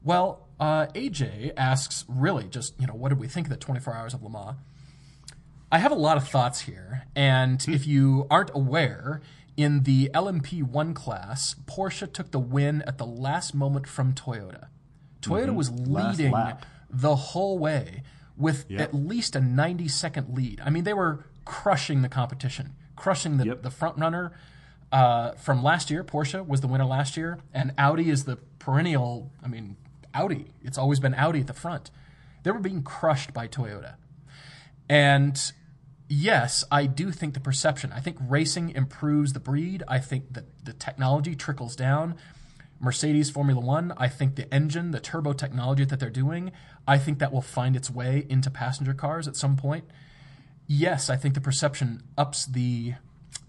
Well, 0.03 0.47
uh, 0.59 0.87
AJ 0.95 1.51
asks, 1.57 2.05
really, 2.07 2.45
just 2.45 2.79
you 2.79 2.87
know, 2.87 2.93
what 2.93 3.09
did 3.09 3.19
we 3.19 3.27
think 3.27 3.47
of 3.47 3.51
the 3.51 3.57
24 3.57 3.93
Hours 3.93 4.13
of 4.13 4.23
Le 4.23 4.29
Mans? 4.29 4.55
I 5.71 5.79
have 5.79 5.91
a 5.91 5.95
lot 5.95 6.15
of 6.17 6.27
thoughts 6.27 6.61
here, 6.61 7.03
and 7.15 7.63
if 7.67 7.85
you 7.85 8.25
aren't 8.31 8.51
aware, 8.53 9.21
in 9.57 9.83
the 9.83 10.09
LMP1 10.13 10.93
class, 10.95 11.55
Porsche 11.65 12.11
took 12.11 12.31
the 12.31 12.39
win 12.39 12.83
at 12.83 12.97
the 12.97 13.05
last 13.05 13.53
moment 13.53 13.85
from 13.87 14.13
Toyota. 14.13 14.67
Toyota 15.21 15.53
was 15.53 15.69
leading 15.71 16.33
the 16.89 17.15
whole 17.15 17.57
way 17.59 18.03
with 18.37 18.65
Yep. 18.69 18.79
at 18.79 18.93
least 18.93 19.35
a 19.35 19.41
90 19.41 19.87
second 19.89 20.29
lead. 20.33 20.61
I 20.63 20.69
mean, 20.69 20.83
they 20.85 20.93
were 20.93 21.25
crushing 21.43 22.01
the 22.01 22.07
competition, 22.09 22.75
crushing 22.95 23.37
the, 23.37 23.45
Yep. 23.47 23.63
the 23.63 23.71
front 23.71 23.97
runner 23.97 24.31
uh, 24.91 25.31
from 25.31 25.61
last 25.63 25.89
year. 25.91 26.01
Porsche 26.03 26.45
was 26.47 26.61
the 26.61 26.67
winner 26.67 26.85
last 26.85 27.17
year, 27.17 27.39
and 27.53 27.73
Audi 27.77 28.09
is 28.09 28.23
the 28.23 28.37
perennial. 28.59 29.31
I 29.43 29.47
mean, 29.49 29.75
Audi. 30.17 30.47
It's 30.63 30.77
always 30.77 30.99
been 30.99 31.13
Audi 31.13 31.41
at 31.41 31.47
the 31.47 31.53
front. 31.53 31.91
They 32.43 32.51
were 32.51 32.59
being 32.59 32.83
crushed 32.83 33.33
by 33.33 33.47
Toyota. 33.47 33.95
And 34.89 35.39
yes, 36.09 36.63
I 36.71 36.85
do 36.85 37.11
think 37.11 37.33
the 37.33 37.39
perception, 37.39 37.91
I 37.91 37.99
think 37.99 38.17
racing 38.19 38.71
improves 38.71 39.33
the 39.33 39.39
breed. 39.39 39.83
I 39.87 39.99
think 39.99 40.33
that 40.33 40.45
the 40.65 40.73
technology 40.73 41.35
trickles 41.35 41.75
down. 41.75 42.15
Mercedes 42.79 43.29
Formula 43.29 43.59
One, 43.59 43.93
I 43.97 44.07
think 44.07 44.35
the 44.35 44.51
engine, 44.53 44.91
the 44.91 44.99
turbo 44.99 45.33
technology 45.33 45.83
that 45.85 45.99
they're 45.99 46.09
doing, 46.09 46.51
I 46.87 46.97
think 46.97 47.19
that 47.19 47.31
will 47.33 47.41
find 47.41 47.75
its 47.75 47.89
way 47.89 48.25
into 48.29 48.51
passenger 48.51 48.93
cars 48.93 49.27
at 49.27 49.35
some 49.35 49.55
point. 49.55 49.85
Yes, 50.67 51.09
I 51.09 51.15
think 51.15 51.33
the 51.33 51.41
perception 51.41 52.03
ups 52.17 52.45
the 52.45 52.95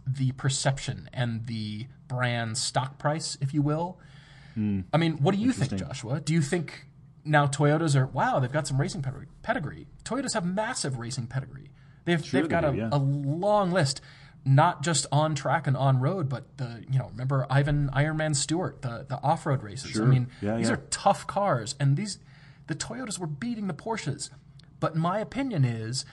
the 0.06 0.32
perception 0.32 1.10
and 1.12 1.46
the 1.46 1.86
brand 2.06 2.56
stock 2.56 2.98
price, 2.98 3.36
if 3.40 3.52
you 3.52 3.60
will. 3.60 3.98
Hmm. 4.58 4.80
I 4.92 4.96
mean, 4.96 5.18
what 5.18 5.34
do 5.36 5.40
you 5.40 5.52
think, 5.52 5.76
Joshua? 5.76 6.20
Do 6.20 6.32
you 6.34 6.42
think 6.42 6.86
now 7.24 7.46
Toyotas 7.46 7.94
are 7.94 8.06
wow? 8.06 8.40
They've 8.40 8.50
got 8.50 8.66
some 8.66 8.80
racing 8.80 9.02
pedigree. 9.42 9.86
Toyotas 10.04 10.34
have 10.34 10.44
massive 10.44 10.98
racing 10.98 11.28
pedigree. 11.28 11.70
They've 12.04 12.24
Sure 12.24 12.40
they've 12.40 12.48
they 12.48 12.52
got 12.52 12.62
do, 12.62 12.68
a, 12.68 12.74
yeah. 12.74 12.88
a 12.90 12.98
long 12.98 13.70
list, 13.70 14.00
not 14.44 14.82
just 14.82 15.06
on 15.12 15.36
track 15.36 15.68
and 15.68 15.76
on 15.76 16.00
road, 16.00 16.28
but 16.28 16.56
the 16.56 16.82
you 16.90 16.98
know 16.98 17.06
remember 17.12 17.46
Ivan 17.48 17.88
Ironman 17.94 18.34
Stewart, 18.34 18.82
the 18.82 19.06
the 19.08 19.22
off 19.22 19.46
road 19.46 19.62
races. 19.62 20.00
I 20.00 20.04
mean, 20.04 20.28
Yeah, 20.40 20.56
these 20.56 20.66
yeah. 20.68 20.74
are 20.74 20.82
tough 20.90 21.26
cars, 21.28 21.76
and 21.78 21.96
these 21.96 22.18
the 22.66 22.74
Toyotas 22.74 23.18
were 23.18 23.26
beating 23.28 23.68
the 23.68 23.74
Porsches. 23.74 24.30
But 24.80 24.96
my 24.96 25.20
opinion 25.20 25.64
is 25.64 26.04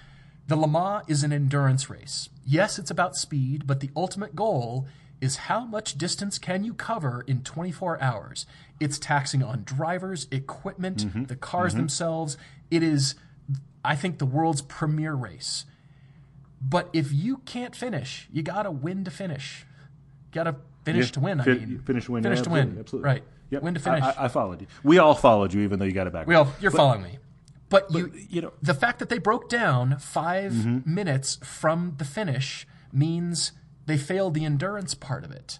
the 0.48 0.56
Le 0.56 0.68
Mans 0.68 1.04
is 1.08 1.24
an 1.24 1.34
endurance 1.34 1.90
race. 1.90 2.30
Yes, 2.46 2.78
it's 2.78 2.92
about 2.92 3.16
speed, 3.16 3.66
but 3.66 3.80
the 3.80 3.90
ultimate 3.96 4.36
goal 4.36 4.86
is 5.26 5.36
how 5.38 5.66
much 5.66 5.98
distance 5.98 6.38
can 6.38 6.64
you 6.64 6.74
cover 6.74 7.24
in 7.28 7.42
24 7.42 8.02
hours. 8.02 8.46
It's 8.80 8.98
taxing 9.00 9.44
on 9.44 9.64
drivers, 9.64 10.28
equipment, 10.32 11.06
Mm-hmm. 11.06 11.24
the 11.26 11.36
cars 11.36 11.74
themselves. 11.74 12.38
It 12.72 12.84
is, 12.84 13.16
I 13.84 13.96
think, 13.96 14.20
the 14.20 14.26
world's 14.26 14.62
premier 14.62 15.14
race. 15.16 15.66
But 16.62 16.90
if 16.94 17.12
you 17.12 17.38
can't 17.46 17.76
finish, 17.76 18.28
you 18.32 18.42
got 18.44 18.64
to 18.64 18.72
win 18.72 19.04
to 19.04 19.12
finish. 19.12 19.66
Got 20.32 20.44
to 20.46 20.56
finish 20.84 21.08
Yeah, 21.08 21.12
to 21.12 21.20
win. 21.20 21.42
I 21.42 21.44
fin- 21.44 21.58
mean, 21.60 21.80
finish 21.86 22.06
to 22.06 22.12
win. 22.14 22.24
Finish 22.24 22.40
yeah, 22.40 22.44
to 22.44 22.50
absolutely, 22.50 22.72
win. 22.72 22.80
Absolutely. 22.80 23.10
Right. 23.10 23.24
Yep. 23.52 23.62
Win 23.64 23.74
to 23.74 23.80
finish. 23.80 24.04
I, 24.04 24.16
I 24.26 24.28
followed 24.28 24.62
you. 24.62 24.68
We 24.84 24.98
all 25.00 25.16
followed 25.16 25.54
you, 25.54 25.62
even 25.62 25.80
though 25.80 25.86
you 25.86 25.92
got 25.92 26.08
it 26.08 26.14
back. 26.14 26.28
Well, 26.28 26.54
you're 26.62 26.72
following 26.72 27.04
me. 27.04 27.18
But, 27.70 27.92
you, 27.92 28.12
you 28.30 28.42
know- 28.42 28.54
the 28.62 28.74
fact 28.74 29.00
that 29.00 29.10
they 29.10 29.18
broke 29.20 29.50
down 29.50 29.98
5 30.00 30.86
minutes 30.88 31.40
from 31.44 31.96
the 31.98 32.06
finish 32.06 32.68
means 32.94 33.52
they 33.86 33.98
failed 33.98 34.34
the 34.34 34.46
endurance 34.46 34.94
part 34.96 35.24
of 35.24 35.32
it. 35.32 35.60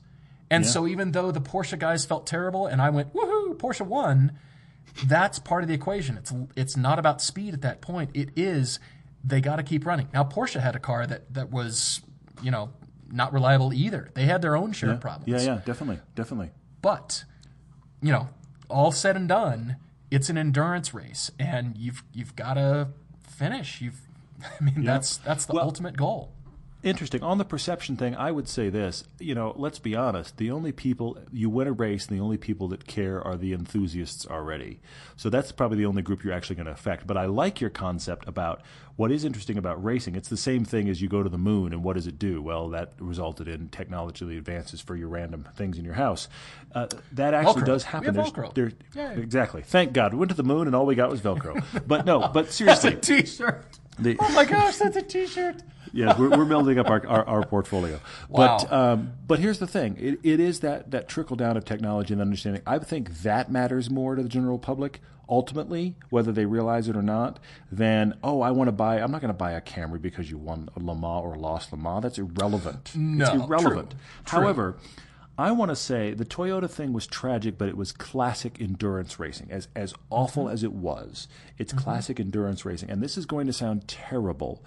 And 0.52 0.66
so 0.66 0.88
even 0.88 1.12
though 1.12 1.32
the 1.32 1.42
Porsche 1.42 1.78
guys 1.78 2.06
felt 2.06 2.26
terrible 2.28 2.68
and 2.68 2.82
I 2.82 2.90
went, 2.90 3.14
woohoo, 3.14 3.58
Porsche 3.58 3.86
won, 3.86 4.32
that's 5.06 5.40
part 5.40 5.64
of 5.64 5.68
the 5.68 5.74
equation. 5.74 6.18
It's 6.18 6.32
it's 6.56 6.78
not 6.78 7.00
about 7.00 7.22
speed 7.22 7.54
at 7.54 7.62
that 7.62 7.82
point. 7.82 8.12
It 8.14 8.30
is 8.36 8.80
they 9.24 9.42
got 9.42 9.56
to 9.58 9.64
keep 9.64 9.86
running. 9.86 10.08
Now 10.14 10.24
Porsche 10.24 10.62
had 10.62 10.76
a 10.76 10.80
car 10.80 11.06
that 11.08 11.34
that 11.34 11.52
was, 11.52 12.02
you 12.42 12.52
know, 12.52 12.70
not 13.12 13.34
reliable 13.34 13.74
either. 13.74 14.12
They 14.14 14.26
had 14.26 14.42
their 14.42 14.56
own 14.56 14.72
share 14.72 14.92
of 14.92 15.02
problems. 15.02 15.28
Yeah, 15.44 15.56
yeah, 15.56 15.62
definitely, 15.66 16.00
definitely. 16.16 16.52
But, 16.82 17.24
you 18.02 18.12
know, 18.12 18.30
all 18.70 18.92
said 18.92 19.16
and 19.16 19.28
done, 19.28 19.78
it's 20.12 20.30
an 20.30 20.38
endurance 20.38 20.94
race, 20.94 21.32
and 21.40 21.76
you've 21.76 22.04
you've 22.14 22.36
got 22.36 22.54
to 22.54 22.90
finish. 23.28 23.82
You've, 23.82 24.00
I 24.62 24.64
mean, 24.64 24.84
that's 24.84 25.18
that's 25.18 25.46
the 25.46 25.54
Well- 25.54 25.66
ultimate 25.66 25.98
goal. 25.98 26.32
Interesting. 26.86 27.24
On 27.24 27.40
the 27.40 27.46
perception 27.46 27.98
thing, 27.98 28.16
I 28.16 28.32
would 28.32 28.48
say 28.48 28.70
this. 28.70 29.04
You 29.20 29.34
know, 29.36 29.54
let's 29.58 29.80
be 29.80 29.96
honest. 29.96 30.38
The 30.38 30.52
only 30.52 30.72
people 30.72 31.18
you 31.34 31.50
win 31.50 31.68
a 31.68 31.72
race, 31.72 32.08
and 32.08 32.18
the 32.18 32.24
only 32.24 32.38
people 32.38 32.68
that 32.70 32.86
care 32.86 33.22
are 33.22 33.36
the 33.36 33.54
enthusiasts 33.54 34.26
already. 34.28 34.80
So 35.18 35.30
that's 35.32 35.52
probably 35.52 35.80
the 35.80 35.88
only 35.88 36.04
group 36.04 36.24
you're 36.24 36.34
actually 36.34 36.58
going 36.58 36.68
to 36.68 36.72
affect. 36.72 37.08
But 37.08 37.18
I 37.18 37.26
like 37.26 37.60
your 37.60 37.72
concept 37.72 38.28
about 38.28 38.62
what 38.98 39.12
is 39.12 39.26
interesting 39.26 39.58
about 39.58 39.84
racing. 39.84 40.16
It's 40.16 40.30
the 40.30 40.38
same 40.38 40.64
thing 40.64 40.88
as 40.88 41.02
you 41.02 41.10
go 41.10 41.24
to 41.24 41.30
the 41.30 41.38
moon, 41.40 41.74
and 41.74 41.84
what 41.84 41.96
does 41.96 42.06
it 42.08 42.20
do? 42.20 42.42
Well, 42.42 42.70
that 42.70 42.94
resulted 43.00 43.48
in 43.48 43.68
technologically 43.70 44.38
advances 44.38 44.80
for 44.80 44.96
your 44.96 45.10
random 45.10 45.48
things 45.56 45.78
in 45.80 45.84
your 45.86 45.96
house. 45.96 46.28
Uh, 46.74 46.88
that 47.14 47.34
actually 47.34 47.64
Velcro. 47.64 47.66
does 47.66 47.84
happen. 47.84 48.06
have 48.06 48.16
There's- 48.16 48.32
Velcro. 48.32 48.54
there- 48.54 48.72
Yeah. 48.94 49.12
Exactly. 49.14 49.64
Thank 49.64 49.92
God. 49.94 50.14
We 50.14 50.20
went 50.20 50.30
to 50.30 50.38
the 50.38 50.44
moon, 50.44 50.68
and 50.68 50.76
all 50.76 50.86
we 50.86 50.94
got 50.96 51.10
was 51.10 51.20
Velcro. 51.22 51.62
but 51.88 52.06
no. 52.06 52.30
But 52.34 52.52
seriously, 52.54 52.96
T-shirt. 52.96 53.66
The- 54.00 54.18
oh 54.20 54.30
my 54.34 54.46
gosh, 54.46 54.78
that's 54.78 54.96
a 54.96 55.02
T-shirt. 55.02 55.62
yes, 55.94 56.18
we're, 56.18 56.30
we're 56.30 56.46
building 56.46 56.78
up 56.80 56.90
our, 56.90 57.06
our, 57.08 57.26
our 57.28 57.46
portfolio. 57.46 58.00
But 58.30 58.70
Wow. 58.72 58.94
um, 58.94 59.14
but 59.28 59.40
here's 59.40 59.60
the 59.60 59.68
thing: 59.68 59.96
it, 60.00 60.20
it 60.24 60.40
is 60.40 60.60
that 60.62 60.92
that 60.92 61.08
trickle 61.08 61.36
down 61.36 61.58
of 61.58 61.66
technology 61.66 62.14
and 62.14 62.22
understanding. 62.22 62.62
I 62.66 62.80
think 62.80 63.22
that 63.24 63.52
matters 63.52 63.90
more 63.90 64.16
to 64.16 64.24
the 64.24 64.30
general 64.30 64.60
public 64.60 65.02
ultimately, 65.28 65.96
whether 66.12 66.32
they 66.32 66.46
realize 66.46 66.88
it 66.88 66.96
or 66.96 67.02
not. 67.02 67.40
Than 67.72 68.18
oh, 68.24 68.42
I 68.42 68.52
want 68.52 68.68
to 68.68 68.72
buy. 68.72 69.00
I'm 69.00 69.12
not 69.12 69.22
going 69.22 69.34
to 69.34 69.38
buy 69.38 69.52
a 69.54 69.62
Camry 69.62 70.02
because 70.02 70.30
you 70.30 70.38
won 70.38 70.70
a 70.76 70.80
Le 70.80 70.94
Mans 70.96 71.24
or 71.24 71.36
lost 71.36 71.72
Le 71.72 71.78
Mans. 71.78 72.04
That's 72.04 72.18
irrelevant. 72.18 72.92
No, 72.96 73.26
it's 73.26 73.34
irrelevant. 73.44 73.96
true, 74.26 74.54
true. 74.54 74.76
I 75.38 75.52
want 75.52 75.70
to 75.70 75.76
say 75.76 76.14
the 76.14 76.26
Toyota 76.26 76.70
thing 76.70 76.94
was 76.94 77.06
tragic, 77.06 77.58
but 77.58 77.68
it 77.68 77.76
was 77.76 77.92
classic 77.92 78.62
endurance 78.62 79.20
racing. 79.20 79.52
As 79.52 79.68
as 79.76 79.94
awful 80.10 80.46
mm-hmm. 80.46 80.54
as 80.54 80.64
it 80.64 80.72
was, 80.72 81.28
it's 81.58 81.74
mm-hmm. 81.74 81.84
classic 81.84 82.20
endurance 82.20 82.64
racing. 82.64 82.90
And 82.90 83.02
this 83.02 83.18
is 83.18 83.26
going 83.26 83.46
to 83.48 83.54
sound 83.54 83.88
terrible, 83.88 84.64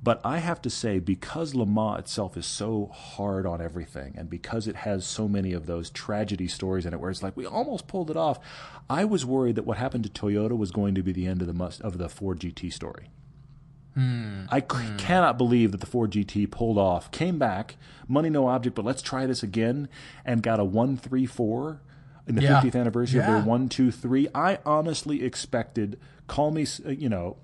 but 0.00 0.20
I 0.24 0.38
have 0.38 0.62
to 0.62 0.70
say 0.70 1.00
because 1.00 1.56
Le 1.56 1.66
Mans 1.66 1.98
itself 1.98 2.36
is 2.36 2.46
so 2.46 2.86
hard 2.92 3.46
on 3.46 3.60
everything, 3.60 4.14
and 4.16 4.30
because 4.30 4.68
it 4.68 4.76
has 4.76 5.04
so 5.04 5.26
many 5.26 5.52
of 5.52 5.66
those 5.66 5.90
tragedy 5.90 6.46
stories 6.46 6.86
in 6.86 6.94
it, 6.94 7.00
where 7.00 7.10
it's 7.10 7.22
like 7.22 7.36
we 7.36 7.46
almost 7.46 7.88
pulled 7.88 8.10
it 8.10 8.16
off, 8.16 8.38
I 8.88 9.04
was 9.04 9.26
worried 9.26 9.56
that 9.56 9.66
what 9.66 9.78
happened 9.78 10.04
to 10.04 10.10
Toyota 10.10 10.56
was 10.56 10.70
going 10.70 10.94
to 10.94 11.02
be 11.02 11.12
the 11.12 11.26
end 11.26 11.40
of 11.40 11.48
the 11.48 11.52
must 11.52 11.80
of 11.80 11.98
the 11.98 12.08
Ford 12.08 12.38
GT 12.38 12.72
story. 12.72 13.08
I 13.94 14.60
c- 14.60 14.88
cannot 14.96 15.36
believe 15.38 15.72
that 15.72 15.80
the 15.80 15.86
Ford 15.86 16.12
GT 16.12 16.50
pulled 16.50 16.78
off, 16.78 17.10
came 17.10 17.38
back, 17.38 17.76
money 18.08 18.30
no 18.30 18.46
object, 18.48 18.74
but 18.74 18.84
let's 18.84 19.02
try 19.02 19.26
this 19.26 19.42
again, 19.42 19.88
and 20.24 20.42
got 20.42 20.58
a 20.60 20.64
one 20.64 20.96
three 20.96 21.26
four 21.26 21.80
in 22.26 22.34
the 22.36 22.42
Yeah. 22.42 22.60
50th 22.62 22.74
anniversary 22.80 23.20
of 23.20 23.26
Yeah. 23.26 23.34
their 23.34 23.42
one 23.44 23.68
two 23.68 23.90
three. 23.90 24.28
I 24.34 24.58
honestly 24.64 25.22
expected, 25.22 25.98
call 26.26 26.50
me, 26.52 26.66
uh, 26.86 26.90
you 26.90 27.08
know, 27.10 27.36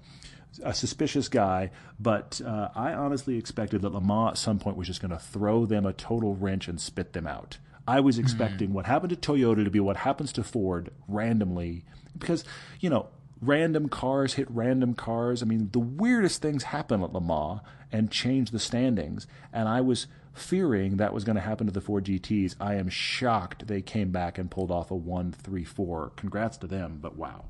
a 0.65 0.73
suspicious 0.73 1.29
guy, 1.29 1.71
but 2.01 2.41
uh, 2.45 2.71
I 2.75 2.93
honestly 2.95 3.37
expected 3.37 3.83
that 3.83 3.93
Le 3.93 4.01
Mans 4.01 4.31
at 4.33 4.39
some 4.39 4.59
point 4.59 4.77
was 4.77 4.87
just 4.87 5.01
going 5.03 5.11
to 5.11 5.19
throw 5.19 5.67
them 5.67 5.85
a 5.85 5.93
total 5.93 6.35
wrench 6.35 6.67
and 6.67 6.81
spit 6.81 7.13
them 7.13 7.27
out. 7.27 7.59
I 7.87 8.01
was 8.01 8.19
expecting 8.19 8.73
what 8.73 8.87
happened 8.87 9.11
to 9.11 9.17
Toyota 9.17 9.65
to 9.65 9.71
be 9.71 9.81
what 9.81 9.99
happens 9.99 10.33
to 10.35 10.43
Ford 10.43 10.91
randomly, 11.07 11.85
because 12.19 12.45
you 12.81 12.89
know 12.91 13.07
random 13.41 13.89
cars 13.89 14.35
hit 14.35 14.51
random 14.51 14.95
cars. 14.95 15.43
I 15.43 15.47
mean, 15.47 15.71
the 15.73 15.79
weirdest 15.79 16.43
things 16.43 16.65
happen 16.65 17.03
at 17.03 17.13
Le 17.13 17.21
Mans 17.21 17.61
and 17.93 18.11
change 18.11 18.51
the 18.51 18.59
standings. 18.59 19.27
And 19.53 19.69
I 19.69 19.81
was 19.81 20.07
fearing 20.33 20.97
that 20.99 21.13
was 21.13 21.25
going 21.25 21.37
to 21.37 21.43
happen 21.43 21.67
to 21.67 21.73
the 21.73 21.81
Ford 21.81 22.05
GTs. 22.05 22.55
I 22.61 22.75
am 22.75 22.89
shocked 22.89 23.67
they 23.67 23.83
came 23.83 24.11
back 24.13 24.39
and 24.39 24.51
pulled 24.51 24.71
off 24.71 24.91
a 24.91 24.95
one 24.95 25.33
three 25.33 25.65
four. 25.65 26.13
Congrats 26.17 26.57
to 26.59 26.67
them, 26.67 26.99
but 27.01 27.17
wow. 27.17 27.47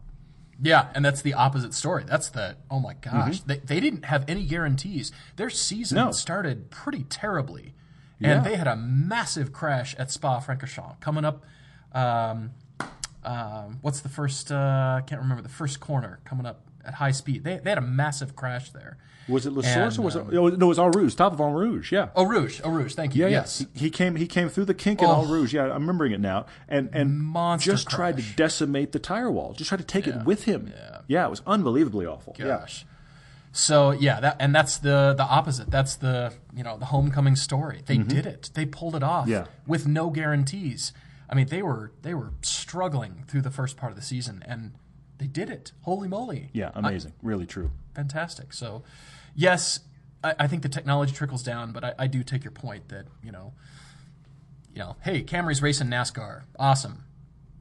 Yeah, 0.61 0.89
and 0.95 1.05
that's 1.05 1.23
the 1.23 1.35
opposite 1.35 1.73
story. 1.75 2.05
That's 2.07 2.31
the 2.31 2.57
oh 2.71 2.81
my 2.81 2.95
gosh, 2.95 3.41
Mm-hmm. 3.41 3.47
they 3.49 3.59
they 3.59 3.81
didn't 3.81 4.07
have 4.07 4.25
any 4.29 4.45
guarantees. 4.45 5.13
Their 5.37 5.51
season 5.51 5.97
No. 5.97 6.11
started 6.13 6.71
pretty 6.71 7.05
terribly, 7.05 7.75
Yeah. 8.19 8.37
and 8.39 8.47
they 8.47 8.57
had 8.57 8.67
a 8.67 8.75
massive 8.77 9.53
crash 9.53 9.95
at 9.99 10.11
Spa 10.11 10.41
Francorchamps 10.41 10.99
coming 11.01 11.25
up. 11.25 11.45
Um, 11.93 12.51
um, 13.29 13.79
what's 13.83 14.01
the 14.01 14.09
first? 14.09 14.51
Uh, 14.51 14.57
I 14.99 15.03
can't 15.07 15.21
remember 15.21 15.43
the 15.43 15.49
first 15.49 15.81
corner 15.81 16.21
coming 16.25 16.47
up 16.47 16.61
at 16.85 16.95
high 16.95 17.11
speed. 17.13 17.45
They, 17.45 17.59
they 17.59 17.71
had 17.71 17.79
a 17.79 17.83
massive 17.83 18.35
crash 18.35 18.71
there. 18.71 18.97
Was 19.29 19.45
it 19.45 19.53
La 19.53 19.61
Source 19.61 19.99
or 19.99 20.03
was 20.03 20.17
it? 20.17 20.21
oh, 20.21 20.49
no, 20.49 20.49
it 20.49 20.59
was 20.63 20.79
Eau 20.79 20.87
Rouge, 20.87 21.15
top 21.15 21.35
of 21.35 21.41
Eau 21.43 21.51
Rouge. 21.53 21.93
Yeah. 21.93 22.09
Eau 22.17 22.25
Rouge, 22.25 22.63
Eau 22.65 22.71
Rouge. 22.71 22.95
Thank 22.95 23.15
you. 23.15 23.25
Yeah, 23.25 23.29
yes. 23.31 23.61
yeah. 23.75 23.81
He, 23.83 23.91
came. 23.91 24.17
He 24.17 24.27
came 24.27 24.49
through 24.49 24.65
the 24.65 24.73
kink 24.73 25.03
in 25.03 25.07
Oh. 25.09 25.17
Eau 25.21 25.27
Rouge. 25.27 25.53
Yeah, 25.53 25.65
I'm 25.65 25.83
remembering 25.83 26.13
it 26.13 26.21
now. 26.21 26.47
And 26.67 26.89
and 26.95 27.21
Monster 27.21 27.73
just 27.73 27.91
tried 27.91 28.17
to 28.17 28.23
decimate 28.37 28.93
the 28.93 28.99
tire 28.99 29.31
wall. 29.31 29.53
Just 29.53 29.69
tried 29.69 29.79
to 29.79 29.85
take 29.85 30.07
it 30.07 30.25
with 30.25 30.45
him. 30.45 30.73
Yeah. 30.75 31.01
Yeah, 31.09 31.27
it 31.27 31.31
was 31.31 31.43
unbelievably 31.47 32.07
awful. 32.07 32.35
Gosh. 32.39 32.87
So 33.53 33.91
yeah, 33.91 34.21
that 34.21 34.37
and 34.41 34.55
that's 34.55 34.79
the 34.79 35.15
the 35.17 35.25
opposite. 35.25 35.71
That's 35.71 35.97
the 35.97 36.33
you 36.57 36.63
know 36.65 36.79
the 36.79 36.87
homecoming 36.87 37.37
story. 37.37 37.83
They 37.85 37.99
did 37.99 38.25
it. 38.25 38.51
They 38.55 38.65
pulled 38.65 38.95
it 38.95 39.03
off 39.03 39.25
Mm-hmm. 39.25 39.33
Yeah. 39.33 39.45
with 39.67 39.87
no 39.87 40.09
guarantees. 40.11 40.93
I 41.31 41.35
mean, 41.35 41.47
they 41.49 41.63
were 41.63 41.93
they 42.03 42.15
were 42.15 42.33
struggling 42.43 43.25
through 43.29 43.43
the 43.43 43.51
first 43.51 43.77
part 43.77 43.93
of 43.93 43.97
the 43.97 44.05
season, 44.05 44.43
and 44.47 44.73
they 45.19 45.27
did 45.27 45.51
it. 45.51 45.73
Holy 45.83 46.09
moly! 46.09 46.49
Yeah, 46.53 46.71
amazing. 46.75 47.13
really 47.23 47.47
true. 47.47 47.71
fantastic. 47.95 48.53
So, 48.53 48.83
yes, 49.35 49.81
I, 50.25 50.35
I 50.41 50.47
think 50.47 50.63
the 50.63 50.69
technology 50.69 51.13
trickles 51.13 51.43
down, 51.43 51.73
but 51.73 51.85
I, 51.85 51.95
I 51.99 52.07
do 52.07 52.23
take 52.23 52.45
your 52.45 52.53
point 52.53 52.89
that 52.89 53.07
you 53.23 53.33
know, 53.33 53.53
you 54.73 54.79
know, 54.81 54.97
hey, 55.03 55.23
Camry's 55.23 55.61
racing 55.61 55.89
NASCAR, 55.89 56.43
awesome. 56.59 57.05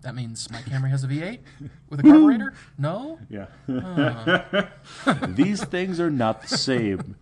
That 0.02 0.14
means 0.16 0.50
my 0.52 0.62
Camry 0.62 0.90
has 0.92 1.04
a 1.04 1.08
V8 1.08 1.40
with 1.90 2.00
a 2.00 2.04
carburetor? 2.04 2.54
No, 2.78 3.20
Yeah. 3.30 3.48
These 5.28 5.64
things 5.66 6.00
are 6.00 6.12
not 6.12 6.44
the 6.44 6.56
same. 6.58 7.16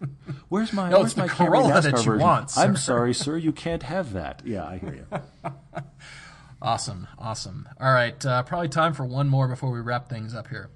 Where's 0.49 0.73
my 0.73 0.89
No, 0.89 0.99
Where's 0.99 1.17
my 1.17 1.27
Camry 1.27 1.63
NASCAR 1.63 1.81
that 1.83 1.91
you 1.91 1.97
version? 2.03 2.19
want, 2.19 2.57
I'm 2.57 2.75
sorry, 2.75 3.13
sir. 3.13 3.37
You 3.37 3.53
can't 3.53 3.83
have 3.83 4.13
that. 4.13 4.41
Yeah, 4.45 4.65
I 4.67 4.77
hear 4.77 4.93
you. 4.93 5.51
awesome, 6.65 7.07
awesome. 7.17 7.69
All 7.79 7.93
right, 7.93 8.25
uh, 8.25 8.43
probably 8.43 8.69
time 8.69 8.93
for 8.93 9.05
one 9.05 9.29
more 9.29 9.47
before 9.47 9.71
we 9.71 9.79
wrap 9.79 10.09
things 10.09 10.33
up 10.35 10.47
here. 10.47 10.69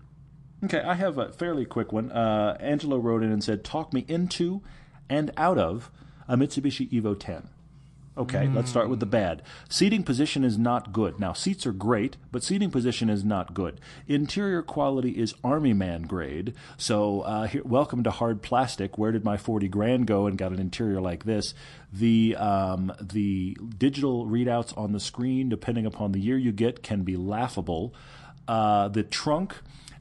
Okay, 0.63 0.81
I 0.81 0.93
have 0.93 1.17
a 1.17 1.31
fairly 1.31 1.65
quick 1.65 1.91
one. 1.91 2.11
Uh, 2.11 2.57
Angelo 2.59 2.97
wrote 2.97 3.23
in 3.23 3.31
and 3.31 3.43
said, 3.43 3.63
"Talk 3.63 3.93
me 3.93 4.05
into 4.07 4.61
and 5.09 5.31
out 5.37 5.57
of 5.57 5.89
a 6.27 6.37
Mitsubishi 6.37 6.89
Evo 6.91 7.17
10." 7.17 7.49
Okay, 8.19 8.49
let's 8.53 8.69
start 8.69 8.89
with 8.89 8.99
the 8.99 9.05
bad. 9.05 9.41
Seating 9.69 10.03
position 10.03 10.43
is 10.43 10.57
not 10.57 10.91
good. 10.91 11.21
Now, 11.21 11.31
seats 11.31 11.65
are 11.65 11.71
great, 11.71 12.17
but 12.33 12.43
seating 12.43 12.69
position 12.69 13.09
is 13.09 13.23
not 13.23 13.53
good. 13.53 13.79
Interior 14.09 14.61
quality 14.61 15.11
is 15.11 15.33
Army 15.41 15.71
Man 15.71 16.01
grade. 16.01 16.53
So, 16.75 17.21
uh, 17.21 17.47
here, 17.47 17.61
welcome 17.63 18.03
to 18.03 18.11
hard 18.11 18.41
plastic. 18.41 18.97
Where 18.97 19.13
did 19.13 19.23
my 19.23 19.37
40 19.37 19.69
grand 19.69 20.05
go 20.05 20.27
and 20.27 20.37
got 20.37 20.51
an 20.51 20.59
interior 20.59 20.99
like 20.99 21.23
this? 21.23 21.53
The, 21.93 22.35
um, 22.35 22.91
the 23.01 23.55
digital 23.77 24.25
readouts 24.25 24.77
on 24.77 24.91
the 24.91 24.99
screen, 24.99 25.47
depending 25.47 25.85
upon 25.85 26.11
the 26.11 26.19
year 26.19 26.37
you 26.37 26.51
get, 26.51 26.83
can 26.83 27.03
be 27.03 27.15
laughable. 27.15 27.93
Uh, 28.49 28.89
the 28.89 29.03
trunk 29.03 29.55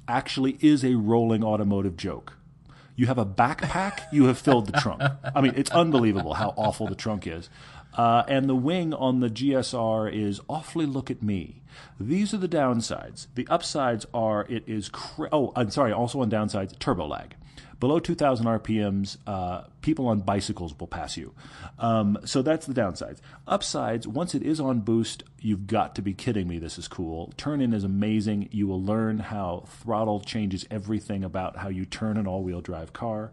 actually 0.09 0.59
is 0.61 0.85
a 0.85 0.97
rolling 0.97 1.45
automotive 1.45 1.97
joke. 1.97 2.33
You 2.99 3.07
have 3.07 3.19
a 3.19 3.25
backpack, 3.25 4.13
you 4.13 4.25
have 4.25 4.39
filled 4.39 4.67
the 4.67 4.81
trunk. 4.81 5.03
I 5.33 5.41
mean, 5.41 5.53
it's 5.55 5.71
unbelievable 5.71 6.35
how 6.35 6.53
awful 6.57 6.89
the 6.89 6.97
trunk 6.97 7.29
is. 7.29 7.49
Uh, 7.99 8.23
and 8.29 8.49
the 8.49 8.55
wing 8.55 8.95
on 8.95 9.19
the 9.19 9.29
GSR 9.29 10.11
is 10.11 10.41
awfully 10.49 10.87
look 10.87 11.11
at 11.11 11.21
me. 11.21 11.63
These 11.99 12.33
are 12.33 12.39
the 12.39 12.49
downsides. 12.49 13.27
The 13.35 13.47
upsides 13.49 14.07
are 14.15 14.47
it 14.49 14.63
is. 14.69 14.89
Cra- 14.89 15.29
oh, 15.33 15.53
I'm 15.57 15.71
sorry. 15.71 15.93
Also 15.93 16.23
on 16.23 16.31
downsides, 16.31 16.79
turbo 16.79 17.07
lag. 17.09 17.35
Below 17.81 18.01
2,000 18.01 18.47
RPMs, 18.47 19.19
uh, 19.27 19.63
people 19.83 20.09
on 20.09 20.21
bicycles 20.21 20.77
will 20.79 20.89
pass 20.89 21.17
you. 21.17 21.33
Um, 21.79 22.19
so 22.25 22.43
that's 22.43 22.67
the 22.67 22.75
downsides. 22.75 23.19
Upsides, 23.47 24.07
once 24.07 24.35
it 24.35 24.43
is 24.43 24.59
on 24.59 24.81
boost, 24.81 25.23
you've 25.39 25.69
got 25.69 25.95
to 25.95 26.03
be 26.03 26.13
kidding 26.13 26.49
me. 26.49 26.59
This 26.59 26.77
is 26.77 26.89
cool. 26.89 27.33
Turn 27.37 27.61
in 27.61 27.73
is 27.73 27.85
amazing. 27.85 28.49
You 28.51 28.67
will 28.67 28.83
learn 28.83 29.21
how 29.21 29.65
throttle 29.67 30.21
changes 30.21 30.67
everything 30.73 31.23
about 31.23 31.59
how 31.59 31.69
you 31.69 31.85
turn 31.85 32.17
an 32.17 32.27
all 32.27 32.43
wheel 32.43 32.61
drive 32.61 32.93
car. 32.93 33.31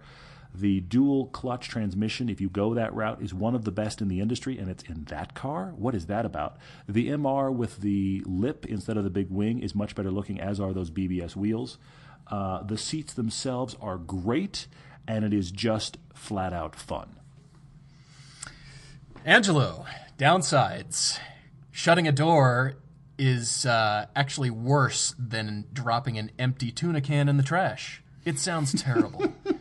The 0.58 0.80
dual 0.82 1.28
clutch 1.28 1.68
transmission, 1.68 2.30
if 2.30 2.40
you 2.40 2.50
go 2.50 2.74
that 2.74 2.94
route, 2.94 3.22
is 3.22 3.34
one 3.34 3.56
of 3.56 3.66
the 3.66 3.72
best 3.72 4.02
in 4.02 4.08
the 4.08 4.22
industry, 4.22 4.58
and 4.58 4.70
it's 4.70 4.84
in 4.84 5.04
that 5.06 5.34
car. 5.34 5.74
What 5.76 5.94
is 5.96 6.06
that 6.06 6.26
about? 6.26 6.58
The 6.88 7.10
MR 7.10 7.54
with 7.54 7.82
the 7.82 8.24
lip 8.26 8.66
instead 8.66 8.96
of 8.96 9.04
the 9.04 9.10
big 9.10 9.30
wing 9.30 9.60
is 9.60 9.76
much 9.76 9.96
better 9.96 10.12
looking, 10.12 10.40
as 10.40 10.60
are 10.60 10.74
those 10.74 10.92
BBS 10.92 11.36
wheels. 11.36 11.78
Uh, 12.28 12.64
the 12.64 12.78
seats 12.78 13.14
themselves 13.14 13.76
are 13.82 13.98
great, 13.98 14.68
and 15.08 15.26
it 15.26 15.34
is 15.34 15.52
just 15.52 15.98
flat 16.14 16.54
out 16.54 16.76
fun. 16.76 17.16
Angelo, 19.26 19.86
downsides. 20.18 21.20
Shutting 21.72 22.08
a 22.08 22.12
door 22.12 22.76
is 23.18 23.66
uh, 23.66 24.06
actually 24.16 24.50
worse 24.50 25.16
than 25.20 25.66
dropping 25.74 26.18
an 26.18 26.32
empty 26.40 26.72
tuna 26.72 27.02
can 27.02 27.28
in 27.28 27.38
the 27.38 27.44
trash. 27.44 28.02
It 28.24 28.40
sounds 28.40 28.82
terrible. 28.82 29.34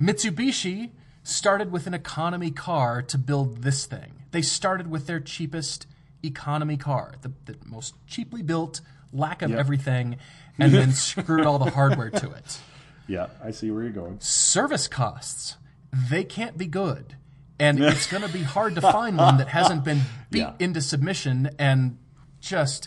Mitsubishi 0.00 0.90
started 1.22 1.70
with 1.70 1.86
an 1.86 1.94
economy 1.94 2.50
car 2.50 3.02
to 3.02 3.18
build 3.18 3.62
this 3.62 3.86
thing. 3.86 4.14
They 4.30 4.42
started 4.42 4.90
with 4.90 5.06
their 5.06 5.20
cheapest 5.20 5.86
economy 6.22 6.76
car, 6.76 7.14
the, 7.22 7.32
the 7.46 7.56
most 7.66 7.94
cheaply 8.06 8.42
built, 8.42 8.80
lack 9.12 9.42
of 9.42 9.50
Yep. 9.50 9.58
everything, 9.58 10.16
and 10.58 10.72
then 10.72 10.92
screwed 10.94 11.46
all 11.46 11.58
the 11.58 11.70
hardware 11.70 12.10
to 12.10 12.30
it. 12.30 12.58
Yeah, 13.06 13.26
I 13.42 13.50
see 13.50 13.70
where 13.70 13.82
you're 13.82 13.92
going. 13.92 14.18
service 14.20 14.86
costs 14.88 15.56
they 15.92 16.22
can't 16.22 16.56
be 16.56 16.66
good 16.66 17.16
and 17.58 17.80
it's 17.82 18.06
going 18.06 18.22
to 18.22 18.28
be 18.32 18.44
hard 18.44 18.76
to 18.76 18.80
find 18.80 19.16
one 19.18 19.38
that 19.38 19.48
hasn't 19.48 19.82
been 19.82 20.00
beat 20.30 20.38
Yeah. 20.38 20.52
into 20.60 20.80
submission 20.80 21.50
and 21.58 21.98
just 22.40 22.86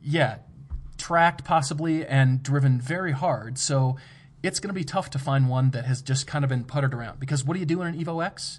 yeah 0.00 0.36
tracked 0.96 1.44
possibly 1.44 2.06
and 2.06 2.40
driven 2.40 2.80
very 2.80 3.10
hard 3.10 3.58
so 3.58 3.96
it's 4.48 4.58
going 4.60 4.68
to 4.68 4.74
be 4.74 4.84
tough 4.84 5.10
to 5.10 5.18
find 5.18 5.48
one 5.48 5.70
that 5.70 5.84
has 5.84 6.02
just 6.02 6.26
kind 6.26 6.44
of 6.44 6.48
been 6.48 6.64
puttered 6.64 6.92
around 6.94 7.20
because 7.20 7.44
what 7.44 7.54
do 7.54 7.60
you 7.60 7.66
do 7.66 7.80
in 7.82 7.86
an 7.94 8.04
evo 8.04 8.24
x 8.24 8.58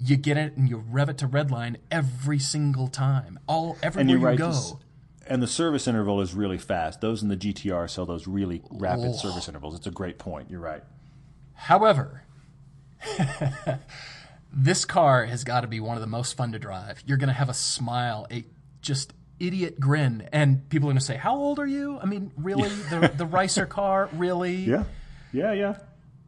you 0.00 0.16
get 0.16 0.36
it 0.36 0.56
and 0.56 0.68
you 0.70 0.76
rev 0.90 1.08
it 1.08 1.18
to 1.18 1.28
redline 1.28 1.76
every 1.90 2.38
single 2.38 2.88
time 2.88 3.38
all 3.46 3.76
everywhere 3.82 4.16
you 4.16 4.24
right. 4.24 4.38
go 4.38 4.48
this- 4.48 4.74
and 5.30 5.42
the 5.42 5.46
service 5.46 5.86
interval 5.86 6.22
is 6.22 6.32
really 6.32 6.56
fast. 6.56 7.02
Those 7.02 7.22
in 7.22 7.28
the 7.28 7.36
GTR 7.36 7.86
sell 7.90 8.06
those 8.06 8.26
really 8.26 8.62
rapid 8.70 9.10
Oh. 9.10 9.12
service 9.12 9.46
intervals. 9.46 9.74
It's 9.74 9.86
a 9.86 9.90
great 9.90 10.18
point. 10.18 10.48
You're 10.50 10.58
right. 10.60 10.82
However, 11.52 12.22
this 14.52 14.84
car 14.84 15.26
has 15.26 15.44
got 15.44 15.60
to 15.60 15.66
be 15.66 15.80
one 15.80 15.96
of 15.96 16.00
the 16.00 16.06
most 16.06 16.34
fun 16.36 16.52
to 16.52 16.58
drive. 16.58 17.02
You're 17.06 17.18
going 17.18 17.28
to 17.28 17.34
have 17.34 17.48
a 17.48 17.54
smile, 17.54 18.26
a 18.30 18.44
just 18.80 19.12
idiot 19.38 19.78
grin, 19.78 20.28
and 20.32 20.66
people 20.70 20.88
are 20.88 20.92
going 20.92 20.98
to 20.98 21.04
say, 21.04 21.16
"How 21.16 21.36
old 21.36 21.58
are 21.58 21.66
you?" 21.66 21.98
I 22.00 22.06
mean, 22.06 22.32
really, 22.36 22.68
the 22.90 23.12
the 23.16 23.26
Ricer 23.26 23.66
car, 23.66 24.08
really? 24.14 24.56
Yeah, 24.56 24.84
yeah, 25.32 25.52
yeah. 25.52 25.76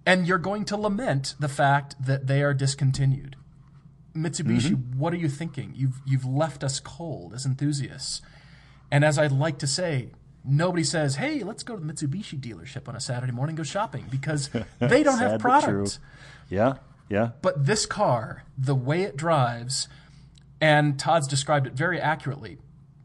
And 0.06 0.26
you're 0.26 0.38
going 0.38 0.64
to 0.66 0.76
lament 0.76 1.34
the 1.38 1.48
fact 1.48 1.94
that 2.04 2.26
they 2.26 2.42
are 2.42 2.54
discontinued. 2.54 3.36
Mitsubishi, 4.14 4.70
Mm-hmm. 4.72 4.98
what 4.98 5.12
are 5.12 5.18
you 5.18 5.28
thinking? 5.28 5.72
You've 5.76 6.00
you've 6.04 6.24
left 6.24 6.64
us 6.64 6.80
cold 6.80 7.32
as 7.34 7.46
enthusiasts. 7.46 8.22
And 8.90 9.04
as 9.04 9.18
I'd 9.18 9.30
like 9.30 9.58
to 9.58 9.66
say, 9.68 10.08
nobody 10.44 10.82
says, 10.82 11.16
"Hey, 11.16 11.44
let's 11.44 11.62
go 11.62 11.76
to 11.76 11.84
the 11.84 11.92
Mitsubishi 11.92 12.40
dealership 12.40 12.88
on 12.88 12.96
a 12.96 13.00
Saturday 13.00 13.32
morning 13.32 13.54
go 13.54 13.62
shopping" 13.62 14.06
because 14.10 14.48
they 14.80 15.02
don't 15.04 15.18
have 15.18 15.32
Sad 15.32 15.42
but 15.42 15.60
true. 15.62 15.70
product. 15.84 15.98
Yeah, 16.48 16.74
yeah. 17.08 17.30
But 17.40 17.66
this 17.66 17.86
car, 17.86 18.42
the 18.58 18.74
way 18.74 19.02
it 19.02 19.16
drives, 19.16 19.86
and 20.60 20.98
Todd's 20.98 21.28
described 21.28 21.68
it 21.68 21.74
very 21.74 22.00
accurately, 22.00 22.58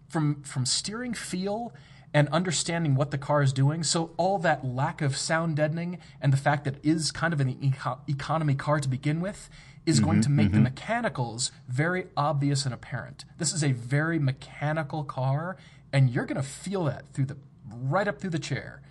from 0.10 0.42
from 0.42 0.66
steering 0.66 1.14
feel 1.14 1.72
and 2.16 2.30
understanding 2.30 2.96
what 2.96 3.12
the 3.12 3.18
car 3.18 3.42
is 3.42 3.52
doing. 3.52 3.84
So 3.84 4.12
all 4.16 4.40
that 4.40 4.64
lack 4.66 5.02
of 5.02 5.18
sound 5.18 5.58
deadening 5.58 6.00
and 6.22 6.32
the 6.32 6.38
fact 6.38 6.64
that 6.64 6.76
it 6.76 6.80
is 6.82 7.12
kind 7.12 7.34
of 7.34 7.42
an 7.42 7.58
eco- 7.62 8.00
economy 8.08 8.56
car 8.56 8.80
to 8.80 8.88
begin 8.88 9.20
with 9.20 9.50
is 9.86 10.00
going 10.00 10.22
to 10.22 10.30
mm-hmm, 10.30 10.38
make 10.38 10.52
the 10.52 10.56
mm-hmm. 10.56 10.64
mechanicals 10.64 11.52
very 11.68 12.08
obvious 12.16 12.64
and 12.64 12.74
apparent. 12.74 13.26
This 13.38 13.52
is 13.52 13.66
a 13.66 13.74
very 13.74 14.18
mechanical 14.18 15.04
car, 15.04 15.58
and 15.92 16.10
you're 16.10 16.26
going 16.26 16.42
to 16.42 16.48
feel 16.48 16.86
that 16.86 17.04
through 17.12 17.26
the 17.26 17.38
right 17.70 18.08
up 18.08 18.22
through 18.22 18.30
the 18.30 18.40
chair. 18.40 18.82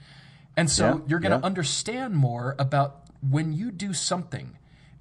And 0.55 0.71
so 0.71 0.87
Yeah, 0.87 1.01
you're 1.09 1.19
going 1.19 1.33
to 1.33 1.39
yeah. 1.39 1.47
understand 1.47 2.15
more 2.17 2.55
about 2.59 3.05
when 3.27 3.55
you 3.55 3.71
do 3.71 3.95
something 3.95 4.59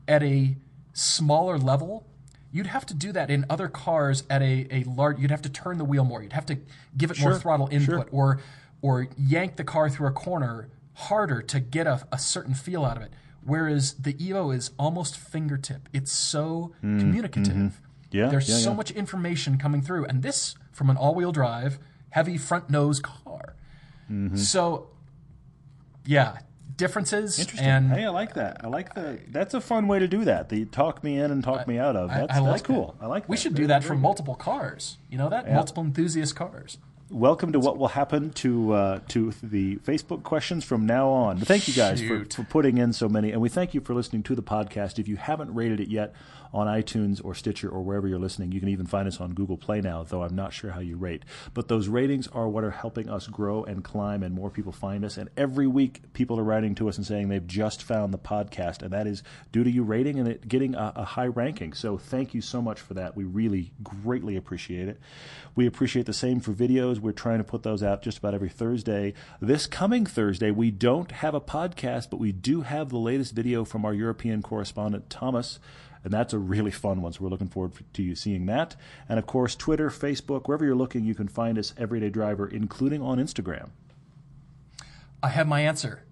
at 0.08 0.24
a 0.24 0.56
smaller 0.94 1.58
level, 1.58 2.08
you'd 2.54 2.68
have 2.68 2.86
to 2.86 2.94
do 2.94 3.12
that 3.12 3.30
in 3.30 3.46
other 3.50 3.68
cars 3.68 4.24
at 4.30 4.42
a, 4.42 4.68
a 4.70 4.84
large 4.84 5.20
you'd 5.20 5.32
have 5.32 5.42
to 5.42 5.50
turn 5.50 5.78
the 5.78 5.84
wheel 5.84 6.06
more. 6.06 6.24
You'd 6.24 6.34
have 6.34 6.46
to 6.46 6.60
give 6.96 7.12
it 7.12 7.20
more 7.20 7.38
throttle 7.38 7.68
input 7.70 8.10
sure. 8.10 8.10
or 8.12 8.40
or 8.82 9.08
yank 9.18 9.58
the 9.58 9.64
car 9.66 9.90
through 9.90 10.08
a 10.08 10.12
corner 10.12 10.70
harder 10.94 11.42
to 11.42 11.60
get 11.60 11.88
a, 11.88 12.08
a 12.12 12.20
certain 12.20 12.54
feel 12.54 12.86
out 12.86 12.96
of 12.96 13.04
it. 13.04 13.12
Whereas 13.44 13.94
the 13.96 14.14
Evo 14.14 14.56
is 14.56 14.72
almost 14.80 15.18
fingertip. 15.18 15.90
It's 15.92 16.14
so 16.14 16.74
communicative. 16.80 17.54
Mm, 17.54 17.68
mm-hmm. 17.68 18.18
Yeah, 18.18 18.28
There's 18.28 18.48
yeah, 18.48 18.58
so 18.58 18.70
yeah. 18.70 18.76
much 18.78 18.92
information 18.92 19.58
coming 19.58 19.82
through. 19.82 20.06
And 20.06 20.22
this 20.22 20.56
from 20.72 20.90
an 20.90 20.96
all-wheel 20.96 21.34
drive, 21.34 21.80
heavy 22.12 22.38
front 22.38 22.70
nose 22.70 23.00
car. 23.02 23.56
Mm-hmm. 24.10 24.38
So 24.38 24.88
yeah, 26.06 26.38
differences. 26.78 27.40
Interesting. 27.40 27.68
And 27.68 27.92
hey, 27.92 28.06
I 28.06 28.10
like 28.10 28.34
that. 28.36 28.62
I 28.64 28.68
like 28.68 28.94
the. 28.94 29.20
That's 29.30 29.54
a 29.54 29.62
fun 29.62 29.88
way 29.88 30.00
to 30.00 30.08
do 30.08 30.26
that. 30.26 30.50
The 30.50 30.66
talk 30.66 31.04
me 31.04 31.20
in 31.20 31.32
and 31.32 31.44
talk 31.44 31.68
me 31.68 31.78
out 31.78 31.96
of. 31.96 32.10
That's, 32.10 32.34
I, 32.34 32.40
like 32.40 32.52
that's 32.52 32.62
cool. 32.64 32.96
that. 33.00 33.06
I 33.06 33.08
like. 33.08 33.24
That. 33.24 33.30
We 33.30 33.38
should 33.38 33.54
Very, 33.54 33.64
do 33.64 33.68
that 33.68 33.84
for 33.84 33.94
good. 33.94 34.02
multiple 34.02 34.36
cars. 34.36 34.98
You 35.10 35.18
know 35.18 35.30
that 35.30 35.52
multiple 35.52 35.84
enthusiast 35.84 36.36
cars. 36.36 36.78
Welcome 37.10 37.52
to 37.52 37.60
what 37.60 37.78
will 37.78 37.90
happen 37.90 38.32
to 38.34 38.74
uh, 38.74 39.00
to 39.10 39.34
the 39.44 39.76
Facebook 39.78 40.24
questions 40.24 40.64
from 40.64 40.86
now 40.88 41.10
on. 41.10 41.38
Thank 41.38 41.68
you 41.68 41.74
guys 41.74 42.02
for, 42.02 42.26
for 42.26 42.44
putting 42.44 42.78
in 42.78 42.92
so 42.94 43.08
many, 43.08 43.32
and 43.32 43.42
we 43.42 43.50
thank 43.50 43.74
you 43.74 43.82
for 43.82 43.94
listening 43.94 44.24
to 44.24 44.36
the 44.36 44.42
podcast. 44.42 44.98
If 44.98 45.08
you 45.08 45.18
haven't 45.18 45.54
rated 45.54 45.80
it 45.80 45.90
yet 45.90 46.16
on 46.54 46.68
iTunes 46.68 47.24
or 47.24 47.36
Stitcher 47.36 47.68
or 47.68 47.82
wherever 47.82 48.08
you're 48.08 48.20
listening, 48.20 48.52
you 48.52 48.60
can 48.60 48.70
even 48.70 48.86
find 48.86 49.08
us 49.08 49.20
on 49.20 49.34
Google 49.34 49.58
Play 49.58 49.82
now. 49.82 50.04
Though 50.04 50.24
I'm 50.24 50.36
not 50.36 50.54
sure 50.54 50.72
how 50.72 50.80
you 50.80 50.96
rate, 50.96 51.24
but 51.54 51.68
those 51.68 51.88
ratings 51.88 52.28
are 52.30 52.48
what 52.48 52.64
are 52.64 52.72
helping 52.72 53.10
us 53.10 53.28
grow 53.28 53.64
and 53.64 53.84
climb, 53.84 54.24
and 54.24 54.34
more 54.34 54.50
people 54.50 54.72
find 54.72 55.06
us. 55.06 55.18
And 55.18 55.30
every 55.38 55.68
week, 55.68 56.14
people 56.14 56.40
are 56.40 56.44
writing 56.44 56.74
to 56.76 56.90
us 56.90 56.98
and 56.98 57.06
saying 57.06 57.28
they've 57.28 57.46
just 57.46 57.84
found 57.84 58.14
the 58.14 58.18
podcast, 58.18 58.82
and 58.82 58.92
that 58.92 59.06
is 59.06 59.22
due 59.52 59.64
to 59.64 59.70
you 59.70 59.84
rating 59.84 60.20
and 60.20 60.28
it 60.28 60.48
getting 60.48 60.74
a, 60.74 60.94
a 60.96 61.04
high 61.04 61.28
ranking. 61.28 61.74
So 61.74 61.98
thank 61.98 62.34
you 62.34 62.42
so 62.42 62.62
much 62.62 62.80
for 62.80 62.96
that. 62.96 63.16
We 63.16 63.24
really 63.24 63.72
greatly 63.84 64.36
appreciate 64.36 64.88
it. 64.88 65.00
We 65.56 65.68
appreciate 65.68 66.08
the 66.08 66.14
same 66.14 66.40
for 66.40 66.54
videos. 66.54 67.03
We're 67.04 67.12
trying 67.12 67.40
to 67.40 67.44
put 67.44 67.64
those 67.64 67.84
out 67.84 68.02
just 68.02 68.18
about 68.20 68.34
every 68.34 68.50
Thursday. 68.50 69.14
This 69.42 69.68
coming 69.68 70.06
Thursday, 70.06 70.52
we 70.52 70.72
don't 70.72 71.12
have 71.12 71.36
a 71.36 71.42
podcast, 71.42 72.10
but 72.10 72.18
we 72.18 72.32
do 72.32 72.62
have 72.62 72.90
the 72.90 72.98
latest 72.98 73.34
video 73.36 73.66
from 73.66 73.84
our 73.84 73.94
European 73.94 74.42
correspondent, 74.42 75.10
Thomas. 75.10 75.60
And 76.06 76.14
that's 76.14 76.34
a 76.34 76.40
really 76.40 76.72
fun 76.72 77.02
one. 77.02 77.12
So 77.14 77.24
we're 77.24 77.30
looking 77.30 77.48
forward 77.50 77.74
to 77.94 78.02
you 78.04 78.16
seeing 78.16 78.46
that. 78.46 78.76
And 79.10 79.20
of 79.20 79.26
course, 79.28 79.56
Twitter, 79.56 79.90
Facebook, 79.90 80.48
wherever 80.48 80.64
you're 80.66 80.76
looking, 80.76 81.04
you 81.04 81.14
can 81.14 81.28
find 81.28 81.58
us, 81.58 81.74
Everyday 81.78 82.10
Driver, 82.10 82.48
including 82.48 83.02
on 83.02 83.18
Instagram. 83.20 83.70
I 85.22 85.30
have 85.30 85.48
my 85.48 85.62
answer. 85.62 86.04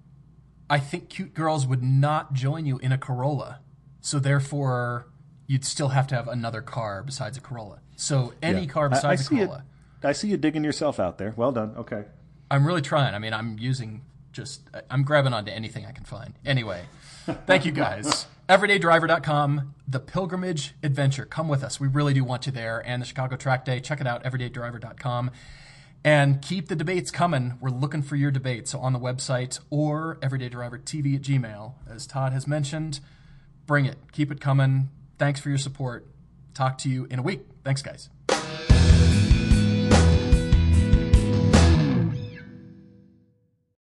I 0.70 0.80
think 0.80 1.10
cute 1.10 1.34
girls 1.34 1.66
would 1.68 1.84
not 1.84 2.34
join 2.34 2.66
you 2.66 2.78
in 2.80 2.92
a 2.92 2.98
Corolla. 2.98 3.60
So 4.00 4.20
therefore, 4.20 5.08
you'd 5.48 5.66
still 5.66 5.90
have 5.90 6.08
to 6.08 6.16
have 6.16 6.28
another 6.28 6.62
car 6.62 7.04
besides 7.04 7.38
a 7.38 7.42
Corolla. 7.42 7.80
So 7.98 8.34
any 8.42 8.62
Yeah. 8.62 8.68
car 8.68 8.84
I- 8.84 8.88
I 8.88 8.90
besides 8.90 9.26
a. 9.28 9.30
Corolla. 9.30 9.64
I 10.04 10.14
see 10.14 10.30
you 10.30 10.38
digging 10.38 10.64
yourself 10.64 11.00
out 11.00 11.18
there. 11.18 11.34
Well 11.36 11.52
done. 11.52 11.74
Okay. 11.78 12.06
I'm 12.50 12.66
really 12.66 12.82
trying. 12.82 13.14
I 13.14 13.20
mean, 13.20 13.34
I'm 13.34 13.58
using 13.60 14.02
just, 14.32 14.62
I'm 14.90 15.04
grabbing 15.04 15.34
onto 15.34 15.52
anything 15.52 15.86
I 15.86 15.92
can 15.92 16.06
find. 16.06 16.34
Anyway, 16.46 16.84
thank 17.46 17.66
you 17.66 17.72
guys. 17.72 18.26
EverydayDriver.com, 18.50 19.76
the 19.88 20.00
pilgrimage 20.00 20.74
adventure. 20.84 21.26
Come 21.26 21.48
with 21.48 21.64
us. 21.64 21.80
We 21.80 21.88
really 21.88 22.14
do 22.14 22.24
want 22.24 22.46
you 22.46 22.52
there. 22.52 22.84
And 22.86 23.02
the 23.02 23.06
Chicago 23.06 23.38
Track 23.38 23.64
Day. 23.64 23.80
Check 23.80 24.02
it 24.02 24.08
out, 24.08 24.24
EverydayDriver.com. 24.24 25.32
And 26.04 26.42
keep 26.42 26.68
the 26.68 26.76
debates 26.76 27.12
coming. 27.12 27.58
We're 27.62 27.70
looking 27.70 28.02
for 28.02 28.16
your 28.16 28.32
debates. 28.32 28.72
So 28.72 28.80
on 28.80 28.92
the 28.92 29.00
website 29.00 29.60
or 29.70 30.18
EverydayDriverTV 30.22 31.16
at 31.16 31.22
Gmail. 31.22 31.74
As 31.90 32.08
Todd 32.08 32.34
has 32.34 32.48
mentioned, 32.48 33.00
bring 33.68 33.86
it. 33.86 33.98
Keep 34.12 34.32
it 34.32 34.42
coming. 34.42 34.90
Thanks 35.18 35.40
for 35.40 35.50
your 35.50 35.60
support. 35.60 36.08
Talk 36.54 36.78
to 36.80 36.90
you 36.90 37.06
in 37.10 37.20
a 37.20 37.22
week. 37.22 37.42
Thanks, 37.64 37.82
guys. 37.82 38.10